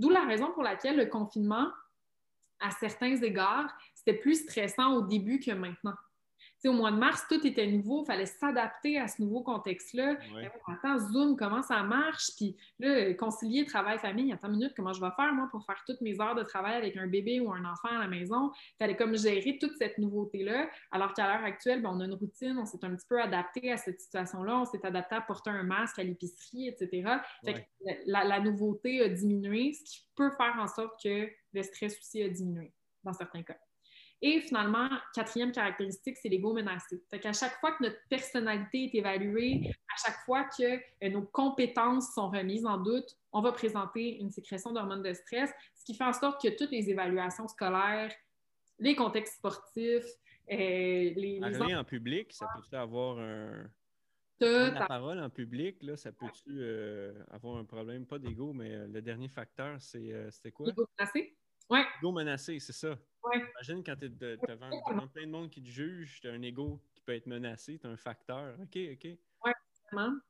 D'où 0.00 0.10
la 0.10 0.24
raison 0.26 0.50
pour 0.50 0.64
laquelle 0.64 0.96
le 0.96 1.06
confinement, 1.06 1.68
à 2.58 2.72
certains 2.72 3.14
égards, 3.22 3.72
c'était 3.94 4.18
plus 4.18 4.42
stressant 4.42 4.96
au 4.96 5.02
début 5.02 5.38
que 5.38 5.52
maintenant 5.52 5.94
au 6.68 6.72
mois 6.72 6.90
de 6.90 6.96
mars, 6.96 7.24
tout 7.28 7.46
était 7.46 7.66
nouveau, 7.66 8.02
il 8.02 8.06
fallait 8.06 8.26
s'adapter 8.26 8.98
à 8.98 9.08
ce 9.08 9.22
nouveau 9.22 9.42
contexte-là. 9.42 10.16
Ben 10.34 10.50
attends, 10.66 10.98
Zoom, 10.98 11.36
comment 11.36 11.62
ça 11.62 11.82
marche? 11.82 12.30
Puis 12.36 12.56
là, 12.78 13.12
concilier 13.14 13.64
travail-famille, 13.64 14.32
attends 14.32 14.48
une 14.48 14.58
minute, 14.58 14.72
comment 14.76 14.92
je 14.92 15.00
vais 15.00 15.10
faire, 15.16 15.32
moi, 15.34 15.48
pour 15.50 15.64
faire 15.64 15.82
toutes 15.86 16.00
mes 16.00 16.20
heures 16.20 16.34
de 16.34 16.42
travail 16.42 16.74
avec 16.74 16.96
un 16.96 17.06
bébé 17.06 17.40
ou 17.40 17.52
un 17.52 17.64
enfant 17.64 17.88
à 17.88 17.98
la 17.98 18.08
maison? 18.08 18.50
Il 18.54 18.76
fallait 18.78 18.96
comme 18.96 19.16
gérer 19.16 19.58
toute 19.58 19.76
cette 19.76 19.98
nouveauté-là, 19.98 20.68
alors 20.90 21.12
qu'à 21.14 21.26
l'heure 21.26 21.44
actuelle, 21.44 21.82
ben, 21.82 21.90
on 21.92 22.00
a 22.00 22.04
une 22.04 22.14
routine, 22.14 22.58
on 22.58 22.66
s'est 22.66 22.84
un 22.84 22.94
petit 22.94 23.06
peu 23.08 23.20
adapté 23.20 23.72
à 23.72 23.76
cette 23.76 24.00
situation-là, 24.00 24.60
on 24.60 24.64
s'est 24.64 24.84
adapté 24.84 25.14
à 25.16 25.20
porter 25.20 25.50
un 25.50 25.62
masque 25.62 25.98
à 25.98 26.02
l'épicerie, 26.02 26.68
etc. 26.68 27.18
la, 28.06 28.24
la 28.24 28.40
nouveauté 28.40 29.02
a 29.02 29.08
diminué, 29.08 29.72
ce 29.72 29.84
qui 29.84 30.06
peut 30.14 30.30
faire 30.30 30.56
en 30.58 30.68
sorte 30.68 31.02
que 31.02 31.28
le 31.52 31.62
stress 31.62 31.98
aussi 31.98 32.22
a 32.22 32.28
diminué 32.28 32.72
dans 33.02 33.12
certains 33.12 33.42
cas. 33.42 33.56
Et 34.22 34.40
finalement, 34.40 34.88
quatrième 35.14 35.52
caractéristique, 35.52 36.16
c'est 36.16 36.28
l'ego 36.28 36.54
menacé. 36.54 37.02
Fait 37.10 37.20
qu'à 37.20 37.32
chaque 37.32 37.58
fois 37.60 37.72
que 37.72 37.82
notre 37.82 37.98
personnalité 38.08 38.84
est 38.84 38.94
évaluée, 38.94 39.70
à 39.92 39.96
chaque 40.02 40.18
fois 40.24 40.44
que 40.44 40.76
euh, 40.76 41.10
nos 41.10 41.22
compétences 41.22 42.14
sont 42.14 42.30
remises 42.30 42.64
en 42.64 42.78
doute, 42.78 43.18
on 43.32 43.42
va 43.42 43.52
présenter 43.52 44.18
une 44.18 44.30
sécrétion 44.30 44.72
d'hormones 44.72 45.02
de 45.02 45.12
stress, 45.12 45.50
ce 45.74 45.84
qui 45.84 45.94
fait 45.94 46.04
en 46.04 46.12
sorte 46.12 46.40
que 46.40 46.48
toutes 46.56 46.70
les 46.70 46.88
évaluations 46.90 47.48
scolaires, 47.48 48.12
les 48.78 48.94
contextes 48.94 49.34
sportifs, 49.34 50.04
euh, 50.50 50.56
les, 50.56 51.40
Parler 51.40 51.74
en 51.74 51.84
public, 51.84 52.32
ça 52.32 52.46
peut-tu 52.54 52.74
avoir 52.76 53.18
un... 53.18 53.70
La 54.40 54.86
parole 54.86 55.20
en 55.20 55.30
public, 55.30 55.82
là, 55.82 55.96
ça 55.96 56.12
peut-tu 56.12 56.50
euh, 56.50 57.14
avoir 57.30 57.56
un 57.56 57.64
problème? 57.64 58.04
Pas 58.04 58.18
d'ego, 58.18 58.52
mais 58.52 58.86
le 58.88 59.00
dernier 59.00 59.28
facteur, 59.28 59.80
c'est 59.80 60.12
c'était 60.30 60.50
quoi? 60.50 60.66
L'ego 60.66 60.86
menacé? 60.98 61.36
Oui. 61.70 61.80
Ego 61.98 62.12
menacé, 62.12 62.58
c'est 62.58 62.72
ça. 62.72 62.98
Imagine 63.32 63.82
quand 63.84 63.96
tu 63.96 64.06
es 64.06 64.08
devant, 64.08 65.06
plein 65.08 65.26
de 65.26 65.30
monde 65.30 65.50
qui 65.50 65.62
te 65.62 65.68
juge, 65.68 66.20
tu 66.20 66.28
as 66.28 66.32
un 66.32 66.42
ego 66.42 66.80
qui 66.94 67.02
peut 67.02 67.14
être 67.14 67.26
menacé, 67.26 67.78
tu 67.78 67.86
as 67.86 67.90
un 67.90 67.96
facteur. 67.96 68.54
OK, 68.60 68.78
OK. 68.92 69.18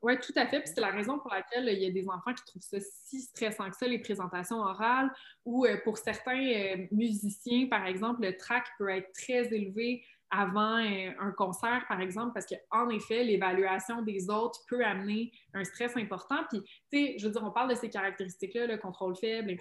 Oui, 0.02 0.18
tout 0.18 0.32
à 0.36 0.46
fait. 0.46 0.60
Puis 0.60 0.72
c'est 0.74 0.80
la 0.80 0.90
raison 0.90 1.18
pour 1.18 1.32
laquelle 1.32 1.68
il 1.68 1.82
y 1.82 1.86
a 1.86 1.90
des 1.90 2.08
enfants 2.08 2.34
qui 2.34 2.44
trouvent 2.44 2.62
ça 2.62 2.78
si 2.80 3.20
stressant 3.22 3.70
que 3.70 3.76
ça, 3.76 3.86
les 3.86 3.98
présentations 3.98 4.58
orales, 4.58 5.10
ou 5.44 5.64
euh, 5.66 5.78
pour 5.84 5.98
certains 5.98 6.38
euh, 6.38 6.86
musiciens, 6.90 7.66
par 7.68 7.86
exemple, 7.86 8.22
le 8.22 8.36
track 8.36 8.64
peut 8.78 8.90
être 8.90 9.12
très 9.12 9.52
élevé 9.54 10.04
avant 10.30 10.78
euh, 10.78 11.10
un 11.20 11.30
concert, 11.32 11.84
par 11.88 12.00
exemple, 12.00 12.32
parce 12.34 12.46
qu'en 12.46 12.88
effet, 12.88 13.22
l'évaluation 13.24 14.02
des 14.02 14.28
autres 14.30 14.60
peut 14.68 14.84
amener 14.84 15.32
un 15.52 15.64
stress 15.64 15.96
important. 15.96 16.44
Puis, 16.50 16.62
tu 16.90 16.98
sais, 16.98 17.18
je 17.18 17.26
veux 17.26 17.32
dire, 17.32 17.42
on 17.44 17.52
parle 17.52 17.70
de 17.70 17.76
ces 17.76 17.88
caractéristiques-là, 17.88 18.66
le 18.66 18.78
contrôle 18.78 19.14
faible, 19.16 19.56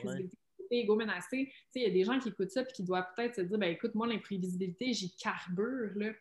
l'imprévisibilité 0.74 0.80
ego 0.80 0.96
menacé. 0.96 1.52
Il 1.76 1.82
y 1.82 1.86
a 1.86 1.90
des 1.90 2.04
gens 2.04 2.20
qui 2.20 2.30
écoutent 2.30 2.52
ça 2.52 2.62
et 2.62 2.74
qui 2.74 2.84
doivent 2.84 3.08
peut-être 3.16 3.36
se 3.36 3.42
dire 3.42 3.58
ben 3.58 3.72
écoute, 3.72 3.96
moi, 3.96 4.08
l'imprévisibilité, 4.08 4.94
j'y 4.94 5.16
carbure. 5.16 5.92
Là. 5.96 6.12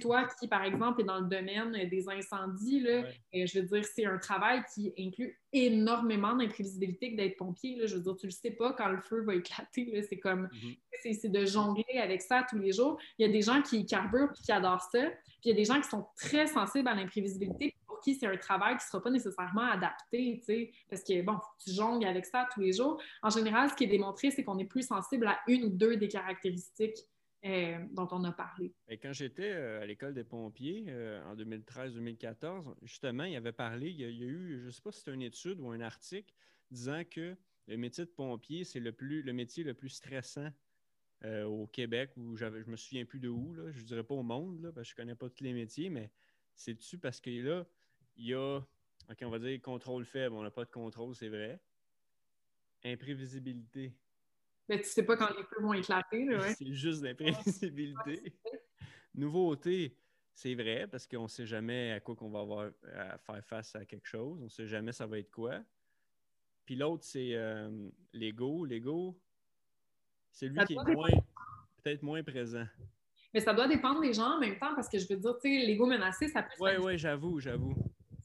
toi 0.00 0.26
qui, 0.38 0.48
par 0.48 0.64
exemple, 0.64 1.00
est 1.02 1.04
dans 1.04 1.20
le 1.20 1.28
domaine 1.28 1.88
des 1.88 2.08
incendies, 2.08 2.80
là, 2.80 3.04
euh, 3.34 3.46
je 3.46 3.60
veux 3.60 3.66
dire, 3.66 3.84
c'est 3.84 4.04
un 4.04 4.18
travail 4.18 4.62
qui 4.74 4.92
inclut 4.98 5.38
énormément 5.52 6.34
d'imprévisibilité 6.34 7.12
que 7.12 7.16
d'être 7.16 7.36
pompier. 7.36 7.76
Là. 7.76 7.86
Je 7.86 7.96
veux 7.96 8.02
dire, 8.02 8.16
tu 8.16 8.26
le 8.26 8.32
sais 8.32 8.52
pas 8.52 8.72
quand 8.72 8.88
le 8.88 9.00
feu 9.00 9.22
va 9.24 9.34
éclater. 9.34 10.02
C'est 10.08 10.18
comme 10.18 10.46
mm-hmm. 10.46 11.20
c'est 11.20 11.28
de 11.32 11.44
jongler 11.44 11.98
avec 11.98 12.22
ça 12.22 12.46
tous 12.48 12.58
les 12.58 12.72
jours. 12.72 12.98
Il 13.18 13.26
y 13.26 13.28
a 13.28 13.32
des 13.32 13.42
gens 13.42 13.62
qui 13.62 13.84
carburent 13.84 14.32
et 14.38 14.42
qui 14.42 14.52
adorent 14.52 14.88
ça. 14.90 15.10
Puis 15.40 15.50
il 15.50 15.50
y 15.50 15.52
a 15.52 15.56
des 15.56 15.64
gens 15.64 15.80
qui 15.80 15.88
sont 15.88 16.06
très 16.16 16.46
sensibles 16.46 16.88
à 16.88 16.94
l'imprévisibilité 16.94 17.74
qui 18.02 18.14
c'est 18.14 18.26
un 18.26 18.36
travail 18.36 18.76
qui 18.76 18.84
ne 18.84 18.88
sera 18.88 19.02
pas 19.02 19.10
nécessairement 19.10 19.70
adapté, 19.70 20.38
tu 20.38 20.44
sais, 20.44 20.72
parce 20.90 21.02
que, 21.02 21.22
bon, 21.22 21.38
tu 21.62 21.72
jongles 21.72 22.06
avec 22.06 22.26
ça 22.26 22.48
tous 22.52 22.60
les 22.60 22.72
jours. 22.72 23.00
En 23.22 23.30
général, 23.30 23.70
ce 23.70 23.74
qui 23.74 23.84
est 23.84 23.88
démontré, 23.88 24.30
c'est 24.30 24.44
qu'on 24.44 24.58
est 24.58 24.66
plus 24.66 24.86
sensible 24.86 25.26
à 25.26 25.38
une 25.46 25.64
ou 25.64 25.70
deux 25.70 25.96
des 25.96 26.08
caractéristiques 26.08 26.98
euh, 27.44 27.76
dont 27.90 28.06
on 28.12 28.22
a 28.22 28.30
parlé. 28.30 28.72
Quand 29.02 29.12
j'étais 29.12 29.50
euh, 29.50 29.82
à 29.82 29.86
l'école 29.86 30.14
des 30.14 30.22
pompiers 30.22 30.84
euh, 30.86 31.20
en 31.24 31.34
2013-2014, 31.34 32.76
justement, 32.82 33.24
il 33.24 33.32
y 33.32 33.36
avait 33.36 33.50
parlé, 33.50 33.90
il 33.90 34.00
y 34.00 34.04
a, 34.04 34.08
eu, 34.08 34.60
je 34.60 34.66
ne 34.66 34.70
sais 34.70 34.80
pas 34.80 34.92
si 34.92 35.00
c'est 35.00 35.12
une 35.12 35.22
étude 35.22 35.58
ou 35.58 35.70
un 35.72 35.80
article 35.80 36.32
disant 36.70 37.02
que 37.10 37.36
le 37.66 37.76
métier 37.76 38.04
de 38.04 38.10
pompier, 38.10 38.62
c'est 38.62 38.78
le, 38.78 38.94
le 39.00 39.32
métier 39.32 39.64
le 39.64 39.74
plus 39.74 39.88
stressant 39.88 40.50
au 41.24 41.68
Québec, 41.68 42.10
où 42.16 42.34
je 42.34 42.44
ne 42.44 42.64
me 42.64 42.76
souviens 42.76 43.04
plus 43.04 43.20
de 43.20 43.28
où, 43.28 43.54
là, 43.54 43.70
je 43.70 43.80
ne 43.80 43.86
dirais 43.86 44.02
pas 44.02 44.14
au 44.14 44.24
monde, 44.24 44.60
là, 44.60 44.72
parce 44.72 44.88
que 44.88 44.96
je 44.96 45.00
ne 45.00 45.04
connais 45.04 45.14
pas 45.14 45.28
tous 45.30 45.44
les 45.44 45.52
métiers, 45.52 45.88
mais 45.88 46.10
c'est 46.56 46.74
dessus 46.74 46.98
parce 46.98 47.20
que 47.20 47.30
là, 47.30 47.64
il 48.16 48.26
y 48.26 48.34
a 48.34 48.60
OK, 49.10 49.18
on 49.22 49.30
va 49.30 49.38
dire 49.38 49.60
contrôle 49.60 50.04
faible. 50.04 50.34
On 50.34 50.42
n'a 50.42 50.50
pas 50.50 50.64
de 50.64 50.70
contrôle, 50.70 51.14
c'est 51.14 51.28
vrai. 51.28 51.60
Imprévisibilité. 52.84 53.94
Mais 54.68 54.80
tu 54.80 54.88
sais 54.88 55.04
pas 55.04 55.16
quand 55.16 55.28
les 55.36 55.44
feux 55.44 55.60
vont 55.60 55.74
éclater. 55.74 56.28
Ouais. 56.28 56.54
c'est 56.58 56.72
juste 56.72 57.02
l'imprévisibilité. 57.02 58.34
Nouveauté, 59.14 59.96
c'est 60.32 60.54
vrai, 60.54 60.86
parce 60.90 61.06
qu'on 61.06 61.24
ne 61.24 61.28
sait 61.28 61.46
jamais 61.46 61.92
à 61.92 62.00
quoi 62.00 62.16
qu'on 62.16 62.30
va 62.30 62.40
avoir 62.40 62.70
à 62.94 63.18
faire 63.18 63.44
face 63.44 63.74
à 63.76 63.84
quelque 63.84 64.06
chose. 64.06 64.40
On 64.40 64.44
ne 64.44 64.48
sait 64.48 64.66
jamais 64.66 64.92
ça 64.92 65.06
va 65.06 65.18
être 65.18 65.30
quoi. 65.30 65.60
Puis 66.64 66.76
l'autre, 66.76 67.04
c'est 67.04 67.34
euh, 67.34 67.90
l'ego. 68.12 68.64
L'ego, 68.64 69.20
c'est 70.30 70.46
lui 70.46 70.64
qui 70.64 70.74
est 70.74 70.76
peut-être 71.82 72.02
moins 72.02 72.22
présent. 72.22 72.64
Mais 73.34 73.40
ça 73.40 73.52
doit 73.52 73.66
dépendre 73.66 74.00
des 74.00 74.12
gens 74.12 74.36
en 74.36 74.40
même 74.40 74.58
temps, 74.58 74.74
parce 74.74 74.88
que 74.88 74.98
je 74.98 75.08
veux 75.08 75.16
dire, 75.16 75.34
tu 75.42 75.48
sais, 75.48 75.66
l'ego 75.66 75.86
menacé, 75.86 76.28
ça 76.28 76.42
peut. 76.42 76.54
Oui, 76.60 76.70
oui, 76.78 76.98
j'avoue, 76.98 77.40
j'avoue 77.40 77.74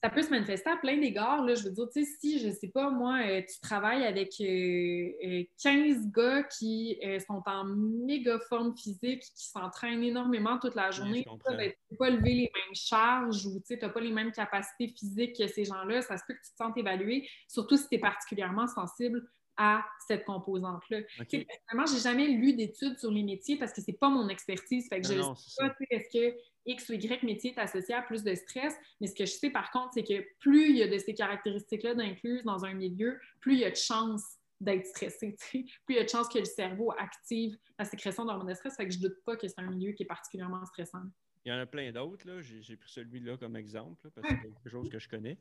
ça 0.03 0.09
peut 0.09 0.21
se 0.21 0.29
manifester 0.29 0.69
à 0.69 0.77
plein 0.77 0.97
d'égards. 0.97 1.47
Je 1.47 1.63
veux 1.63 1.71
dire, 1.71 1.87
tu 1.93 2.03
sais, 2.03 2.11
si, 2.19 2.39
je 2.39 2.49
sais 2.49 2.67
pas, 2.67 2.89
moi, 2.89 3.19
euh, 3.25 3.41
tu 3.41 3.59
travailles 3.59 4.03
avec 4.03 4.29
15 4.29 4.41
euh, 4.41 5.13
euh, 5.23 5.95
gars 6.13 6.43
qui 6.43 6.99
sont 7.25 7.41
en 7.45 7.65
méga 7.65 8.39
forme 8.47 8.75
physique, 8.77 9.21
qui 9.21 9.47
s'entraînent 9.47 10.03
énormément 10.03 10.59
toute 10.59 10.75
la 10.75 10.91
journée, 10.91 11.23
tu 11.23 11.51
ne 11.53 11.69
peux 11.89 11.95
pas 11.97 12.09
lever 12.09 12.33
les 12.33 12.51
mêmes 12.53 12.75
charges 12.75 13.45
ou 13.45 13.61
tu 13.65 13.77
n'as 13.77 13.89
pas 13.89 14.01
les 14.01 14.11
mêmes 14.11 14.31
capacités 14.31 14.87
physiques 14.87 15.37
que 15.37 15.47
ces 15.47 15.65
gens-là, 15.65 16.01
ça 16.01 16.17
se 16.17 16.23
peut 16.27 16.33
que 16.33 16.45
tu 16.45 16.51
te 16.51 16.57
sentes 16.57 16.77
évalué, 16.77 17.27
surtout 17.47 17.77
si 17.77 17.87
tu 17.87 17.95
es 17.95 17.99
particulièrement 17.99 18.67
sensible 18.67 19.27
à 19.57 19.83
cette 20.07 20.23
composante-là. 20.25 20.99
Okay. 21.19 21.45
Personnellement, 21.45 21.91
j'ai 21.91 22.01
jamais 22.01 22.27
lu 22.27 22.53
d'études 22.53 22.97
sur 22.99 23.11
les 23.11 23.23
métiers 23.23 23.57
parce 23.57 23.73
que 23.73 23.81
c'est 23.81 23.97
pas 23.99 24.09
mon 24.09 24.29
expertise. 24.29 24.87
Fait 24.87 25.01
que 25.01 25.07
je 25.07 25.13
ne 25.13 25.23
sais 25.23 25.55
pas 25.57 25.75
est-ce 25.89 26.09
que 26.15 26.37
X 26.67 26.89
ou 26.89 26.93
Y 26.93 27.23
métier 27.23 27.53
est 27.55 27.59
associé 27.59 27.95
à 27.95 28.01
plus 28.01 28.23
de 28.23 28.35
stress, 28.35 28.75
mais 29.01 29.07
ce 29.07 29.15
que 29.15 29.25
je 29.25 29.31
sais 29.31 29.49
par 29.49 29.71
contre, 29.71 29.93
c'est 29.93 30.03
que 30.03 30.25
plus 30.39 30.69
il 30.69 30.77
y 30.77 30.83
a 30.83 30.87
de 30.87 30.97
ces 30.97 31.13
caractéristiques-là 31.13 31.95
d'incluse 31.95 32.43
dans 32.43 32.65
un 32.65 32.73
milieu, 32.73 33.19
plus 33.39 33.53
il 33.53 33.59
y 33.59 33.65
a 33.65 33.71
de 33.71 33.75
chances 33.75 34.37
d'être 34.59 34.85
stressé, 34.85 35.35
plus 35.51 35.65
il 35.89 35.95
y 35.95 35.99
a 35.99 36.03
de 36.03 36.09
chances 36.09 36.27
que 36.29 36.39
le 36.39 36.45
cerveau 36.45 36.91
active 36.97 37.57
la 37.79 37.85
sécrétion 37.85 38.25
d'hormones 38.25 38.47
de 38.47 38.53
stress. 38.53 38.75
Fait 38.75 38.87
que 38.87 38.93
je 38.93 38.99
doute 38.99 39.23
pas 39.23 39.35
que 39.35 39.47
c'est 39.47 39.59
un 39.59 39.69
milieu 39.69 39.91
qui 39.93 40.03
est 40.03 40.07
particulièrement 40.07 40.65
stressant. 40.65 41.03
Il 41.45 41.49
y 41.49 41.51
en 41.53 41.59
a 41.59 41.65
plein 41.65 41.91
d'autres. 41.91 42.41
J'ai, 42.41 42.75
pris 42.75 42.89
celui-là 42.91 43.37
comme 43.37 43.55
exemple, 43.55 44.09
parce 44.13 44.27
que 44.27 44.35
c'est 44.35 44.41
quelque 44.41 44.69
chose 44.69 44.89
que 44.89 44.99
je 44.99 45.07
connais. 45.07 45.37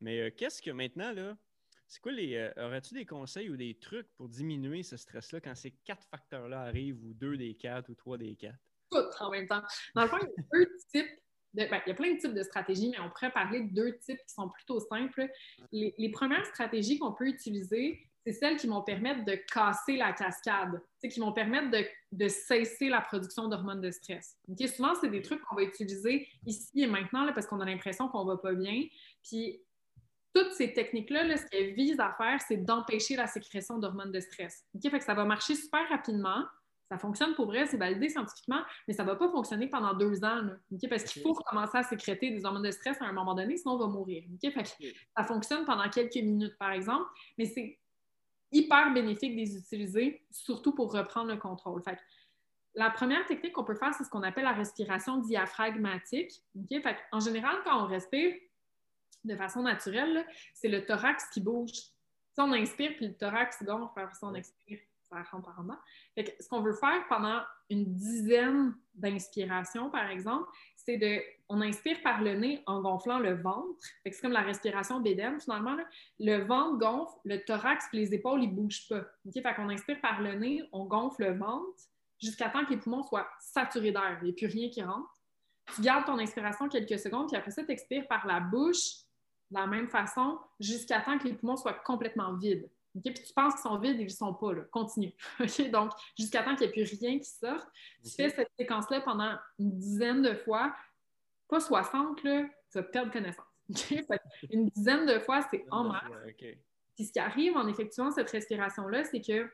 Mais 0.00 0.20
euh, 0.20 0.30
qu'est-ce 0.36 0.60
que 0.60 0.70
maintenant, 0.70 1.12
là, 1.12 1.36
c'est 1.86 2.00
quoi 2.00 2.12
les. 2.12 2.34
Euh, 2.34 2.66
aurais-tu 2.66 2.94
des 2.94 3.06
conseils 3.06 3.48
ou 3.48 3.56
des 3.56 3.74
trucs 3.74 4.08
pour 4.16 4.28
diminuer 4.28 4.82
ce 4.82 4.96
stress-là 4.96 5.40
quand 5.40 5.54
ces 5.54 5.70
quatre 5.70 6.06
facteurs-là 6.08 6.62
arrivent, 6.62 7.02
ou 7.02 7.14
deux 7.14 7.36
des 7.36 7.54
quatre, 7.54 7.88
ou 7.88 7.94
trois 7.94 8.18
des 8.18 8.34
quatre? 8.34 8.58
En 9.20 9.30
même 9.30 9.46
temps. 9.46 9.62
Dans 9.94 10.02
le 10.02 10.08
fond, 10.08 10.18
il 10.20 10.28
y 10.28 10.40
a 10.40 10.44
deux 10.52 10.76
types. 10.92 11.10
Ben, 11.54 11.68
il 11.86 11.88
y 11.88 11.92
a 11.92 11.94
plein 11.94 12.12
de 12.12 12.18
types 12.18 12.34
de 12.34 12.42
stratégies, 12.42 12.90
mais 12.90 13.00
on 13.00 13.08
pourrait 13.08 13.32
parler 13.32 13.60
de 13.62 13.74
deux 13.74 13.96
types 13.98 14.18
qui 14.18 14.34
sont 14.34 14.48
plutôt 14.50 14.78
simples. 14.78 15.26
Les, 15.72 16.10
premières 16.10 16.44
stratégies 16.44 16.98
qu'on 16.98 17.12
peut 17.12 17.26
utiliser, 17.26 18.06
c'est 18.26 18.32
celles 18.32 18.56
qui 18.56 18.66
vont 18.66 18.82
permettre 18.82 19.24
de 19.24 19.36
casser 19.52 19.96
la 19.96 20.12
cascade, 20.12 20.82
qui 21.00 21.18
vont 21.18 21.32
permettre 21.32 21.70
de, 22.12 22.28
cesser 22.28 22.90
la 22.90 23.00
production 23.00 23.48
d'hormones 23.48 23.80
de 23.80 23.90
stress. 23.90 24.36
Souvent, 24.74 24.94
c'est 25.00 25.08
des 25.08 25.22
trucs 25.22 25.40
qu'on 25.44 25.54
va 25.54 25.62
utiliser 25.62 26.28
ici 26.44 26.82
et 26.82 26.86
maintenant 26.86 27.26
parce 27.32 27.46
qu'on 27.46 27.60
a 27.60 27.64
l'impression 27.64 28.08
qu'on 28.08 28.24
ne 28.24 28.32
va 28.32 28.36
pas 28.36 28.52
bien. 28.52 28.82
Puis 29.22 29.62
toutes 30.34 30.52
ces 30.52 30.74
techniques-là, 30.74 31.34
ce 31.38 31.46
qu'elles 31.46 31.72
visent 31.72 32.00
à 32.00 32.12
faire, 32.18 32.38
c'est 32.46 32.58
d'empêcher 32.58 33.16
la 33.16 33.26
sécrétion 33.26 33.78
d'hormones 33.78 34.12
de 34.12 34.20
stress. 34.20 34.66
Fait 34.82 34.98
que 34.98 35.04
ça 35.04 35.14
va 35.14 35.24
marcher 35.24 35.54
super 35.54 35.88
rapidement. 35.88 36.44
Ça 36.88 36.98
fonctionne 36.98 37.34
pour 37.34 37.46
vrai, 37.46 37.66
c'est 37.66 37.76
validé 37.76 38.08
scientifiquement, 38.08 38.60
mais 38.86 38.94
ça 38.94 39.02
ne 39.02 39.08
va 39.08 39.16
pas 39.16 39.28
fonctionner 39.28 39.68
pendant 39.68 39.94
deux 39.94 40.24
ans. 40.24 40.42
parce 40.88 41.04
qu'il 41.04 41.22
faut 41.22 41.34
commencer 41.34 41.78
à 41.78 41.82
sécréter 41.82 42.30
des 42.30 42.44
hormones 42.44 42.62
de 42.62 42.70
stress 42.70 43.00
à 43.02 43.06
un 43.06 43.12
moment 43.12 43.34
donné, 43.34 43.56
sinon 43.56 43.74
on 43.74 43.78
va 43.78 43.86
mourir. 43.86 44.24
ça 45.16 45.24
fonctionne 45.24 45.64
pendant 45.64 45.88
quelques 45.88 46.14
minutes, 46.14 46.56
par 46.58 46.70
exemple, 46.70 47.06
mais 47.38 47.46
c'est 47.46 47.78
hyper 48.52 48.92
bénéfique 48.92 49.32
de 49.32 49.40
les 49.40 49.56
utiliser, 49.56 50.24
surtout 50.30 50.72
pour 50.72 50.92
reprendre 50.92 51.28
le 51.28 51.36
contrôle. 51.36 51.82
la 52.74 52.90
première 52.90 53.26
technique 53.26 53.54
qu'on 53.54 53.64
peut 53.64 53.74
faire, 53.74 53.92
c'est 53.94 54.04
ce 54.04 54.10
qu'on 54.10 54.22
appelle 54.22 54.44
la 54.44 54.52
respiration 54.52 55.16
diaphragmatique. 55.18 56.42
Fait 56.70 56.96
en 57.10 57.20
général, 57.20 57.56
quand 57.64 57.84
on 57.84 57.86
respire 57.86 58.34
de 59.24 59.34
façon 59.34 59.62
naturelle, 59.62 60.24
c'est 60.54 60.68
le 60.68 60.84
thorax 60.84 61.26
qui 61.30 61.40
bouge. 61.40 61.72
Si 61.72 62.40
on 62.40 62.52
inspire, 62.52 62.92
puis 62.96 63.08
le 63.08 63.14
thorax 63.14 63.64
gonfle, 63.64 63.98
après 63.98 64.14
ça, 64.14 64.26
on 64.26 64.34
expire 64.34 64.78
ce 65.24 66.48
qu'on 66.48 66.60
veut 66.60 66.72
faire 66.72 67.06
pendant 67.08 67.40
une 67.70 67.94
dizaine 67.94 68.74
d'inspirations, 68.94 69.90
par 69.90 70.08
exemple, 70.10 70.48
c'est 70.76 70.96
de. 70.96 71.20
On 71.48 71.60
inspire 71.60 72.00
par 72.02 72.22
le 72.22 72.34
nez 72.34 72.62
en 72.66 72.80
gonflant 72.80 73.18
le 73.18 73.34
ventre. 73.34 73.78
c'est 74.04 74.20
comme 74.20 74.32
la 74.32 74.40
respiration 74.40 75.00
bédaine, 75.00 75.40
finalement. 75.40 75.76
Le 76.18 76.38
ventre 76.44 76.78
gonfle, 76.78 77.18
le 77.24 77.38
thorax 77.44 77.86
et 77.92 77.98
les 77.98 78.14
épaules, 78.14 78.42
ils 78.42 78.50
ne 78.50 78.54
bougent 78.54 78.88
pas. 78.88 79.02
Okay? 79.26 79.42
Fait 79.42 79.54
qu'on 79.54 79.68
inspire 79.68 80.00
par 80.00 80.20
le 80.20 80.34
nez, 80.34 80.62
on 80.72 80.84
gonfle 80.84 81.24
le 81.24 81.38
ventre 81.38 81.66
jusqu'à 82.20 82.48
temps 82.48 82.64
que 82.64 82.70
les 82.70 82.78
poumons 82.78 83.02
soient 83.02 83.28
saturés 83.38 83.92
d'air. 83.92 84.18
Il 84.22 84.24
n'y 84.24 84.30
a 84.30 84.34
plus 84.34 84.46
rien 84.46 84.68
qui 84.70 84.82
rentre. 84.82 85.08
Tu 85.74 85.82
gardes 85.82 86.06
ton 86.06 86.18
inspiration 86.18 86.68
quelques 86.68 86.98
secondes, 86.98 87.28
puis 87.28 87.36
après 87.36 87.50
ça, 87.50 87.64
tu 87.64 87.72
expires 87.72 88.06
par 88.08 88.26
la 88.26 88.40
bouche 88.40 89.04
de 89.50 89.58
la 89.58 89.66
même 89.66 89.88
façon 89.88 90.38
jusqu'à 90.58 91.00
temps 91.00 91.18
que 91.18 91.24
les 91.24 91.34
poumons 91.34 91.56
soient 91.56 91.74
complètement 91.74 92.34
vides. 92.34 92.68
Puis 93.02 93.14
tu 93.14 93.32
penses 93.34 93.54
qu'ils 93.54 93.62
sont 93.62 93.78
vides, 93.78 93.96
ils 93.96 94.00
ne 94.00 94.04
le 94.04 94.08
sont 94.08 94.34
pas. 94.34 94.52
Là. 94.52 94.62
Continue. 94.70 95.12
Donc, 95.72 95.92
jusqu'à 96.18 96.42
temps 96.42 96.54
qu'il 96.56 96.66
n'y 96.68 96.72
ait 96.72 96.84
plus 96.84 96.98
rien 96.98 97.18
qui 97.18 97.28
sorte. 97.28 97.66
Tu 98.04 98.10
fais 98.10 98.30
cette 98.30 98.50
séquence-là 98.58 99.00
pendant 99.00 99.36
une 99.58 99.76
dizaine 99.76 100.22
de 100.22 100.34
fois. 100.34 100.74
Pas 101.48 101.60
60, 101.60 102.22
là, 102.24 102.44
tu 102.70 102.78
vas 102.78 102.82
perdre 102.82 103.12
connaissance. 103.12 103.44
une 104.50 104.68
dizaine 104.70 105.06
de 105.06 105.18
fois, 105.18 105.46
c'est 105.50 105.64
en 105.70 105.84
masse. 105.84 106.04
Puis 106.94 107.04
ce 107.04 107.12
qui 107.12 107.18
arrive 107.18 107.56
en 107.56 107.68
effectuant 107.68 108.10
cette 108.10 108.30
respiration-là, 108.30 109.04
c'est 109.04 109.20
que 109.20 109.50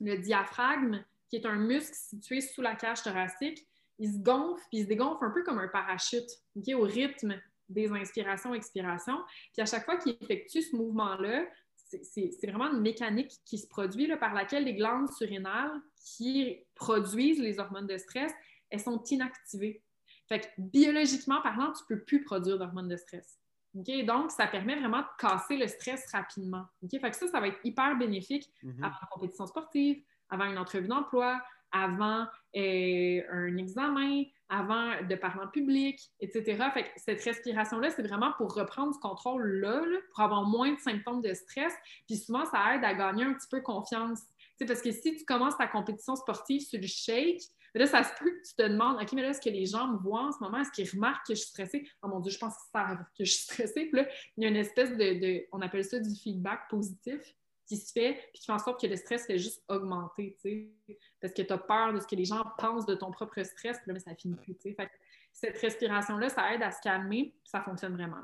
le 0.00 0.16
diaphragme, 0.16 1.04
qui 1.28 1.36
est 1.36 1.46
un 1.46 1.56
muscle 1.56 1.94
situé 1.94 2.40
sous 2.40 2.62
la 2.62 2.74
cage 2.74 3.02
thoracique, 3.02 3.66
il 3.98 4.12
se 4.12 4.18
gonfle, 4.18 4.62
puis 4.70 4.78
il 4.78 4.82
se 4.84 4.88
dégonfle 4.88 5.24
un 5.24 5.30
peu 5.30 5.42
comme 5.44 5.58
un 5.58 5.68
parachute, 5.68 6.28
au 6.74 6.82
rythme 6.82 7.40
des 7.68 7.90
inspirations-expirations. 7.90 9.22
Puis 9.52 9.62
à 9.62 9.66
chaque 9.66 9.84
fois 9.84 9.96
qu'il 9.96 10.16
effectue 10.20 10.62
ce 10.62 10.74
mouvement-là, 10.76 11.46
c'est 11.84 12.46
vraiment 12.46 12.72
une 12.72 12.80
mécanique 12.80 13.32
qui 13.44 13.58
se 13.58 13.66
produit 13.66 14.06
là, 14.06 14.16
par 14.16 14.34
laquelle 14.34 14.64
les 14.64 14.74
glandes 14.74 15.10
surrénales 15.12 15.72
qui 16.16 16.58
produisent 16.74 17.40
les 17.40 17.58
hormones 17.58 17.86
de 17.86 17.96
stress, 17.96 18.32
elles 18.70 18.80
sont 18.80 19.02
inactivées. 19.04 19.82
Fait 20.28 20.40
que 20.40 20.46
biologiquement 20.58 21.40
parlant, 21.42 21.72
tu 21.72 21.82
ne 21.82 21.96
peux 21.96 22.04
plus 22.04 22.22
produire 22.22 22.58
d'hormones 22.58 22.88
de 22.88 22.96
stress. 22.96 23.38
Donc, 23.74 24.30
ça 24.30 24.46
permet 24.46 24.76
vraiment 24.76 25.00
de 25.00 25.06
casser 25.18 25.56
le 25.56 25.66
stress 25.66 26.06
rapidement. 26.12 26.64
Fait 26.88 27.10
que 27.10 27.16
ça, 27.16 27.26
ça 27.26 27.40
va 27.40 27.48
être 27.48 27.58
hyper 27.64 27.96
bénéfique 27.98 28.48
mm-hmm. 28.62 28.84
avant 28.84 28.96
une 29.02 29.08
compétition 29.10 29.46
sportive, 29.46 30.02
avant 30.30 30.44
une 30.44 30.58
entrevue 30.58 30.86
d'emploi, 30.86 31.42
avant 31.72 32.26
euh, 32.56 33.22
un 33.32 33.56
examen, 33.56 34.22
avant 34.48 35.02
de 35.02 35.14
parler 35.14 35.42
en 35.44 35.48
public, 35.48 36.00
etc. 36.20 36.64
Fait 36.72 36.84
que 36.84 36.88
cette 36.96 37.22
respiration-là, 37.22 37.90
c'est 37.90 38.06
vraiment 38.06 38.32
pour 38.36 38.54
reprendre 38.54 38.94
ce 38.94 39.00
contrôle-là, 39.00 39.82
pour 40.10 40.20
avoir 40.20 40.44
moins 40.44 40.72
de 40.72 40.78
symptômes 40.78 41.22
de 41.22 41.32
stress. 41.34 41.72
Puis 42.06 42.16
souvent, 42.16 42.44
ça 42.44 42.74
aide 42.74 42.84
à 42.84 42.94
gagner 42.94 43.24
un 43.24 43.34
petit 43.34 43.48
peu 43.50 43.60
confiance. 43.60 44.20
parce 44.66 44.82
que 44.82 44.92
si 44.92 45.16
tu 45.16 45.24
commences 45.24 45.56
ta 45.56 45.66
compétition 45.66 46.16
sportive 46.16 46.60
sur 46.62 46.80
le 46.80 46.86
shake, 46.86 47.42
là, 47.74 47.86
ça 47.86 48.04
se 48.04 48.10
peut 48.18 48.30
que 48.30 48.48
tu 48.48 48.54
te 48.54 48.62
demandes, 48.62 48.98
OK, 49.00 49.12
mais 49.12 49.22
là, 49.22 49.30
est-ce 49.30 49.40
que 49.40 49.50
les 49.50 49.66
gens 49.66 49.88
me 49.88 49.98
voient 49.98 50.26
en 50.26 50.32
ce 50.32 50.38
moment? 50.40 50.58
Est-ce 50.58 50.70
qu'ils 50.70 50.90
remarquent 50.90 51.26
que 51.26 51.34
je 51.34 51.40
suis 51.40 51.50
stressée? 51.50 51.88
Oh 52.02 52.08
mon 52.08 52.20
Dieu, 52.20 52.30
je 52.30 52.38
pense 52.38 52.54
qu'ils 52.54 52.80
savent 52.80 53.04
que 53.18 53.24
je 53.24 53.32
suis 53.32 53.42
stressée. 53.44 53.86
Puis 53.86 54.00
là, 54.00 54.06
il 54.36 54.44
y 54.44 54.46
a 54.46 54.50
une 54.50 54.56
espèce 54.56 54.90
de, 54.90 55.18
de 55.20 55.46
on 55.52 55.60
appelle 55.60 55.84
ça 55.84 55.98
du 55.98 56.14
feedback 56.14 56.68
positif 56.68 57.34
qui 57.66 57.76
se 57.76 57.92
fait, 57.92 58.14
puis 58.32 58.40
qui 58.40 58.46
fait 58.46 58.52
en 58.52 58.58
sorte 58.58 58.80
que 58.80 58.86
le 58.86 58.96
stress 58.96 59.26
fait 59.26 59.38
juste 59.38 59.62
augmenter, 59.68 60.36
tu 60.40 60.70
sais, 60.86 60.98
parce 61.20 61.32
que 61.32 61.42
tu 61.42 61.52
as 61.52 61.58
peur 61.58 61.92
de 61.92 62.00
ce 62.00 62.06
que 62.06 62.16
les 62.16 62.24
gens 62.24 62.44
pensent 62.58 62.86
de 62.86 62.94
ton 62.94 63.10
propre 63.10 63.42
stress, 63.42 63.78
puis 63.78 63.88
là, 63.88 63.94
mais 63.94 64.00
ça 64.00 64.14
finit 64.14 64.36
plus, 64.36 64.54
tu 64.56 64.70
sais. 64.70 64.74
Fait 64.74 64.90
cette 65.32 65.58
respiration-là, 65.58 66.28
ça 66.28 66.54
aide 66.54 66.62
à 66.62 66.70
se 66.70 66.80
calmer, 66.80 67.34
puis 67.42 67.50
ça 67.50 67.60
fonctionne 67.60 67.94
vraiment. 67.94 68.22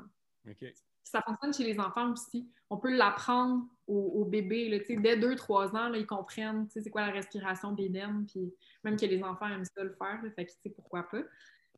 Ça 1.03 1.21
fonctionne 1.21 1.53
chez 1.53 1.63
les 1.65 1.79
enfants 1.79 2.11
aussi. 2.13 2.49
On 2.69 2.77
peut 2.77 2.95
l'apprendre 2.95 3.65
aux, 3.87 4.23
bébés, 4.23 4.69
là, 4.69 4.79
tu 4.79 4.85
sais, 4.85 4.95
dès 4.95 5.17
2-3 5.17 5.75
ans, 5.75 5.89
là, 5.89 5.97
ils 5.97 6.07
comprennent, 6.07 6.67
tu 6.67 6.73
sais, 6.73 6.81
c'est 6.81 6.89
quoi 6.89 7.01
la 7.01 7.11
respiration 7.11 7.73
bédaine, 7.73 8.25
puis 8.25 8.53
même 8.83 8.95
que 8.95 9.05
les 9.05 9.21
enfants 9.21 9.47
aiment 9.47 9.65
ça 9.65 9.83
le 9.83 9.93
faire, 9.93 10.21
fait 10.35 10.45
que, 10.45 10.51
tu 10.51 10.57
sais, 10.63 10.69
pourquoi 10.69 11.03
pas. 11.03 11.23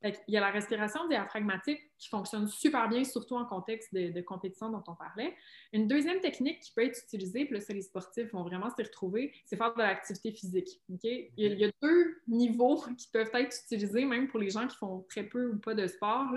Il 0.03 0.33
y 0.33 0.37
a 0.37 0.41
la 0.41 0.51
respiration 0.51 1.07
diaphragmatique 1.07 1.79
qui 1.97 2.09
fonctionne 2.09 2.47
super 2.47 2.89
bien, 2.89 3.03
surtout 3.05 3.35
en 3.35 3.45
contexte 3.45 3.93
de, 3.93 4.21
compétition 4.21 4.69
dont 4.69 4.83
on 4.87 4.95
parlait. 4.95 5.33
Une 5.71 5.87
deuxième 5.87 6.19
technique 6.19 6.59
qui 6.59 6.73
peut 6.73 6.83
être 6.83 6.99
utilisée, 7.03 7.45
puis 7.45 7.57
là, 7.57 7.63
les 7.69 7.81
sportifs 7.81 8.31
vont 8.33 8.43
vraiment 8.43 8.69
s'y 8.69 8.83
retrouver, 8.83 9.33
c'est 9.45 9.55
faire 9.55 9.73
de 9.73 9.79
l'activité 9.79 10.31
physique. 10.31 10.81
Il, 10.89 11.29
y 11.37 11.63
a, 11.63 11.71
deux 11.81 12.17
niveaux 12.27 12.83
qui 12.97 13.07
peuvent 13.07 13.31
être 13.33 13.55
utilisés, 13.63 14.03
même 14.03 14.27
pour 14.27 14.39
les 14.39 14.49
gens 14.49 14.67
qui 14.67 14.75
font 14.75 15.05
très 15.07 15.23
peu 15.23 15.51
ou 15.51 15.57
pas 15.57 15.73
de 15.73 15.87
sport. 15.87 16.27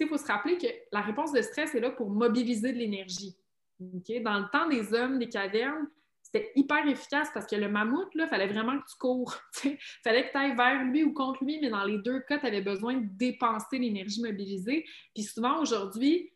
Il 0.00 0.08
faut 0.08 0.18
se 0.18 0.26
rappeler 0.26 0.58
que 0.58 0.66
la 0.90 1.00
réponse 1.00 1.32
de 1.32 1.42
stress 1.42 1.74
est 1.76 1.80
là 1.80 1.90
pour 1.90 2.10
mobiliser 2.10 2.72
de 2.72 2.78
l'énergie. 2.78 3.36
Dans 3.78 4.40
le 4.40 4.50
temps 4.50 4.68
des 4.68 4.92
hommes 4.94 5.18
des 5.18 5.28
cavernes, 5.28 5.86
c'était 6.34 6.50
hyper 6.56 6.86
efficace 6.88 7.28
parce 7.32 7.46
que 7.46 7.54
le 7.54 7.68
mammouth, 7.68 8.08
il 8.14 8.26
fallait 8.26 8.48
vraiment 8.48 8.76
que 8.78 8.84
tu 8.90 8.96
cours. 8.98 9.36
Il 9.64 9.78
fallait 10.02 10.26
que 10.26 10.32
tu 10.32 10.36
ailles 10.36 10.56
vers 10.56 10.82
lui 10.82 11.04
ou 11.04 11.12
contre 11.12 11.44
lui, 11.44 11.60
mais 11.60 11.70
dans 11.70 11.84
les 11.84 11.98
deux 11.98 12.20
cas, 12.20 12.38
tu 12.38 12.46
avais 12.46 12.60
besoin 12.60 12.94
de 12.94 13.06
dépenser 13.06 13.78
l'énergie 13.78 14.20
mobilisée. 14.20 14.84
Puis 15.14 15.22
souvent, 15.22 15.60
aujourd'hui, 15.60 16.32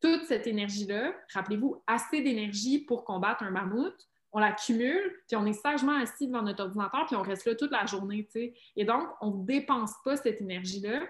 toute 0.00 0.24
cette 0.24 0.46
énergie-là, 0.46 1.14
rappelez-vous, 1.32 1.82
assez 1.86 2.20
d'énergie 2.20 2.80
pour 2.80 3.04
combattre 3.04 3.42
un 3.42 3.50
mammouth, 3.50 3.96
on 4.32 4.38
l'accumule, 4.38 5.22
puis 5.26 5.36
on 5.36 5.46
est 5.46 5.54
sagement 5.54 5.96
assis 5.96 6.26
devant 6.26 6.42
notre 6.42 6.64
ordinateur, 6.64 7.06
puis 7.06 7.16
on 7.16 7.22
reste 7.22 7.46
là 7.46 7.54
toute 7.54 7.70
la 7.70 7.86
journée. 7.86 8.28
Et 8.76 8.84
donc, 8.84 9.08
on 9.22 9.30
ne 9.30 9.46
dépense 9.46 9.94
pas 10.04 10.16
cette 10.16 10.42
énergie-là, 10.42 11.06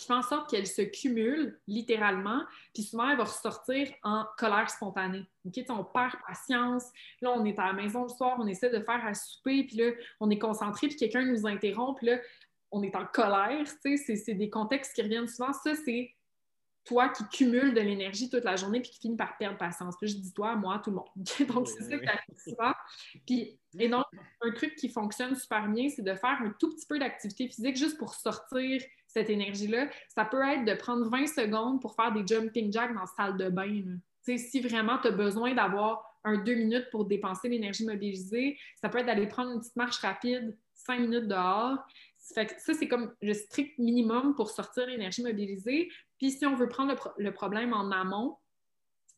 qui 0.00 0.06
fait 0.06 0.14
en 0.14 0.22
sorte 0.22 0.48
qu'elle 0.48 0.66
se 0.66 0.82
cumule 0.82 1.60
littéralement, 1.66 2.42
puis 2.72 2.82
souvent, 2.82 3.10
elle 3.10 3.18
va 3.18 3.24
ressortir 3.24 3.88
en 4.02 4.24
colère 4.38 4.70
spontanée. 4.70 5.26
On 5.68 5.84
perd 5.84 6.14
patience. 6.26 6.90
Là, 7.20 7.32
on 7.36 7.44
est 7.44 7.58
à 7.58 7.66
la 7.66 7.72
maison 7.74 8.04
le 8.04 8.08
soir, 8.08 8.36
on 8.38 8.46
essaie 8.46 8.70
de 8.70 8.80
faire 8.80 9.04
à 9.04 9.14
souper, 9.14 9.64
puis 9.64 9.76
là, 9.76 9.90
on 10.18 10.30
est 10.30 10.38
concentré, 10.38 10.88
puis 10.88 10.96
quelqu'un 10.96 11.24
nous 11.24 11.46
interrompt, 11.46 11.98
puis 11.98 12.06
là, 12.06 12.18
on 12.70 12.82
est 12.82 12.96
en 12.96 13.04
colère. 13.04 13.66
Tu 13.84 13.98
sais, 13.98 14.16
c'est 14.16 14.34
des 14.34 14.48
contextes 14.48 14.94
qui 14.94 15.02
reviennent 15.02 15.28
souvent. 15.28 15.52
Ça, 15.52 15.74
c'est 15.74 16.14
toi 16.84 17.10
qui 17.10 17.28
cumules 17.28 17.74
de 17.74 17.80
l'énergie 17.80 18.30
toute 18.30 18.44
la 18.44 18.56
journée 18.56 18.80
puis 18.80 18.90
qui 18.90 19.00
finit 19.00 19.16
par 19.16 19.36
perdre 19.36 19.58
patience. 19.58 19.96
Puis 20.00 20.08
je 20.08 20.16
dis 20.16 20.32
toi, 20.32 20.56
moi, 20.56 20.80
tout 20.82 20.90
le 20.90 20.96
monde. 20.96 21.08
donc, 21.54 21.68
c'est 21.68 21.82
ça 21.82 21.98
qui 21.98 22.06
arrive 22.06 22.38
souvent. 22.42 22.72
Puis, 23.26 23.58
et 23.78 23.88
donc, 23.88 24.06
un 24.40 24.50
truc 24.52 24.76
qui 24.76 24.88
fonctionne 24.88 25.34
super 25.36 25.68
bien, 25.68 25.88
c'est 25.88 26.02
de 26.02 26.14
faire 26.14 26.38
un 26.40 26.54
tout 26.58 26.70
petit 26.70 26.86
peu 26.86 26.98
d'activité 26.98 27.48
physique 27.48 27.76
juste 27.76 27.98
pour 27.98 28.14
sortir 28.14 28.82
cette 29.12 29.30
énergie-là. 29.30 29.88
Ça 30.08 30.24
peut 30.24 30.42
être 30.42 30.64
de 30.64 30.74
prendre 30.74 31.08
20 31.08 31.26
secondes 31.26 31.80
pour 31.80 31.94
faire 31.94 32.12
des 32.12 32.26
jumping 32.26 32.72
jacks 32.72 32.94
dans 32.94 33.00
la 33.00 33.06
salle 33.06 33.36
de 33.36 33.48
bain. 33.48 33.82
Si 34.22 34.60
vraiment 34.60 34.98
tu 34.98 35.08
as 35.08 35.12
besoin 35.12 35.54
d'avoir 35.54 36.04
un 36.24 36.38
deux 36.38 36.54
minutes 36.54 36.88
pour 36.90 37.06
dépenser 37.06 37.48
l'énergie 37.48 37.84
mobilisée, 37.84 38.58
ça 38.80 38.88
peut 38.88 38.98
être 38.98 39.06
d'aller 39.06 39.26
prendre 39.26 39.52
une 39.52 39.60
petite 39.60 39.76
marche 39.76 39.98
rapide, 39.98 40.56
cinq 40.74 41.00
minutes 41.00 41.28
dehors. 41.28 41.78
ça, 42.18 42.44
c'est 42.58 42.88
comme 42.88 43.12
le 43.22 43.32
strict 43.32 43.78
minimum 43.78 44.34
pour 44.34 44.50
sortir 44.50 44.86
l'énergie 44.86 45.22
mobilisée. 45.22 45.90
Puis 46.18 46.30
si 46.30 46.46
on 46.46 46.54
veut 46.54 46.68
prendre 46.68 46.94
le, 47.16 47.32
problème 47.32 47.72
en 47.72 47.90
amont, 47.90 48.36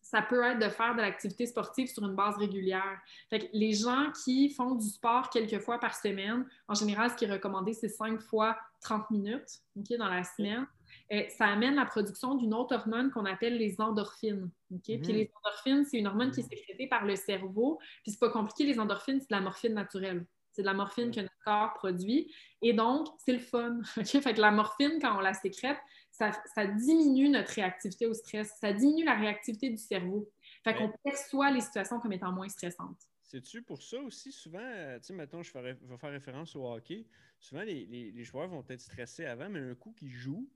ça 0.02 0.20
peut 0.20 0.42
être 0.42 0.58
de 0.58 0.68
faire 0.68 0.94
de 0.94 1.00
l'activité 1.00 1.46
sportive 1.46 1.88
sur 1.88 2.04
une 2.04 2.14
base 2.14 2.36
régulière. 2.36 3.00
Fait 3.30 3.48
les 3.52 3.72
gens 3.72 4.10
qui 4.24 4.50
font 4.50 4.74
du 4.74 4.86
sport 4.86 5.30
quelques 5.30 5.60
fois 5.60 5.78
par 5.78 5.94
semaine, 5.94 6.44
en 6.68 6.74
général, 6.74 7.10
ce 7.10 7.16
qui 7.16 7.24
est 7.24 7.32
recommandé, 7.32 7.72
c'est 7.72 7.88
cinq 7.88 8.20
fois 8.20 8.56
30 8.82 9.10
minutes 9.10 9.62
dans 9.76 10.08
la 10.08 10.24
semaine. 10.24 10.66
Et 11.08 11.30
ça 11.30 11.46
amène 11.46 11.76
la 11.76 11.86
production 11.86 12.34
d'une 12.34 12.52
autre 12.52 12.74
hormone 12.74 13.10
qu'on 13.10 13.24
appelle 13.24 13.56
les 13.56 13.80
endorphines. 13.80 14.50
Puis 14.82 14.96
mm-hmm. 14.96 15.12
les 15.12 15.30
endorphines, 15.38 15.84
c'est 15.84 15.98
une 15.98 16.06
hormone 16.06 16.30
qui 16.32 16.40
est 16.40 16.48
sécrétée 16.48 16.88
par 16.88 17.04
le 17.04 17.16
cerveau. 17.16 17.78
Puis 18.02 18.12
c'est 18.12 18.20
pas 18.20 18.30
compliqué, 18.30 18.66
les 18.66 18.80
endorphines, 18.80 19.20
c'est 19.20 19.30
de 19.30 19.36
la 19.36 19.40
morphine 19.40 19.74
naturelle. 19.74 20.26
C'est 20.52 20.62
de 20.62 20.66
la 20.66 20.74
morphine 20.74 21.10
que 21.10 21.20
notre 21.20 21.32
corps 21.44 21.72
produit. 21.74 22.30
Et 22.60 22.74
donc, 22.74 23.08
c'est 23.24 23.32
le 23.32 23.38
fun. 23.38 23.80
Fait 24.04 24.34
que 24.34 24.40
la 24.40 24.50
morphine, 24.50 24.98
quand 25.00 25.16
on 25.16 25.20
la 25.20 25.32
sécrète, 25.32 25.78
ça, 26.12 26.66
diminue 26.66 27.28
notre 27.28 27.52
réactivité 27.52 28.06
au 28.06 28.14
stress, 28.14 28.52
ça 28.60 28.72
diminue 28.72 29.04
la 29.04 29.14
réactivité 29.14 29.70
du 29.70 29.78
cerveau. 29.78 30.30
Fait 30.62 30.74
qu'on 30.74 30.92
perçoit 31.04 31.50
les 31.50 31.60
situations 31.60 31.98
comme 31.98 32.12
étant 32.12 32.32
moins 32.32 32.48
stressantes. 32.48 33.00
C'est-tu 33.22 33.62
pour 33.62 33.82
ça 33.82 33.98
aussi, 34.00 34.30
souvent, 34.30 34.60
euh, 34.60 34.98
tu 34.98 35.06
sais, 35.06 35.12
mettons, 35.14 35.42
je 35.42 35.52
vais 35.58 35.74
faire 35.98 36.10
référence 36.10 36.54
au 36.54 36.70
hockey, 36.70 37.06
souvent 37.40 37.62
les, 37.62 38.24
joueurs 38.24 38.48
vont 38.48 38.64
être 38.68 38.80
stressés 38.80 39.24
avant, 39.24 39.48
mais 39.48 39.58
un 39.58 39.74
coup 39.74 39.92
qu'ils 39.92 40.10
jouent, 40.10 40.48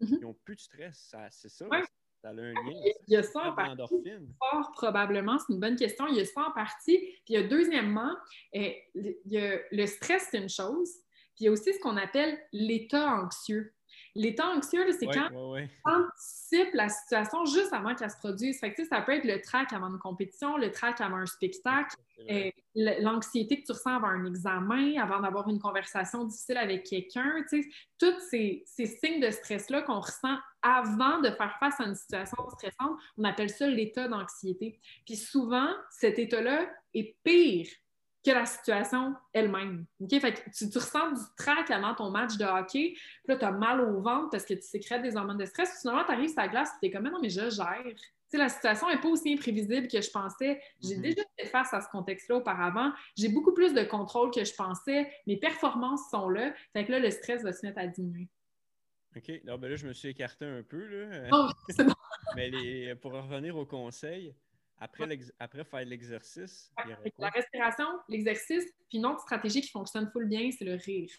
mm-hmm. 0.00 0.16
ils 0.16 0.20
n'ont 0.20 0.34
plus 0.34 0.54
de 0.54 0.60
stress. 0.60 1.12
C'est 1.30 1.48
ça? 1.48 1.66
Ça 2.22 2.28
a 2.28 2.32
un 2.32 2.52
lien. 2.52 2.72
Il 3.08 3.14
y 3.14 3.16
a 3.16 3.22
ça 3.22 3.50
en 3.50 3.54
partie. 3.54 3.84
Fort 4.38 4.72
probablement, 4.72 5.38
c'est 5.38 5.52
une 5.54 5.60
bonne 5.60 5.76
question. 5.76 6.06
Il 6.08 6.16
y 6.16 6.20
a 6.20 6.24
ça 6.26 6.42
en 6.42 6.52
partie. 6.52 6.98
Puis 6.98 7.30
il 7.30 7.34
y 7.34 7.36
a 7.38 7.42
deuxièmement, 7.42 8.14
euh, 8.54 8.70
il 8.94 9.16
y 9.26 9.38
a, 9.38 9.58
le 9.70 9.86
stress, 9.86 10.28
c'est 10.30 10.38
une 10.38 10.48
chose. 10.48 10.92
Puis 11.34 11.40
il 11.40 11.44
y 11.46 11.48
a 11.48 11.50
aussi 11.50 11.72
ce 11.72 11.78
qu'on 11.80 11.96
appelle 11.96 12.38
l'état 12.52 13.10
anxieux. 13.14 13.74
L'état 14.14 14.46
anxieux, 14.48 14.84
c'est 14.98 15.06
quand 15.06 15.28
on 15.32 15.56
anticipe 15.84 16.74
la 16.74 16.88
situation 16.88 17.44
juste 17.44 17.72
avant 17.72 17.94
qu'elle 17.94 18.10
se 18.10 18.16
produise. 18.16 18.58
Fait 18.58 18.74
ça 18.84 19.02
peut 19.02 19.12
être 19.12 19.24
le 19.24 19.40
trac 19.40 19.72
avant 19.72 19.88
une 19.88 19.98
compétition, 19.98 20.56
le 20.56 20.70
trac 20.70 21.00
avant 21.00 21.16
un 21.16 21.26
spectacle, 21.26 21.96
euh, 22.28 22.50
l'anxiété 22.74 23.60
que 23.60 23.66
tu 23.66 23.72
ressens 23.72 23.96
avant 23.96 24.08
un 24.08 24.24
examen, 24.26 25.00
avant 25.00 25.20
d'avoir 25.20 25.48
une 25.48 25.58
conversation 25.58 26.24
difficile 26.24 26.56
avec 26.56 26.84
quelqu'un. 26.84 27.44
Tous 27.98 28.18
ces, 28.30 28.64
ces, 28.66 28.86
signes 28.86 29.20
de 29.20 29.30
stress-là 29.30 29.82
qu'on 29.82 30.00
ressent 30.00 30.36
avant 30.62 31.20
de 31.20 31.30
faire 31.30 31.56
face 31.58 31.80
à 31.80 31.84
une 31.84 31.94
situation 31.94 32.36
stressante, 32.50 32.98
on 33.16 33.24
appelle 33.24 33.50
ça 33.50 33.66
l'état 33.66 34.08
d'anxiété. 34.08 34.78
Puis 35.06 35.16
souvent, 35.16 35.68
cet 35.90 36.18
état-là 36.18 36.68
est 36.94 37.16
pire 37.22 37.68
que 38.24 38.30
la 38.30 38.46
situation 38.46 39.14
elle-même. 39.32 39.86
Fait 40.10 40.44
tu, 40.56 40.66
ressens 40.76 41.12
du 41.12 41.22
trac 41.36 41.70
avant 41.70 41.94
ton 41.94 42.10
match 42.10 42.36
de 42.36 42.44
hockey, 42.44 42.92
puis 42.94 43.28
là, 43.28 43.36
tu 43.36 43.44
as 43.44 43.52
mal 43.52 43.80
au 43.80 44.00
ventre 44.00 44.30
parce 44.30 44.44
que 44.44 44.54
tu 44.54 44.62
sécrètes 44.62 45.02
des 45.02 45.16
hormones 45.16 45.38
de 45.38 45.46
stress, 45.46 45.70
puis 45.70 45.78
finalement, 45.80 46.04
tu 46.04 46.12
arrives 46.12 46.30
sur 46.30 46.40
la 46.40 46.48
glace, 46.48 46.70
tu 46.80 46.88
es 46.88 46.90
comme, 46.90 47.08
non, 47.08 47.20
mais 47.20 47.30
je 47.30 47.48
gère. 47.48 47.84
la 48.32 48.48
situation 48.48 48.88
n'est 48.88 49.00
pas 49.00 49.08
aussi 49.08 49.32
imprévisible 49.32 49.88
que 49.88 50.00
je 50.00 50.10
pensais. 50.10 50.60
J'ai 50.82 50.96
mm-hmm. 50.96 51.00
déjà 51.00 51.22
fait 51.38 51.46
face 51.46 51.72
à 51.72 51.80
ce 51.80 51.88
contexte-là 51.88 52.36
auparavant. 52.36 52.92
J'ai 53.16 53.28
beaucoup 53.28 53.52
plus 53.52 53.72
de 53.72 53.82
contrôle 53.82 54.30
que 54.30 54.44
je 54.44 54.54
pensais. 54.54 55.10
Mes 55.26 55.38
performances 55.38 56.10
sont 56.10 56.28
là. 56.28 56.52
Fait 56.72 56.84
que 56.84 56.92
là, 56.92 56.98
le 56.98 57.10
stress 57.10 57.42
va 57.42 57.52
se 57.52 57.64
mettre 57.64 57.78
à 57.78 57.86
diminuer. 57.86 58.28
OK. 59.16 59.40
Ben 59.44 59.68
là, 59.68 59.76
je 59.76 59.86
me 59.86 59.92
suis 59.92 60.08
écarté 60.08 60.44
un 60.44 60.62
peu. 60.62 60.86
Là. 60.86 61.28
Oh, 61.32 61.48
bon. 61.78 61.94
Mais 62.36 62.94
pour 62.96 63.12
revenir 63.12 63.56
au 63.56 63.66
conseil, 63.66 64.34
après, 64.80 65.18
après 65.38 65.64
faire 65.64 65.84
l'exercice. 65.84 66.72
La 67.18 67.28
respiration, 67.28 67.86
l'exercice, 68.08 68.64
puis 68.88 68.98
une 68.98 69.06
autre 69.06 69.20
stratégie 69.20 69.60
qui 69.60 69.70
fonctionne 69.70 70.10
full 70.10 70.26
bien, 70.26 70.50
c'est 70.50 70.64
le 70.64 70.74
rire. 70.74 71.10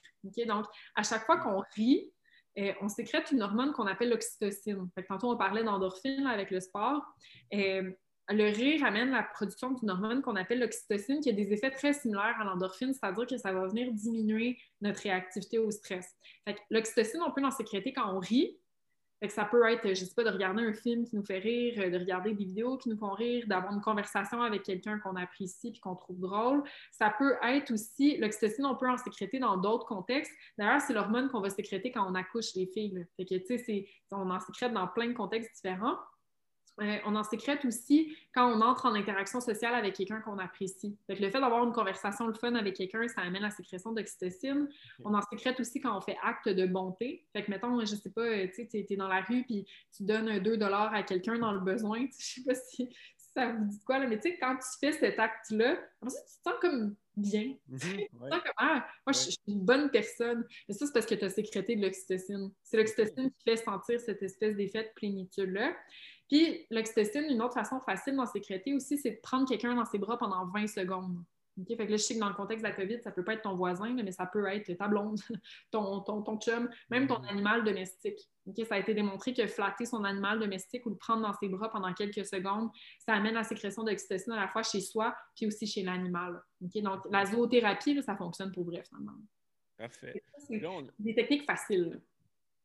Donc, 0.48 0.66
à 0.96 1.04
chaque 1.04 1.26
fois 1.26 1.38
qu'on 1.38 1.64
rit, 1.76 2.12
euh, 2.58 2.74
on 2.82 2.90
sécrète 2.90 3.32
une 3.32 3.42
hormone 3.42 3.72
qu'on 3.72 3.88
appelle 3.88 4.10
l'oxytocine. 4.10 4.90
Tantôt, 5.08 5.32
on 5.32 5.38
parlait 5.38 5.64
d'endorphine 5.64 6.28
avec 6.28 6.52
le 6.52 6.60
sport. 6.60 7.02
Euh, 7.54 7.92
le 8.30 8.44
rire 8.46 8.84
amène 8.84 9.12
la 9.12 9.24
production 9.24 9.72
d'une 9.72 9.90
hormone 9.90 10.22
qu'on 10.22 10.36
appelle 10.36 10.60
l'oxytocine, 10.60 11.22
qui 11.22 11.30
a 11.30 11.34
des 11.34 11.54
effets 11.54 11.72
très 11.72 11.94
similaires 11.94 12.38
à 12.40 12.44
l'endorphine, 12.44 12.94
c'est-à-dire 12.94 13.28
que 13.28 13.38
ça 13.38 13.54
va 13.54 13.68
venir 13.68 13.92
diminuer 13.92 14.58
notre 14.82 15.02
réactivité 15.02 15.60
au 15.60 15.70
stress. 15.72 16.16
L'oxytocine, 16.70 17.22
on 17.26 17.32
peut 17.32 17.44
en 17.44 17.52
sécréter 17.52 17.94
quand 17.94 18.14
on 18.14 18.20
rit, 18.20 18.58
ça 19.30 19.46
peut 19.46 19.64
être, 19.70 19.88
je 19.88 20.06
sais 20.06 20.14
pas, 20.16 20.24
de 20.24 20.30
regarder 20.30 20.64
un 20.64 20.74
film 20.74 21.06
qui 21.06 21.16
nous 21.16 21.24
fait 21.24 21.38
rire, 21.38 21.92
de 21.92 21.98
regarder 21.98 22.34
des 22.34 22.44
vidéos 22.44 22.78
qui 22.78 22.90
nous 22.90 22.98
font 22.98 23.14
rire, 23.14 23.46
d'avoir 23.48 23.74
une 23.74 23.82
conversation 23.82 24.42
avec 24.42 24.64
quelqu'un 24.64 24.98
qu'on 25.00 25.16
apprécie 25.16 25.74
et 25.76 25.80
qu'on 25.80 25.96
trouve 25.96 26.20
drôle. 26.20 26.64
Ça 26.92 27.14
peut 27.18 27.36
être 27.44 27.72
aussi, 27.72 28.18
l'oxytocine, 28.18 28.66
on 28.66 28.76
peut 28.76 28.90
en 28.90 28.98
sécréter 28.98 29.40
dans 29.40 29.58
d'autres 29.58 29.86
contextes. 29.86 30.32
D'ailleurs, 30.58 30.82
c'est 30.82 30.94
l'hormone 30.94 31.30
qu'on 31.30 31.42
va 31.42 31.50
sécréter 31.50 31.92
quand 31.92 32.10
on 32.10 32.16
accouche 32.16 32.56
les 32.56 32.66
filles. 32.66 33.06
Fait 33.16 33.26
que, 33.26 33.36
tu 33.36 33.58
sais, 33.60 33.88
on 34.10 34.30
en 34.30 34.40
sécrète 34.40 34.74
dans 34.74 34.88
plein 34.88 35.08
de 35.08 35.14
contextes 35.14 35.52
différents. 35.56 35.98
Euh, 36.80 36.98
on 37.06 37.16
en 37.16 37.24
sécrète 37.24 37.66
aussi 37.66 38.16
quand 38.34 38.50
on 38.50 38.62
entre 38.62 38.86
en 38.86 38.94
interaction 38.94 39.42
sociale 39.42 39.76
avec 39.76 39.96
quelqu'un 39.96 40.22
qu'on 40.22 40.40
apprécie. 40.40 40.98
le 41.10 41.16
fait 41.16 41.40
d'avoir 41.40 41.64
une 41.64 41.74
conversation 41.74 42.28
le 42.28 42.34
fun 42.34 42.56
avec 42.56 42.76
quelqu'un, 42.76 43.08
ça 43.08 43.22
amène 43.22 43.42
la 43.42 43.52
sécrétion 43.52 43.92
d'oxytocine. 43.92 44.70
On 45.04 45.14
en 45.14 45.22
sécrète 45.22 45.60
aussi 45.60 45.80
quand 45.82 45.96
on 45.96 46.02
fait 46.02 46.18
acte 46.24 46.50
de 46.50 46.66
bonté. 46.66 47.28
Fait 47.34 47.44
que, 47.44 47.52
mettons, 47.52 47.80
je 47.82 47.96
sais 47.96 48.10
pas, 48.10 48.48
tu 48.48 48.68
es 48.74 48.96
dans 48.96 49.08
la 49.08 49.22
rue 49.22 49.44
puis 49.44 49.66
tu 49.96 50.04
donnes 50.04 50.40
2 50.40 50.58
dollars 50.58 50.94
à 50.94 51.04
quelqu'un 51.04 51.38
dans 51.38 51.52
le 51.52 51.60
besoin. 51.60 52.06
Je 52.18 52.26
sais 52.26 52.44
pas 52.44 52.56
si, 52.56 52.90
ça 53.34 53.52
vous 53.52 53.66
dit 53.66 53.80
quoi, 53.84 54.00
là, 54.00 54.08
mais 54.08 54.20
tu 54.20 54.30
sais, 54.30 54.38
quand 54.38 54.56
tu 54.56 54.80
fais 54.80 54.92
cet 54.92 55.20
acte-là, 55.20 55.78
tu 56.02 56.08
te 56.08 56.50
sens 56.50 56.56
comme 56.60 56.96
bien. 57.16 57.56
Mhm, 57.68 57.80
tu 57.80 58.08
te 58.08 58.30
sens 58.30 58.42
comme, 58.42 58.54
ah, 58.58 58.88
moi, 59.06 59.14
je, 59.14 59.20
suis 59.20 59.38
une 59.48 59.62
bonne 59.62 59.90
personne. 59.90 60.46
Mais 60.68 60.74
ça, 60.74 60.86
c'est 60.86 60.94
parce 60.94 61.06
que 61.06 61.16
tu 61.16 61.26
as 61.26 61.30
sécrété 61.30 61.76
de 61.76 61.82
l'oxytocine. 61.82 62.52
C'est 62.64 62.78
l'oxytocine 62.78 63.32
qui 63.32 63.44
fait 63.44 63.58
sentir 63.58 64.00
cette 64.00 64.22
espèce 64.22 64.56
d'effet 64.56 64.84
de 64.84 64.90
plénitude-là. 64.96 65.76
Puis 66.32 66.66
l'oxytocine, 66.70 67.26
une 67.30 67.42
autre 67.42 67.56
façon 67.56 67.82
facile 67.82 68.16
d'en 68.16 68.26
sécréter 68.26 68.74
aussi, 68.74 68.98
c'est 68.98 69.12
de 69.12 69.20
prendre 69.22 69.46
quelqu'un 69.46 69.76
dans 69.76 69.84
ses 69.84 69.98
bras 69.98 70.18
pendant 70.18 70.46
20 70.48 70.68
secondes. 70.68 71.22
Fait 71.68 71.76
que 71.76 71.92
là, 71.92 71.98
je 71.98 71.98
sais 71.98 72.16
que 72.16 72.20
dans 72.22 72.30
le 72.30 72.34
contexte 72.34 72.64
de 72.64 72.70
la 72.70 72.74
COVID, 72.74 73.02
ça 73.04 73.12
peut 73.12 73.26
pas 73.26 73.34
être 73.34 73.42
ton 73.42 73.56
voisin, 73.56 73.94
mais 73.94 74.14
ça 74.14 74.26
peut 74.26 74.48
être 74.48 74.74
ta 74.78 74.88
blonde, 74.88 75.20
ton, 75.72 76.00
ton, 76.00 76.22
ton 76.22 76.40
chum, 76.40 76.70
même 76.90 77.08
ton 77.08 77.16
mm-hmm. 77.16 77.30
animal 77.30 77.64
domestique. 77.66 78.20
Ça 78.66 78.76
a 78.76 78.80
été 78.80 78.94
démontré 78.94 79.34
que 79.34 79.46
flatter 79.46 79.86
son 79.86 80.06
animal 80.06 80.40
domestique 80.40 80.86
ou 80.86 80.92
le 80.92 80.96
prendre 80.96 81.22
dans 81.22 81.34
ses 81.34 81.50
bras 81.50 81.70
pendant 81.70 81.94
quelques 81.94 82.26
secondes, 82.26 82.70
ça 83.00 83.14
amène 83.14 83.34
la 83.34 83.44
sécrétion 83.44 83.84
d'oxytocine 83.84 84.32
à 84.32 84.38
la 84.38 84.48
fois 84.48 84.64
chez 84.64 84.80
soi 84.80 85.14
puis 85.36 85.46
aussi 85.48 85.68
chez 85.68 85.84
l'animal. 85.84 86.42
Donc, 86.62 87.04
la 87.12 87.26
zoothérapie, 87.26 88.02
ça 88.02 88.16
fonctionne 88.16 88.54
pour 88.54 88.64
vrai, 88.64 88.82
finalement. 88.88 89.18
Parfait. 89.78 90.24
C'est 90.48 90.64
des 90.98 91.14
techniques 91.14 91.46
faciles. 91.46 92.02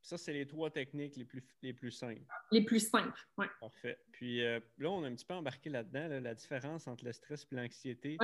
Ça, 0.06 0.16
c'est 0.16 0.32
les 0.32 0.46
trois 0.46 0.70
techniques 0.70 1.16
les 1.16 1.24
plus, 1.24 1.42
les 1.62 1.72
plus 1.72 1.90
simples. 1.90 2.22
Les 2.52 2.64
plus 2.64 2.78
simples, 2.78 3.20
oui. 3.38 3.46
Parfait. 3.58 3.98
Puis 4.12 4.40
euh, 4.40 4.60
là, 4.78 4.88
on 4.92 5.02
a 5.02 5.08
un 5.08 5.14
petit 5.16 5.24
peu 5.24 5.34
embarqué 5.34 5.68
là-dedans, 5.68 6.20
la 6.20 6.32
différence 6.32 6.86
entre 6.86 7.04
le 7.04 7.12
stress 7.12 7.44
et 7.50 7.56
l'anxiété. 7.56 8.16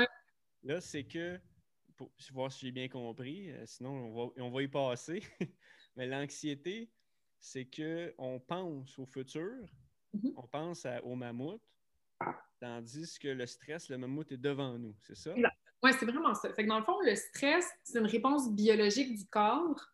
Là, 0.63 0.81
c'est 0.81 1.03
que, 1.03 1.41
pour 1.97 2.09
voir 2.31 2.53
si 2.53 2.67
j'ai 2.67 2.71
bien 2.71 2.89
compris, 2.89 3.51
euh, 3.51 3.67
sinon 3.67 3.91
on 3.91 4.15
va, 4.15 4.33
on 4.37 4.51
va 4.53 4.63
y 4.63 4.69
passer, 4.69 5.25
mais 5.97 6.07
l'anxiété, 6.07 6.89
c'est 7.41 7.65
qu'on 7.65 8.39
pense 8.47 8.97
au 8.97 9.05
futur, 9.05 9.67
mm-hmm. 10.15 10.35
on 10.37 10.47
pense 10.47 10.87
au 11.03 11.17
mammouth, 11.17 11.69
tandis 12.61 13.19
que 13.19 13.27
le 13.27 13.45
stress, 13.45 13.89
le 13.89 13.99
mammouth 13.99 14.31
est 14.31 14.37
devant 14.37 14.79
nous, 14.79 14.95
c'est 15.01 15.17
ça? 15.17 15.35
Oui, 15.83 15.91
c'est 15.99 16.07
vraiment 16.07 16.33
ça. 16.35 16.55
Fait 16.55 16.63
que 16.63 16.69
dans 16.69 16.79
le 16.79 16.85
fond, 16.85 17.01
le 17.05 17.17
stress, 17.17 17.69
c'est 17.83 17.99
une 17.99 18.07
réponse 18.07 18.53
biologique 18.53 19.17
du 19.17 19.27
corps 19.27 19.85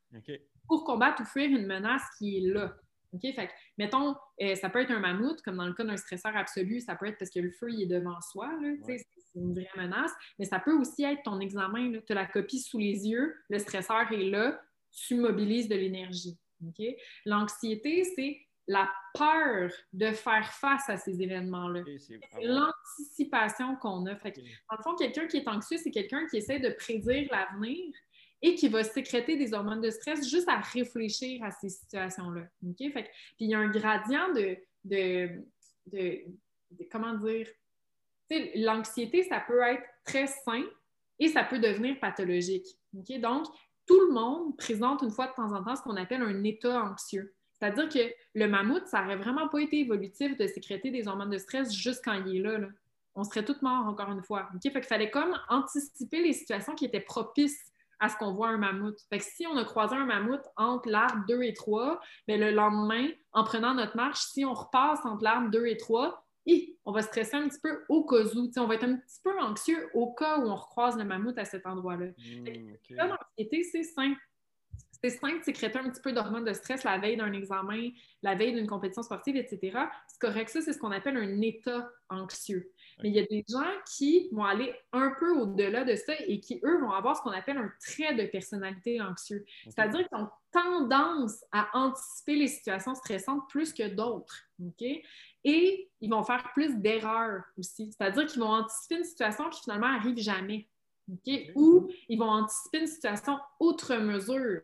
pour 0.68 0.84
combattre 0.84 1.22
ou 1.22 1.24
fuir 1.24 1.48
une 1.48 1.66
menace 1.66 2.02
qui 2.18 2.38
est 2.38 2.52
là. 2.52 2.72
OK? 3.12 3.22
Fait 3.34 3.50
mettons, 3.78 4.14
euh, 4.42 4.54
ça 4.54 4.68
peut 4.68 4.80
être 4.80 4.90
un 4.90 5.00
mammouth, 5.00 5.40
comme 5.42 5.56
dans 5.56 5.66
le 5.66 5.72
cas 5.72 5.84
d'un 5.84 5.96
stresseur 5.96 6.36
absolu, 6.36 6.80
ça 6.80 6.94
peut 6.94 7.06
être 7.06 7.18
parce 7.18 7.30
que 7.30 7.40
le 7.40 7.50
feu, 7.50 7.70
il 7.70 7.82
est 7.82 7.86
devant 7.86 8.20
soi, 8.20 8.50
c'est 8.86 9.04
une 9.34 9.54
vraie 9.54 9.68
menace, 9.76 10.12
mais 10.38 10.44
ça 10.44 10.60
peut 10.60 10.76
aussi 10.76 11.04
être 11.04 11.22
ton 11.22 11.40
examen, 11.40 11.92
tu 12.06 12.12
as 12.12 12.14
la 12.14 12.26
copie 12.26 12.60
sous 12.60 12.78
les 12.78 13.08
yeux, 13.08 13.34
le 13.48 13.58
stresseur 13.58 14.12
est 14.12 14.24
là, 14.24 14.60
tu 14.92 15.16
mobilises 15.16 15.68
de 15.68 15.76
l'énergie. 15.76 16.38
OK? 16.66 16.84
L'anxiété, 17.24 18.04
c'est 18.04 18.40
la 18.66 18.90
peur 19.14 19.70
de 19.94 20.12
faire 20.12 20.52
face 20.52 20.88
à 20.90 20.98
ces 20.98 21.22
événements-là. 21.22 21.82
c'est 21.98 22.20
l'anticipation 22.42 23.76
qu'on 23.76 24.04
a. 24.06 24.16
Fait 24.16 24.34
en 24.68 24.82
fond, 24.82 24.94
quelqu'un 24.94 25.26
qui 25.26 25.38
est 25.38 25.48
anxieux, 25.48 25.78
c'est 25.78 25.90
quelqu'un 25.90 26.26
qui 26.26 26.36
essaie 26.36 26.60
de 26.60 26.70
prédire 26.70 27.28
l'avenir 27.30 27.94
et 28.40 28.54
qui 28.54 28.68
va 28.68 28.84
sécréter 28.84 29.36
des 29.36 29.52
hormones 29.52 29.80
de 29.80 29.90
stress 29.90 30.28
juste 30.28 30.48
à 30.48 30.60
réfléchir 30.60 31.42
à 31.42 31.50
ces 31.50 31.68
situations-là. 31.68 32.42
Fait 32.78 33.02
puis 33.02 33.46
il 33.46 33.50
y 33.50 33.54
a 33.54 33.58
un 33.58 33.68
gradient 33.68 34.32
de, 34.32 34.56
de, 34.84 36.24
comment 36.90 37.14
dire, 37.14 37.48
l'anxiété, 38.56 39.24
ça 39.24 39.40
peut 39.40 39.60
être 39.62 39.82
très 40.04 40.26
sain 40.26 40.64
et 41.18 41.28
ça 41.28 41.44
peut 41.44 41.58
devenir 41.58 41.98
pathologique. 41.98 42.66
Donc, 42.92 43.46
tout 43.86 44.00
le 44.00 44.12
monde 44.12 44.56
présente 44.56 45.02
une 45.02 45.10
fois 45.10 45.28
de 45.28 45.32
temps 45.32 45.52
en 45.52 45.64
temps 45.64 45.74
ce 45.74 45.82
qu'on 45.82 45.96
appelle 45.96 46.22
un 46.22 46.44
état 46.44 46.82
anxieux. 46.82 47.34
C'est-à-dire 47.58 47.88
que 47.88 48.14
le 48.34 48.46
mammouth, 48.46 48.86
ça 48.86 49.02
n'aurait 49.02 49.16
vraiment 49.16 49.48
pas 49.48 49.60
été 49.60 49.80
évolutif 49.80 50.36
de 50.36 50.46
sécréter 50.46 50.90
des 50.90 51.08
hormones 51.08 51.30
de 51.30 51.38
stress 51.38 51.72
juste 51.74 52.02
quand 52.04 52.12
il 52.12 52.36
est 52.36 52.40
là. 52.40 52.68
On 53.16 53.24
serait 53.24 53.44
toutes 53.44 53.62
morts, 53.62 53.86
encore 53.86 54.12
une 54.12 54.22
fois. 54.22 54.48
Fait 54.62 54.70
qu'il 54.70 54.82
fallait 54.84 55.10
comme 55.10 55.36
anticiper 55.48 56.22
les 56.22 56.34
situations 56.34 56.74
qui 56.76 56.84
étaient 56.84 57.00
propices 57.00 57.67
à 58.00 58.08
ce 58.08 58.16
qu'on 58.16 58.32
voit 58.32 58.48
un 58.48 58.58
mammouth. 58.58 58.98
Fait 59.10 59.18
que 59.18 59.24
si 59.24 59.46
on 59.46 59.56
a 59.56 59.64
croisé 59.64 59.96
un 59.96 60.06
mammouth 60.06 60.44
entre 60.56 60.88
l'arbre 60.88 61.24
2 61.28 61.42
et 61.42 61.54
3, 61.54 62.00
bien, 62.26 62.36
le 62.36 62.50
lendemain, 62.50 63.08
en 63.32 63.44
prenant 63.44 63.74
notre 63.74 63.96
marche, 63.96 64.20
si 64.20 64.44
on 64.44 64.54
repasse 64.54 65.04
entre 65.04 65.24
l'arbre 65.24 65.50
2 65.50 65.66
et 65.66 65.76
3, 65.76 66.24
on 66.84 66.92
va 66.92 67.02
stresser 67.02 67.36
un 67.36 67.48
petit 67.48 67.60
peu 67.60 67.84
au 67.88 68.04
cas 68.04 68.24
où. 68.34 68.50
on 68.56 68.66
va 68.66 68.74
être 68.74 68.84
un 68.84 68.96
petit 68.96 69.20
peu 69.22 69.38
anxieux 69.40 69.90
au 69.94 70.12
cas 70.14 70.38
où 70.38 70.48
on 70.48 70.54
recroise 70.54 70.96
le 70.96 71.04
mammouth 71.04 71.38
à 71.38 71.44
cet 71.44 71.66
endroit-là. 71.66 72.06
Mmh, 72.06 72.74
L'anxiété, 72.90 73.62
c'est 73.64 73.82
simple. 73.82 74.18
C'est 75.02 75.10
simple 75.10 75.38
de 75.38 75.44
sécréter 75.44 75.78
un 75.78 75.90
petit 75.90 76.00
peu 76.00 76.12
d'hormones 76.12 76.44
de 76.44 76.52
stress 76.52 76.82
la 76.82 76.98
veille 76.98 77.16
d'un 77.16 77.32
examen, 77.32 77.90
la 78.22 78.34
veille 78.34 78.54
d'une 78.54 78.66
compétition 78.66 79.02
sportive, 79.02 79.36
etc. 79.36 79.78
C'est 80.08 80.18
correct, 80.18 80.48
ça, 80.48 80.60
c'est 80.60 80.72
ce 80.72 80.78
qu'on 80.78 80.90
appelle 80.90 81.16
un 81.16 81.40
état 81.40 81.88
anxieux. 82.08 82.72
Mais 83.02 83.10
il 83.10 83.14
y 83.14 83.20
a 83.20 83.26
des 83.26 83.44
gens 83.48 83.62
qui 83.96 84.28
vont 84.32 84.44
aller 84.44 84.74
un 84.92 85.12
peu 85.18 85.30
au-delà 85.38 85.84
de 85.84 85.94
ça 85.94 86.14
et 86.26 86.40
qui, 86.40 86.60
eux, 86.64 86.80
vont 86.80 86.90
avoir 86.90 87.16
ce 87.16 87.22
qu'on 87.22 87.30
appelle 87.30 87.58
un 87.58 87.70
trait 87.80 88.14
de 88.14 88.26
personnalité 88.26 89.00
anxieux. 89.00 89.44
C'est-à-dire 89.64 90.08
qu'ils 90.08 90.18
ont 90.18 90.28
tendance 90.50 91.44
à 91.52 91.68
anticiper 91.74 92.36
les 92.36 92.48
situations 92.48 92.94
stressantes 92.94 93.48
plus 93.48 93.72
que 93.72 93.88
d'autres. 93.88 94.36
Et 95.44 95.88
ils 96.00 96.10
vont 96.10 96.24
faire 96.24 96.50
plus 96.52 96.76
d'erreurs 96.76 97.44
aussi. 97.56 97.92
C'est-à-dire 97.92 98.26
qu'ils 98.26 98.40
vont 98.40 98.50
anticiper 98.50 98.96
une 98.96 99.04
situation 99.04 99.48
qui 99.50 99.62
finalement 99.62 99.92
n'arrive 99.92 100.18
jamais. 100.18 100.68
Ou 101.54 101.88
ils 102.10 102.18
vont 102.18 102.28
anticiper 102.28 102.80
une 102.80 102.86
situation 102.86 103.38
outre 103.60 103.96
mesure, 103.96 104.60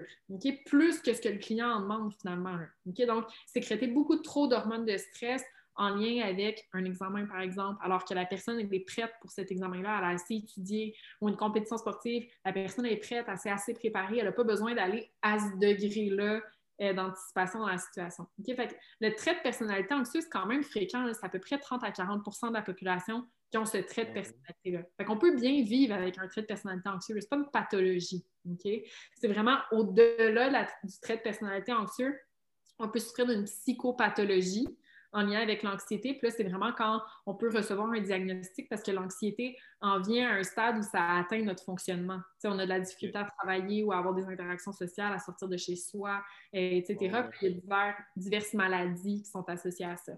plus 0.67 1.01
que 1.01 1.15
ce 1.15 1.21
que 1.23 1.31
le 1.31 1.39
client 1.39 1.71
en 1.71 1.81
demande 1.81 2.13
finalement. 2.21 2.59
Donc, 2.85 3.25
sécréter 3.47 3.87
beaucoup 3.87 4.17
trop 4.17 4.47
d'hormones 4.47 4.85
de 4.85 4.97
stress 4.97 5.43
en 5.77 5.91
lien 5.91 6.23
avec 6.25 6.69
un 6.73 6.85
examen, 6.85 7.27
par 7.27 7.41
exemple, 7.41 7.81
alors 7.83 8.05
que 8.05 8.15
la 8.15 8.27
personne 8.27 8.61
est 8.61 8.81
prête 8.81 9.13
pour 9.21 9.31
cet 9.31 9.51
examen-là, 9.51 9.99
elle 9.99 10.05
a 10.05 10.09
assez 10.09 10.37
étudié, 10.37 10.97
ou 11.21 11.29
une 11.29 11.37
compétition 11.37 11.77
sportive, 11.77 12.27
la 12.45 12.53
personne 12.53 12.87
est 12.87 12.97
prête, 12.97 13.27
elle 13.29 13.39
s'est 13.39 13.51
assez 13.51 13.75
préparée, 13.75 14.19
elle 14.19 14.27
n'a 14.27 14.33
pas 14.33 14.45
besoin 14.45 14.75
d'aller 14.75 15.11
à 15.23 15.39
ce 15.39 15.57
degré-là 15.59 16.41
euh, 16.81 16.93
d'anticipation 16.93 17.61
dans 17.61 17.69
la 17.69 17.79
situation. 17.79 18.27
le 18.39 19.15
trait 19.15 19.37
de 19.37 19.41
personnalité 19.43 19.95
anxieuse, 19.95 20.25
c'est 20.25 20.31
quand 20.31 20.47
même 20.47 20.63
fréquent, 20.63 21.07
c'est 21.13 21.25
à 21.25 21.29
peu 21.29 21.39
près 21.39 21.59
30 21.59 21.85
à 21.85 21.91
40% 21.91 22.49
de 22.49 22.55
la 22.55 22.63
population 22.63 23.25
qui 23.51 23.59
ont 23.59 23.65
ce 23.65 23.79
trait 23.79 24.07
de 24.07 24.13
personnalité-là. 24.13 24.83
Fait 24.97 25.05
qu'on 25.05 25.17
peut 25.17 25.37
bien 25.37 25.63
vivre 25.63 25.95
avec 25.95 26.19
un 26.19 26.27
trait 26.27 26.43
de 26.43 26.47
personnalité 26.47 26.89
anxieux, 26.89 27.17
c'est 27.21 27.29
pas 27.29 27.37
une 27.37 27.51
pathologie. 27.51 28.25
C'est 29.15 29.29
vraiment 29.29 29.59
au-delà 29.71 30.69
du 30.83 31.01
trait 31.01 31.17
de 31.19 31.23
personnalité 31.23 31.73
anxieux, 31.73 32.19
on 32.81 32.89
peut 32.89 32.99
souffrir 32.99 33.27
d'une 33.27 33.45
psychopathologie 33.45 34.67
en 35.15 35.23
lien 35.23 35.41
avec 35.41 35.63
l'anxiété. 35.63 36.15
Puis 36.15 36.27
là, 36.27 36.31
c'est 36.31 36.45
vraiment 36.45 36.73
quand 36.73 37.01
on 37.25 37.35
peut 37.35 37.49
recevoir 37.49 37.89
un 37.91 38.01
diagnostic 38.01 38.69
parce 38.69 38.83
que 38.83 38.91
l'anxiété 38.91 39.57
en 39.81 40.01
vient 40.01 40.29
à 40.29 40.35
un 40.35 40.43
stade 40.43 40.79
où 40.79 40.83
ça 40.83 41.19
atteint 41.19 41.43
notre 41.43 41.65
fonctionnement. 41.65 42.21
on 42.45 42.59
a 42.59 42.65
de 42.65 42.69
la 42.69 42.81
difficulté 42.81 43.17
à 43.17 43.25
travailler 43.25 43.83
ou 43.85 43.93
à 43.93 43.99
avoir 43.99 44.15
des 44.15 44.27
interactions 44.27 44.73
sociales, 44.73 45.13
à 45.13 45.19
sortir 45.19 45.49
de 45.49 45.57
chez 45.57 45.77
soi, 45.77 46.23
etc. 46.53 46.97
Puis 47.31 47.47
il 47.47 47.57
y 47.57 47.73
a 47.73 47.97
diverses 48.17 48.55
maladies 48.55 49.23
qui 49.23 49.31
sont 49.31 49.49
associées 49.49 49.87
à 49.87 49.97
ça. 49.97 50.13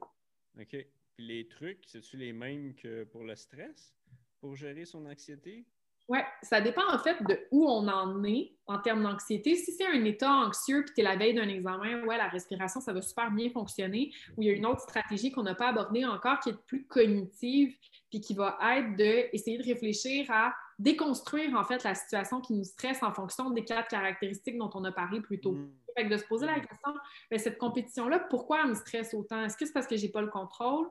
OK. 0.58 0.68
Puis 1.16 1.26
les 1.26 1.46
trucs, 1.46 1.84
c'est-tu 1.86 2.16
les 2.16 2.32
mêmes 2.32 2.74
que 2.74 3.04
pour 3.04 3.24
le 3.24 3.36
stress, 3.36 3.94
pour 4.40 4.56
gérer 4.56 4.86
son 4.86 5.06
anxiété? 5.06 5.66
Oui, 6.08 6.18
ça 6.42 6.60
dépend 6.60 6.86
en 6.92 6.98
fait 6.98 7.20
de 7.24 7.46
où 7.50 7.68
on 7.68 7.88
en 7.88 8.22
est 8.22 8.52
en 8.66 8.78
termes 8.78 9.02
d'anxiété. 9.02 9.56
Si 9.56 9.72
c'est 9.72 9.86
un 9.86 10.04
état 10.04 10.30
anxieux 10.30 10.84
puis 10.84 10.94
tu 10.94 11.00
es 11.00 11.04
la 11.04 11.16
veille 11.16 11.34
d'un 11.34 11.48
examen, 11.48 12.04
ouais, 12.04 12.16
la 12.16 12.28
respiration, 12.28 12.80
ça 12.80 12.92
va 12.92 13.02
super 13.02 13.30
bien 13.32 13.50
fonctionner. 13.50 14.12
Ou 14.36 14.42
il 14.42 14.48
y 14.48 14.50
a 14.50 14.54
une 14.54 14.66
autre 14.66 14.82
stratégie 14.82 15.32
qu'on 15.32 15.42
n'a 15.42 15.56
pas 15.56 15.68
abordée 15.68 16.04
encore 16.04 16.38
qui 16.40 16.50
est 16.50 16.58
plus 16.66 16.86
cognitive 16.86 17.74
puis 18.10 18.20
qui 18.20 18.34
va 18.34 18.56
être 18.76 18.94
d'essayer 18.96 19.58
de, 19.58 19.64
de 19.64 19.68
réfléchir 19.68 20.30
à 20.30 20.54
déconstruire 20.78 21.56
en 21.56 21.64
fait 21.64 21.82
la 21.82 21.94
situation 21.94 22.40
qui 22.40 22.54
nous 22.54 22.64
stresse 22.64 23.02
en 23.02 23.12
fonction 23.12 23.50
des 23.50 23.64
quatre 23.64 23.88
caractéristiques 23.88 24.58
dont 24.58 24.70
on 24.74 24.84
a 24.84 24.92
parlé 24.92 25.20
plus 25.20 25.40
tôt. 25.40 25.52
Mmh. 25.52 25.70
Fait 25.96 26.04
de 26.04 26.16
se 26.16 26.24
poser 26.24 26.46
la 26.46 26.58
mmh. 26.58 26.66
question, 26.66 26.94
cette 27.36 27.58
compétition-là, 27.58 28.20
pourquoi 28.30 28.60
elle 28.62 28.70
me 28.70 28.74
stresse 28.74 29.12
autant? 29.14 29.42
Est-ce 29.44 29.56
que 29.56 29.66
c'est 29.66 29.72
parce 29.72 29.86
que 29.86 29.96
j'ai 29.96 30.10
pas 30.10 30.20
le 30.20 30.28
contrôle? 30.28 30.86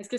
Est-ce 0.00 0.08
que 0.08 0.16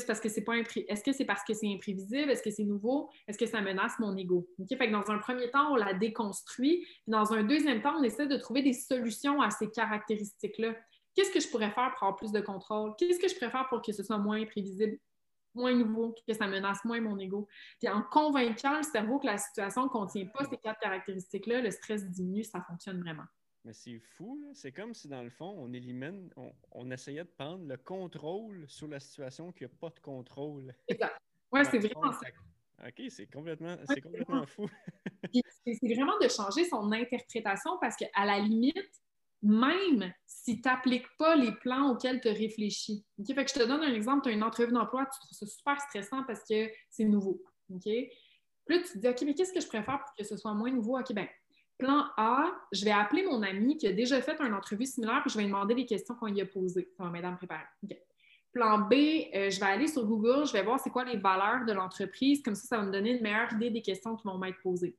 c'est 1.12 1.26
parce 1.26 1.44
que 1.44 1.54
c'est 1.56 1.68
imprévisible? 1.68 2.30
Est-ce 2.30 2.44
que 2.44 2.52
c'est 2.52 2.64
nouveau? 2.64 3.10
Est-ce 3.28 3.38
que 3.40 3.48
ça 3.48 3.62
menace 3.62 3.98
mon 3.98 4.16
ego? 4.16 4.48
Fait 4.70 4.78
que 4.78 4.92
dans 4.92 5.10
un 5.10 5.18
premier 5.18 5.50
temps, 5.50 5.74
on 5.74 5.76
la 5.76 5.96
déconstruit. 5.96 6.86
dans 7.08 7.34
un 7.34 7.42
deuxième 7.42 7.82
temps, 7.82 7.96
on 7.98 8.04
essaie 8.04 8.28
de 8.28 8.38
trouver 8.38 8.62
des 8.62 8.74
solutions 8.74 9.42
à 9.42 9.50
ces 9.50 9.72
caractéristiques-là. 9.72 10.76
Qu'est-ce 11.16 11.32
que 11.32 11.40
je 11.40 11.50
pourrais 11.50 11.72
faire 11.72 11.92
pour 11.96 12.04
avoir 12.04 12.16
plus 12.16 12.32
de 12.32 12.42
contrôle? 12.42 12.94
Qu'est-ce 13.00 13.20
que 13.20 13.28
je 13.28 13.34
pourrais 13.34 13.50
faire 13.50 13.68
pour 13.70 13.82
que 13.82 13.92
ce 13.92 14.04
soit 14.04 14.20
moins 14.20 14.40
imprévisible, 14.40 15.00
moins 15.56 15.74
nouveau, 15.74 16.16
que 16.28 16.34
ça 16.36 16.46
menace 16.46 16.86
moins 16.86 17.02
mon 17.02 17.18
ego? 17.18 17.48
Puis 17.80 17.90
en 17.90 18.04
convainquant 18.04 18.78
le 18.78 18.84
cerveau 18.84 19.18
que 19.18 19.26
la 19.26 19.40
situation 19.40 19.86
ne 19.86 19.90
contient 19.90 20.28
pas 20.28 20.46
ces 20.46 20.58
quatre 20.58 20.80
caractéristiques-là, 20.80 21.62
le 21.62 21.72
stress 21.72 22.06
diminue, 22.08 22.44
ça 22.44 22.62
fonctionne 22.62 23.02
vraiment. 23.02 23.26
Mais 23.64 23.74
c'est 23.74 24.00
fou, 24.00 24.50
c'est 24.54 24.72
comme 24.72 24.94
si 24.94 25.08
dans 25.08 25.22
le 25.22 25.30
fond, 25.30 25.54
on 25.58 25.72
élimine, 25.72 26.34
on, 26.72 26.90
essayait 26.90 27.24
de 27.24 27.30
prendre 27.30 27.68
le 27.68 27.78
contrôle 27.78 28.66
sur 28.68 28.88
la 28.88 29.00
situation 29.00 29.52
qui 29.52 29.64
n'a 29.64 29.70
pas 29.70 29.90
de 29.90 30.00
contrôle. 30.00 30.74
Exact. 30.88 31.16
Ouais, 31.52 31.64
c'est 31.66 31.78
vraiment 31.78 32.12
ça. 32.12 32.28
OK, 32.88 33.04
c'est 33.10 33.28
complètement, 33.28 33.78
c'est 33.86 34.02
complètement 34.02 34.46
fou. 34.48 34.68
c'est 35.32 35.94
vraiment 35.94 36.18
de 36.20 36.28
changer 36.28 36.66
son 36.66 36.92
interprétation 36.92 37.78
parce 37.80 37.96
qu'à 37.96 38.26
la 38.26 38.40
limite, 38.40 39.02
même 39.44 40.12
si 40.26 40.60
tu 40.60 40.68
n'appliques 40.68 41.08
pas 41.18 41.36
les 41.36 41.52
plans 41.52 41.92
auxquels 41.92 42.20
tu 42.20 42.30
réfléchis. 42.30 43.06
OK? 43.20 43.28
Fait 43.28 43.46
que 43.46 43.52
je 43.52 43.60
te 43.60 43.68
donne 43.68 43.84
un 43.84 43.94
exemple, 43.94 44.24
tu 44.24 44.30
as 44.30 44.32
une 44.32 44.44
entrevue 44.44 44.72
d'emploi, 44.72 45.06
tu 45.06 45.20
trouves 45.20 45.38
ça 45.38 45.46
super 45.46 45.80
stressant 45.82 46.24
parce 46.24 46.44
que 46.48 46.72
c'est 46.90 47.06
nouveau. 47.06 47.44
OK? 47.70 47.84
Puis 47.84 48.78
là, 48.78 48.80
tu 48.80 48.94
te 48.94 48.98
dis, 48.98 49.08
OK, 49.08 49.22
mais 49.24 49.34
qu'est-ce 49.36 49.54
que 49.54 49.62
je 49.62 49.68
préfère 49.68 50.00
pour 50.00 50.14
que 50.18 50.24
ce 50.24 50.38
soit 50.38 50.54
moins 50.54 50.72
nouveau? 50.72 50.98
OK, 50.98 51.14
bien, 51.14 51.28
Plan 51.82 52.06
A, 52.16 52.46
je 52.72 52.86
vais 52.86 52.92
appeler 52.92 53.24
mon 53.24 53.42
ami 53.42 53.76
qui 53.76 53.88
a 53.88 53.92
déjà 53.92 54.22
fait 54.22 54.40
une 54.40 54.54
entrevue 54.54 54.86
similaire, 54.86 55.22
puis 55.24 55.32
je 55.32 55.38
vais 55.38 55.46
lui 55.46 55.50
demander 55.50 55.74
les 55.74 55.88
questions 55.88 56.14
qu'on 56.14 56.28
lui 56.28 56.40
a 56.40 56.46
posées. 56.46 56.88
Ça 56.96 57.04
va 57.04 57.10
m'aider 57.10 57.26
à 57.26 57.32
me 57.32 57.38
préparer. 57.38 57.64
Plan 58.54 58.78
B, 58.78 58.94
euh, 58.94 59.50
je 59.50 59.60
vais 59.60 59.66
aller 59.66 59.88
sur 59.88 60.06
Google, 60.06 60.46
je 60.46 60.54
vais 60.54 60.62
voir 60.62 60.80
c'est 60.80 60.92
quoi 60.92 61.06
les 61.06 61.18
valeurs 61.18 61.66
de 61.66 61.74
l'entreprise. 61.74 62.44
Comme 62.44 62.54
ça, 62.54 62.68
ça 62.68 62.78
va 62.78 62.84
me 62.84 62.92
donner 62.92 63.18
une 63.18 63.24
meilleure 63.24 63.52
idée 63.54 63.72
des 63.72 63.82
questions 63.82 64.16
qui 64.16 64.28
vont 64.28 64.38
m'être 64.38 64.62
posées. 64.62 64.96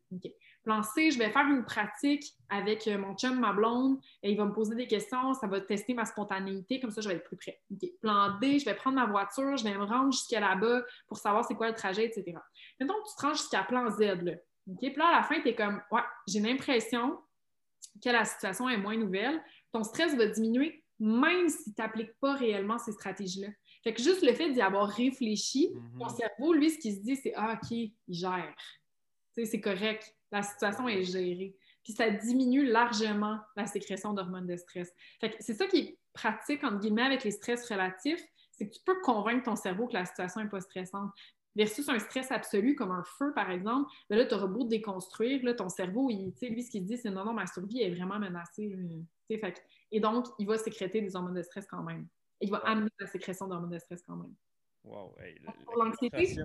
Plan 0.65 0.83
C, 0.83 1.13
je 1.13 1.19
vais 1.21 1.31
faire 1.31 1.47
une 1.47 1.65
pratique 1.65 2.25
avec 2.49 2.89
euh, 2.89 2.99
mon 2.99 3.15
chum, 3.15 3.39
ma 3.39 3.53
blonde, 3.53 4.01
et 4.25 4.33
il 4.33 4.37
va 4.37 4.45
me 4.45 4.53
poser 4.53 4.75
des 4.75 4.89
questions, 4.89 5.35
ça 5.35 5.47
va 5.47 5.61
tester 5.61 5.95
ma 5.95 6.05
spontanéité, 6.05 6.81
comme 6.81 6.91
ça, 6.91 7.01
je 7.01 7.09
vais 7.11 7.15
être 7.15 7.25
plus 7.25 7.37
prêt. 7.37 7.63
Plan 8.01 8.39
D, 8.41 8.59
je 8.59 8.65
vais 8.65 8.75
prendre 8.75 8.97
ma 8.97 9.07
voiture, 9.07 9.57
je 9.57 9.63
vais 9.63 9.75
me 9.79 9.85
rendre 9.85 10.11
jusqu'à 10.11 10.41
là-bas 10.41 10.83
pour 11.07 11.19
savoir 11.19 11.45
c'est 11.45 11.55
quoi 11.55 11.69
le 11.69 11.75
trajet, 11.75 12.07
etc. 12.07 12.37
Maintenant, 12.81 12.97
tu 13.07 13.15
te 13.15 13.25
rends 13.25 13.35
jusqu'à 13.35 13.63
plan 13.63 13.89
Z. 13.89 14.01
Là. 14.01 14.33
Puis 14.79 14.95
là, 14.95 15.09
à 15.09 15.17
la 15.17 15.23
fin, 15.23 15.41
tu 15.41 15.49
es 15.49 15.55
comme, 15.55 15.81
ouais, 15.91 16.03
j'ai 16.27 16.41
l'impression 16.41 17.19
que 18.03 18.11
la 18.11 18.25
situation 18.25 18.69
est 18.69 18.77
moins 18.77 18.97
nouvelle. 18.97 19.43
Ton 19.73 19.83
stress 19.83 20.15
va 20.15 20.27
diminuer 20.27 20.83
même 21.03 21.49
si 21.49 21.75
tu 21.75 21.81
n'appliques 21.83 22.17
pas 22.21 22.35
réellement 22.35 22.79
ces 22.79 22.93
stratégies-là. 22.93 23.49
Fait 23.83 23.93
que 23.93 24.01
juste 24.01 24.23
le 24.23 24.33
fait 24.35 24.53
d'y 24.53 24.61
avoir 24.61 24.89
réfléchi, 24.89 25.73
mm-hmm. 25.75 25.99
ton 25.99 26.09
cerveau, 26.09 26.53
lui, 26.53 26.71
ce 26.71 26.79
qu'il 26.79 26.95
se 26.95 27.01
dit, 27.01 27.17
c'est 27.17 27.33
Ah, 27.35 27.59
OK, 27.61 27.71
il 27.73 27.93
gère. 28.09 28.55
C'est 29.33 29.61
correct. 29.61 30.15
La 30.31 30.45
situation 30.45 30.87
est 30.87 31.03
gérée. 31.03 31.57
Puis 31.83 31.93
ça 31.95 32.09
diminue 32.09 32.65
largement 32.65 33.41
la 33.57 33.67
sécrétion 33.67 34.13
d'hormones 34.13 34.47
de 34.47 34.57
stress. 34.57 34.93
Fait 35.21 35.31
que 35.31 35.37
c'est 35.41 35.55
ça 35.55 35.67
qui 35.67 35.79
est 35.79 35.99
pratique, 36.13 36.63
entre 36.63 36.79
guillemets, 36.79 37.03
avec 37.03 37.25
les 37.25 37.33
stress 37.33 37.69
relatifs, 37.69 38.23
c'est 38.53 38.69
que 38.69 38.75
tu 38.75 38.81
peux 38.85 39.01
convaincre 39.01 39.45
ton 39.45 39.57
cerveau 39.57 39.89
que 39.89 39.95
la 39.95 40.05
situation 40.05 40.41
n'est 40.41 40.49
pas 40.49 40.61
stressante 40.61 41.11
versus 41.55 41.89
un 41.89 41.99
stress 41.99 42.31
absolu 42.31 42.75
comme 42.75 42.91
un 42.91 43.05
feu, 43.05 43.33
par 43.35 43.51
exemple, 43.51 43.91
ben 44.09 44.17
là, 44.17 44.25
tu 44.25 44.35
auras 44.35 44.47
beau 44.47 44.65
déconstruire, 44.65 45.45
là, 45.45 45.55
ton 45.55 45.69
cerveau, 45.69 46.09
il, 46.11 46.33
lui, 46.41 46.63
ce 46.63 46.71
qu'il 46.71 46.85
dit, 46.85 46.97
c'est 46.97 47.11
non, 47.11 47.25
non, 47.25 47.33
ma 47.33 47.47
survie 47.47 47.83
est 47.83 47.91
vraiment 47.91 48.19
menacée. 48.19 48.75
et 49.91 50.01
donc, 50.01 50.27
il 50.39 50.47
va 50.47 50.59
sécréter 50.59 51.01
des 51.01 51.15
hormones 51.17 51.35
de 51.35 51.43
stress 51.43 51.67
quand 51.67 51.83
même. 51.83 52.07
Il 52.41 52.51
va 52.51 52.59
amener 52.59 52.91
la 52.99 53.07
sécrétion 53.07 53.47
d'hormones 53.47 53.71
de 53.71 53.79
stress 53.79 54.03
quand 54.03 54.17
même. 54.17 54.35
Wow. 54.85 55.15
pour 55.65 55.77
l'anxiété. 55.77 56.37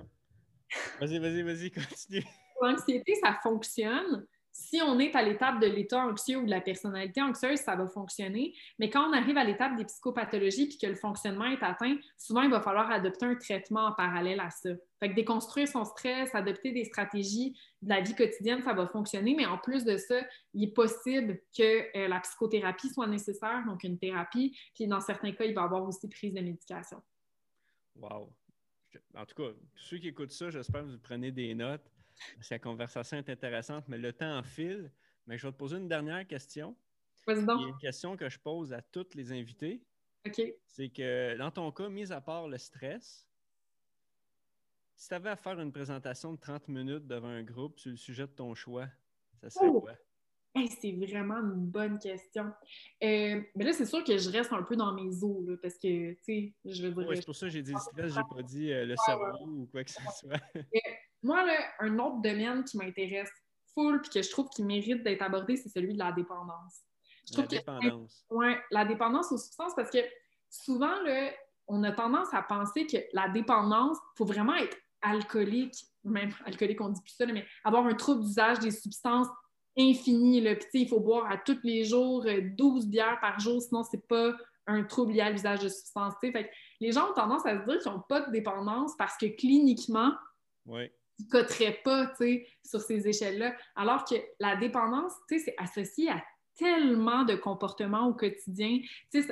Vas-y, 0.99 1.19
vas-y, 1.19 1.41
vas-y, 1.41 1.71
continue. 1.71 2.23
Pour 2.53 2.67
l'anxiété, 2.67 3.15
ça 3.15 3.39
fonctionne 3.41 4.27
si 4.57 4.81
on 4.81 4.97
est 4.97 5.15
à 5.15 5.21
l'étape 5.21 5.61
de 5.61 5.67
l'état 5.67 5.99
anxieux 5.99 6.37
ou 6.39 6.45
de 6.45 6.49
la 6.49 6.61
personnalité 6.61 7.21
anxieuse, 7.21 7.59
ça 7.59 7.75
va 7.75 7.87
fonctionner. 7.87 8.55
Mais 8.79 8.89
quand 8.89 9.07
on 9.07 9.13
arrive 9.13 9.37
à 9.37 9.43
l'étape 9.43 9.75
des 9.77 9.85
psychopathologies 9.85 10.67
puis 10.67 10.79
que 10.79 10.87
le 10.87 10.95
fonctionnement 10.95 11.45
est 11.45 11.61
atteint, 11.61 11.95
souvent, 12.17 12.41
il 12.41 12.49
va 12.49 12.59
falloir 12.59 12.89
adopter 12.89 13.27
un 13.27 13.35
traitement 13.35 13.85
en 13.85 13.91
parallèle 13.91 14.39
à 14.39 14.49
ça. 14.49 14.71
Fait 14.99 15.09
que 15.09 15.15
déconstruire 15.15 15.67
son 15.67 15.85
stress, 15.85 16.33
adopter 16.33 16.71
des 16.71 16.85
stratégies 16.85 17.55
de 17.83 17.89
la 17.89 18.01
vie 18.01 18.15
quotidienne, 18.15 18.63
ça 18.63 18.73
va 18.73 18.87
fonctionner. 18.87 19.35
Mais 19.35 19.45
en 19.45 19.59
plus 19.59 19.85
de 19.85 19.95
ça, 19.95 20.19
il 20.55 20.63
est 20.63 20.73
possible 20.73 21.39
que 21.55 21.95
euh, 21.95 22.07
la 22.07 22.19
psychothérapie 22.19 22.89
soit 22.89 23.07
nécessaire, 23.07 23.63
donc 23.67 23.83
une 23.83 23.99
thérapie. 23.99 24.57
Puis 24.73 24.87
dans 24.87 25.01
certains 25.01 25.33
cas, 25.33 25.45
il 25.45 25.53
va 25.53 25.61
y 25.61 25.65
avoir 25.65 25.83
aussi 25.83 26.09
prise 26.09 26.33
de 26.33 26.41
médication. 26.41 26.99
Wow. 27.95 28.33
En 29.13 29.25
tout 29.27 29.35
cas, 29.35 29.49
ceux 29.75 29.99
qui 29.99 30.07
écoutent 30.07 30.31
ça, 30.31 30.49
j'espère 30.49 30.81
que 30.81 30.87
vous 30.87 30.97
prenez 30.97 31.31
des 31.31 31.53
notes. 31.53 31.91
La 32.49 32.59
conversation 32.59 33.17
est 33.17 33.29
intéressante, 33.29 33.85
mais 33.87 33.97
le 33.97 34.13
temps 34.13 34.41
file. 34.43 34.91
Mais 35.25 35.37
je 35.37 35.45
vais 35.45 35.51
te 35.51 35.57
poser 35.57 35.77
une 35.77 35.87
dernière 35.87 36.25
question. 36.25 36.75
Vas-y 37.25 37.45
donc. 37.45 37.67
une 37.67 37.77
question 37.77 38.15
que 38.15 38.29
je 38.29 38.39
pose 38.39 38.71
à 38.71 38.81
tous 38.81 39.13
les 39.13 39.31
invités. 39.33 39.83
OK. 40.25 40.41
C'est 40.65 40.89
que 40.89 41.37
dans 41.37 41.51
ton 41.51 41.71
cas, 41.71 41.89
mis 41.89 42.11
à 42.11 42.21
part 42.21 42.47
le 42.47 42.57
stress, 42.57 43.27
si 44.95 45.09
tu 45.09 45.13
avais 45.13 45.29
à 45.29 45.35
faire 45.35 45.59
une 45.59 45.71
présentation 45.71 46.33
de 46.33 46.39
30 46.39 46.69
minutes 46.69 47.05
devant 47.05 47.27
un 47.27 47.43
groupe 47.43 47.79
sur 47.79 47.91
le 47.91 47.97
sujet 47.97 48.23
de 48.23 48.31
ton 48.31 48.55
choix, 48.55 48.87
ça 49.41 49.49
serait 49.49 49.67
oh! 49.67 49.81
quoi? 49.81 49.93
c'est 50.81 50.91
vraiment 50.91 51.37
une 51.37 51.67
bonne 51.67 51.99
question. 51.99 52.45
Euh, 53.03 53.41
mais 53.55 53.65
là, 53.65 53.73
c'est 53.73 53.85
sûr 53.85 54.03
que 54.03 54.17
je 54.17 54.29
reste 54.31 54.51
un 54.53 54.63
peu 54.63 54.75
dans 54.75 54.93
mes 54.93 55.23
eaux, 55.23 55.45
parce 55.61 55.75
que, 55.75 56.13
tu 56.13 56.23
sais, 56.23 56.53
je 56.65 56.87
veux 56.87 57.03
dire... 57.03 57.15
c'est 57.15 57.25
pour 57.25 57.35
ça 57.35 57.45
que 57.45 57.51
j'ai 57.51 57.61
dit 57.61 57.73
le 57.73 57.79
stress, 57.79 58.13
j'ai 58.13 58.35
pas 58.35 58.41
dit 58.41 58.71
euh, 58.71 58.85
le 58.85 58.95
cerveau 59.05 59.45
ou 59.45 59.67
quoi 59.67 59.83
que 59.83 59.91
ce 59.91 60.01
soit. 60.19 60.41
Moi, 61.27 61.43
là, 61.43 61.57
un 61.79 61.99
autre 61.99 62.21
domaine 62.21 62.63
qui 62.63 62.77
m'intéresse 62.77 63.29
full 63.73 63.99
puis 63.99 64.09
que 64.09 64.21
je 64.21 64.31
trouve 64.31 64.47
qu'il 64.47 64.65
mérite 64.65 65.03
d'être 65.03 65.21
abordé, 65.21 65.57
c'est 65.57 65.67
celui 65.67 65.93
de 65.93 65.99
la 65.99 66.13
dépendance. 66.13 66.83
la 67.35 67.43
dépendance. 67.43 68.25
Oui, 68.29 68.53
la 68.71 68.85
dépendance 68.85 69.29
aux 69.33 69.37
substances 69.37 69.75
parce 69.75 69.91
que 69.91 69.97
souvent, 70.49 71.01
là, 71.01 71.31
on 71.67 71.83
a 71.83 71.91
tendance 71.91 72.29
à 72.31 72.41
penser 72.41 72.87
que 72.87 72.95
la 73.11 73.27
dépendance, 73.27 73.97
il 73.97 74.17
faut 74.19 74.25
vraiment 74.25 74.55
être 74.55 74.77
alcoolique, 75.01 75.75
même 76.05 76.31
alcoolique, 76.45 76.79
on 76.79 76.89
dit 76.89 77.01
plus 77.01 77.13
ça, 77.13 77.25
mais 77.25 77.45
avoir 77.65 77.85
un 77.85 77.93
trouble 77.93 78.23
d'usage 78.23 78.59
des 78.59 78.71
substances 78.71 79.27
infini. 79.77 80.39
Là. 80.39 80.55
Puis, 80.55 80.69
il 80.83 80.87
faut 80.87 81.01
boire 81.01 81.29
à 81.29 81.35
tous 81.35 81.59
les 81.63 81.83
jours 81.83 82.23
12 82.25 82.85
euh, 82.85 82.87
bières 82.87 83.19
par 83.19 83.37
jour, 83.41 83.61
sinon, 83.61 83.83
c'est 83.83 84.07
pas 84.07 84.31
un 84.65 84.83
trouble 84.83 85.11
lié 85.11 85.21
à 85.21 85.29
l'usage 85.29 85.59
de 85.59 85.67
substances. 85.67 86.13
Fait 86.21 86.49
les 86.79 86.93
gens 86.93 87.11
ont 87.11 87.13
tendance 87.13 87.45
à 87.45 87.59
se 87.59 87.65
dire 87.65 87.79
qu'ils 87.79 87.91
n'ont 87.91 88.03
pas 88.07 88.21
de 88.21 88.31
dépendance 88.31 88.93
parce 88.97 89.17
que 89.17 89.25
cliniquement, 89.25 90.13
ouais 90.65 90.89
qui 90.89 90.96
ne 91.19 91.29
coterait 91.29 91.79
pas 91.83 92.11
sur 92.63 92.81
ces 92.81 93.07
échelles-là. 93.07 93.55
Alors 93.75 94.05
que 94.05 94.15
la 94.39 94.55
dépendance, 94.55 95.13
c'est 95.29 95.55
associé 95.57 96.09
à 96.09 96.21
tellement 96.57 97.23
de 97.23 97.35
comportements 97.35 98.07
au 98.07 98.13
quotidien. 98.13 98.79
Tu, 99.13 99.23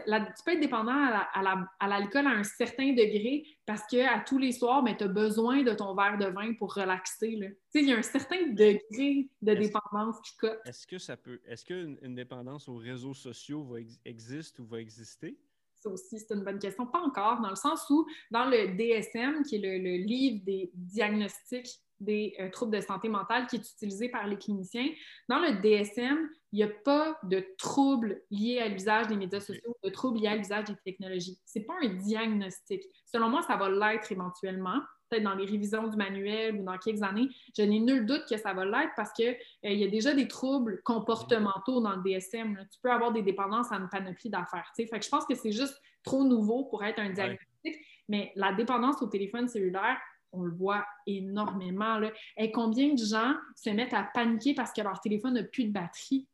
peux 0.45 0.51
être 0.51 0.59
dépendant 0.59 0.93
à 0.93 1.87
l'alcool 1.87 2.27
à, 2.27 2.29
un 2.29 2.43
certain 2.43 2.93
degré 2.93 3.43
parce 3.65 3.81
qu'à 3.89 4.23
tous 4.25 4.37
les 4.37 4.51
soirs, 4.51 4.83
tu 4.97 5.03
as 5.03 5.07
besoin 5.07 5.63
de 5.63 5.73
ton 5.73 5.95
verre 5.95 6.17
de 6.17 6.25
vin 6.25 6.53
pour 6.53 6.73
relaxer. 6.73 7.37
Il 7.73 7.85
y 7.85 7.93
a 7.93 7.97
un 7.97 8.03
certain 8.03 8.47
degré 8.47 9.27
de 9.41 9.53
dépendance 9.53 10.17
qui 10.21 10.37
cote. 10.37 10.59
Est-ce 10.65 10.87
que 10.87 10.97
ça 10.97 11.17
peut. 11.17 11.41
Est-ce 11.45 11.65
qu'une 11.65 12.15
dépendance 12.15 12.69
aux 12.69 12.77
réseaux 12.77 13.13
sociaux 13.13 13.63
va 13.63 13.79
existe 14.05 14.59
ou 14.59 14.65
va 14.65 14.79
exister? 14.79 15.37
Ça 15.85 15.91
aussi, 15.91 16.19
c'est 16.19 16.33
une 16.33 16.43
bonne 16.43 16.57
question. 16.57 16.87
Pas 16.87 16.99
encore, 16.99 17.41
dans 17.41 17.49
le 17.49 17.55
sens 17.55 17.87
où, 17.91 18.07
dans 18.31 18.45
le 18.45 18.75
DSM, 18.75 19.43
qui 19.43 19.57
est 19.57 19.59
le, 19.59 19.97
livre 19.97 20.43
des 20.43 20.71
diagnostics 20.73 21.79
des 21.99 22.35
euh, 22.39 22.49
troubles 22.49 22.75
de 22.75 22.81
santé 22.81 23.07
mentale 23.07 23.47
qui 23.47 23.55
est 23.55 23.71
utilisé 23.71 24.09
par 24.09 24.27
les 24.27 24.37
cliniciens, 24.37 24.89
dans 25.29 25.39
le 25.39 25.61
DSM, 25.61 26.27
il 26.51 26.57
n'y 26.57 26.63
a 26.63 26.67
pas 26.67 27.17
de 27.23 27.45
troubles 27.57 28.21
liés 28.31 28.59
à 28.59 28.67
l'usage 28.67 29.07
des 29.07 29.15
médias 29.15 29.39
sociaux, 29.39 29.77
de 29.83 29.89
troubles 29.89 30.19
liés 30.19 30.27
à 30.27 30.35
l'usage 30.35 30.65
des 30.65 30.75
technologies. 30.83 31.39
Ce 31.45 31.59
n'est 31.59 31.65
pas 31.65 31.75
un 31.81 31.87
diagnostic. 31.87 32.83
Selon 33.05 33.29
moi, 33.29 33.43
ça 33.43 33.55
va 33.55 33.69
l'être 33.69 34.11
éventuellement 34.11 34.81
peut-être 35.09 35.23
dans 35.23 35.35
les 35.35 35.45
révisions 35.45 35.87
du 35.87 35.97
manuel 35.97 36.55
ou 36.55 36.63
dans 36.63 36.77
quelques 36.77 37.03
années, 37.03 37.29
je 37.57 37.63
n'ai 37.63 37.79
nul 37.79 38.05
doute 38.05 38.23
que 38.29 38.37
ça 38.37 38.53
va 38.53 38.65
l'être 38.65 38.93
parce 38.95 39.11
qu'il 39.11 39.27
euh, 39.27 39.35
il 39.63 39.79
y 39.79 39.83
a 39.83 39.87
déjà 39.87 40.13
des 40.13 40.27
troubles 40.27 40.81
comportementaux 40.83 41.81
dans 41.81 41.95
le 41.95 42.03
DSM. 42.03 42.57
Tu 42.71 42.79
peux 42.81 42.91
avoir 42.91 43.11
des 43.11 43.21
dépendances 43.21 43.71
à 43.71 43.75
une 43.75 43.89
panoplie 43.89 44.29
d'affaires. 44.29 44.71
Fait 44.75 44.85
que 44.87 45.03
je 45.03 45.09
pense 45.09 45.25
que 45.25 45.35
c'est 45.35 45.51
juste 45.51 45.81
trop 46.03 46.23
nouveau 46.23 46.65
pour 46.65 46.83
être 46.83 46.99
un 46.99 47.09
diagnostic, 47.09 47.75
mais 48.07 48.31
la 48.35 48.53
dépendance 48.53 49.01
au 49.01 49.07
téléphone 49.07 49.47
cellulaire, 49.47 49.97
on 50.31 50.43
le 50.43 50.51
voit 50.51 50.85
énormément. 51.07 51.97
Là. 51.97 52.11
Et 52.37 52.51
combien 52.51 52.93
de 52.93 53.03
gens 53.03 53.33
se 53.55 53.69
mettent 53.69 53.93
à 53.93 54.03
paniquer 54.03 54.53
parce 54.53 54.71
que 54.73 54.81
leur 54.81 54.99
téléphone 54.99 55.33
n'a 55.33 55.43
plus 55.43 55.65
de 55.65 55.71
batterie? 55.71 56.27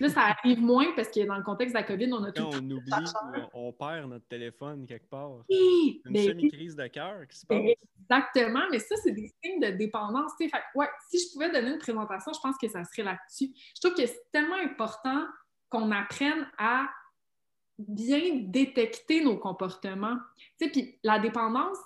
Là, 0.00 0.08
ça 0.08 0.22
arrive 0.22 0.60
moins 0.60 0.92
parce 0.94 1.08
que 1.08 1.26
dans 1.26 1.36
le 1.36 1.42
contexte 1.42 1.74
de 1.74 1.80
la 1.80 1.86
COVID, 1.86 2.12
on 2.12 2.24
a 2.24 2.32
tout. 2.32 2.42
on 2.42 2.70
oublie, 2.70 2.92
on 3.54 3.72
perd 3.72 4.08
notre 4.08 4.26
téléphone 4.26 4.86
quelque 4.86 5.08
part. 5.08 5.44
Une 5.48 6.00
ben, 6.12 6.28
semi-crise 6.28 6.76
de 6.76 6.86
cœur 6.88 7.26
qui 7.28 7.38
se 7.38 7.46
passe? 7.46 7.58
Exactement, 8.02 8.64
mais 8.70 8.78
ça, 8.78 8.96
c'est 9.02 9.12
des 9.12 9.30
signes 9.42 9.60
de 9.60 9.70
dépendance. 9.70 10.32
Fait, 10.38 10.50
ouais, 10.74 10.88
si 11.08 11.18
je 11.18 11.32
pouvais 11.32 11.50
donner 11.50 11.72
une 11.72 11.78
présentation, 11.78 12.32
je 12.32 12.40
pense 12.40 12.56
que 12.56 12.68
ça 12.68 12.82
serait 12.84 13.04
là-dessus. 13.04 13.52
Je 13.76 13.80
trouve 13.80 13.94
que 13.94 14.06
c'est 14.06 14.30
tellement 14.32 14.56
important 14.56 15.26
qu'on 15.68 15.92
apprenne 15.92 16.46
à 16.58 16.88
bien 17.78 18.40
détecter 18.42 19.22
nos 19.22 19.38
comportements. 19.38 20.16
Puis 20.58 20.98
la 21.02 21.18
dépendance, 21.18 21.78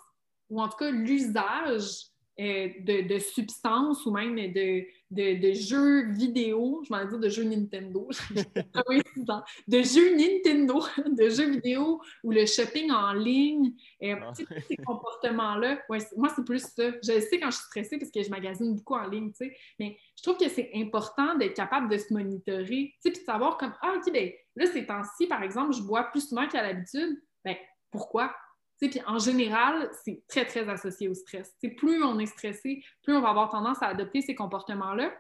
ou 0.51 0.61
en 0.61 0.69
tout 0.69 0.77
cas 0.79 0.91
l'usage 0.91 2.09
euh, 2.41 2.69
de, 2.81 3.19
substances 3.19 4.05
ou 4.07 4.11
même 4.11 4.35
de, 4.35 4.85
de, 5.15 5.53
jeux 5.53 6.11
vidéo, 6.13 6.83
je 6.85 6.95
vais 6.95 7.07
dire 7.07 7.19
de 7.19 7.29
jeux 7.29 7.45
Nintendo, 7.45 8.09
de 9.69 9.83
jeux 9.83 10.17
Nintendo, 10.17 10.85
de 11.07 11.29
jeux 11.29 11.51
vidéo 11.51 12.01
ou 12.23 12.33
le 12.33 12.47
shopping 12.47 12.91
en 12.91 13.13
ligne, 13.13 13.73
euh, 14.03 14.15
ah. 14.21 14.33
ces 14.35 14.77
comportements-là, 14.77 15.81
moi 15.89 15.99
c'est 16.35 16.45
plus 16.45 16.63
ça. 16.63 16.91
Je 17.03 17.21
sais 17.21 17.39
quand 17.39 17.51
je 17.51 17.57
suis 17.57 17.67
stressée 17.67 17.99
parce 17.99 18.11
que 18.11 18.23
je 18.23 18.31
magasine 18.31 18.75
beaucoup 18.75 18.95
en 18.95 19.09
ligne, 19.09 19.33
mais 19.79 19.97
je 20.17 20.23
trouve 20.23 20.37
que 20.37 20.49
c'est 20.49 20.71
important 20.75 21.37
d'être 21.37 21.55
capable 21.55 21.89
de 21.89 21.99
se 21.99 22.13
monitorer, 22.13 22.95
puis 23.03 23.13
de 23.13 23.17
savoir 23.17 23.57
comme, 23.59 23.75
ah 23.83 23.95
ok, 23.97 24.13
ben 24.13 24.31
là 24.57 24.67
ces 24.67 24.87
temps-ci, 24.87 25.27
par 25.27 25.43
exemple, 25.43 25.75
je 25.75 25.83
bois 25.83 26.05
plus 26.05 26.29
souvent 26.29 26.47
qu'à 26.49 26.63
l'habitude, 26.63 27.21
ben 27.45 27.57
pourquoi? 27.91 28.35
Puis 28.81 29.01
en 29.07 29.19
général, 29.19 29.91
c'est 30.05 30.23
très, 30.29 30.45
très 30.45 30.69
associé 30.69 31.09
au 31.09 31.15
stress. 31.15 31.55
plus 31.77 32.03
on 32.03 32.19
est 32.19 32.27
stressé, 32.27 32.85
plus 33.03 33.17
on 33.17 33.21
va 33.21 33.31
avoir 33.31 33.51
tendance 33.51 33.83
à 33.83 33.87
adopter 33.87 34.21
ces 34.21 34.35
comportements-là. 34.35 35.13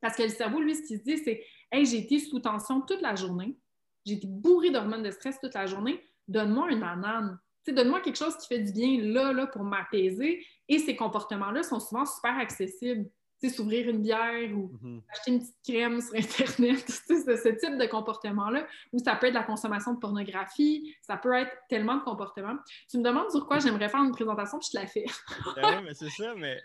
Parce 0.00 0.16
que 0.16 0.22
le 0.22 0.28
cerveau, 0.28 0.60
lui, 0.60 0.74
ce 0.76 0.82
qu'il 0.82 0.98
se 0.98 1.02
dit, 1.02 1.18
c'est 1.18 1.44
Hey, 1.70 1.84
j'ai 1.84 1.98
été 1.98 2.18
sous 2.18 2.40
tension 2.40 2.80
toute 2.80 3.02
la 3.02 3.14
journée, 3.14 3.58
j'ai 4.06 4.14
été 4.14 4.26
bourré 4.26 4.70
d'hormones 4.70 5.02
de 5.02 5.10
stress 5.10 5.38
toute 5.38 5.54
la 5.54 5.66
journée, 5.66 6.02
donne-moi 6.26 6.70
une 6.70 6.80
banane. 6.80 7.38
Donne-moi 7.66 8.00
quelque 8.00 8.16
chose 8.16 8.34
qui 8.38 8.46
fait 8.46 8.60
du 8.60 8.72
bien 8.72 8.98
là, 9.02 9.30
là, 9.34 9.46
pour 9.46 9.62
m'apaiser. 9.62 10.46
Et 10.68 10.78
ces 10.78 10.96
comportements-là 10.96 11.62
sont 11.62 11.80
souvent 11.80 12.06
super 12.06 12.38
accessibles 12.38 13.10
s'ouvrir 13.46 13.88
une 13.88 14.02
bière 14.02 14.50
ou 14.52 14.72
mhm. 14.80 15.02
acheter 15.08 15.30
une 15.30 15.38
petite 15.38 15.56
crème 15.64 16.00
sur 16.00 16.14
Internet, 16.14 16.88
ce, 16.88 17.48
type 17.48 17.78
de 17.78 17.86
comportement-là, 17.86 18.66
ou 18.92 18.98
ça 18.98 19.14
peut 19.14 19.28
être 19.28 19.34
la 19.34 19.44
consommation 19.44 19.94
de 19.94 20.00
pornographie, 20.00 20.94
ça 21.02 21.16
peut 21.16 21.32
être 21.34 21.52
tellement 21.68 21.96
de 21.96 22.02
comportements. 22.02 22.56
Tu 22.90 22.98
me 22.98 23.04
demandes 23.04 23.30
sur 23.30 23.46
quoi 23.46 23.60
j'aimerais 23.60 23.88
faire 23.88 24.02
une 24.02 24.10
présentation, 24.10 24.58
puis 24.58 24.68
je 24.72 24.78
te 24.78 24.82
la 24.82 24.86
fais. 24.86 25.04
Ben 25.56 25.78
oui, 25.78 25.84
mais 25.86 25.94
c'est 25.94 26.10
ça, 26.10 26.34
mais 26.36 26.60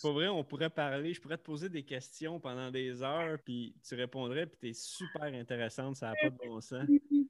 pour 0.00 0.12
vrai, 0.12 0.28
on 0.28 0.44
pourrait 0.44 0.70
parler, 0.70 1.12
je 1.12 1.20
pourrais 1.20 1.38
te 1.38 1.42
poser 1.44 1.68
des 1.68 1.82
questions 1.82 2.38
pendant 2.40 2.70
des 2.70 3.02
heures, 3.02 3.38
puis 3.44 3.74
tu 3.86 3.94
répondrais, 3.94 4.46
puis 4.46 4.58
tu 4.60 4.68
es 4.68 4.72
super 4.72 5.22
intéressante, 5.22 5.96
ça 5.96 6.08
n'a 6.08 6.14
pas 6.20 6.30
de 6.30 6.36
bon 6.36 6.60
sens. 6.60 6.84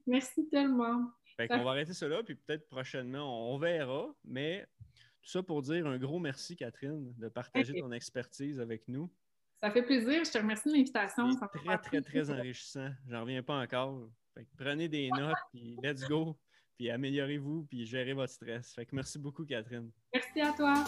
Merci 0.07 0.49
tellement. 0.49 1.11
Fait 1.37 1.49
qu'on 1.49 1.65
va 1.65 1.71
arrêter 1.71 1.95
cela, 1.95 2.23
puis 2.23 2.35
peut-être 2.35 2.69
prochainement, 2.69 3.53
on 3.53 3.59
verra, 3.59 4.09
mais 4.25 4.67
tout 5.23 5.31
ça 5.31 5.43
pour 5.43 5.63
dire 5.63 5.87
un 5.87 5.99
gros 5.99 6.19
merci, 6.19 6.57
Catherine, 6.57 7.13
de 7.17 7.29
partager 7.29 7.75
ton 7.79 7.93
expertise 7.93 8.59
avec 8.61 8.89
nous. 8.89 9.11
Ça 9.63 9.71
fait 9.71 9.83
plaisir. 9.83 10.25
Je 10.25 10.31
te 10.31 10.39
remercie 10.39 10.69
de 10.71 10.75
l'invitation. 10.75 11.31
C'est 11.33 11.61
très, 11.61 11.79
très, 11.79 12.01
très 12.01 12.31
enrichissant. 12.31 12.91
J'en 13.09 13.23
reviens 13.23 13.43
pas 13.43 13.61
encore. 13.61 14.09
prenez 14.57 14.89
des 14.89 15.11
notes, 15.11 15.37
puis 15.53 15.77
let's 15.83 16.09
go. 16.09 16.39
Puis 16.79 16.89
améliorez-vous, 16.89 17.67
puis 17.69 17.85
gérez 17.85 18.15
votre 18.15 18.33
stress. 18.33 18.73
Fait 18.75 18.87
que 18.87 18.97
merci 18.97 19.19
beaucoup, 19.19 19.45
Catherine. 19.45 19.91
Merci 20.15 20.41
à 20.41 20.53
toi. 20.53 20.85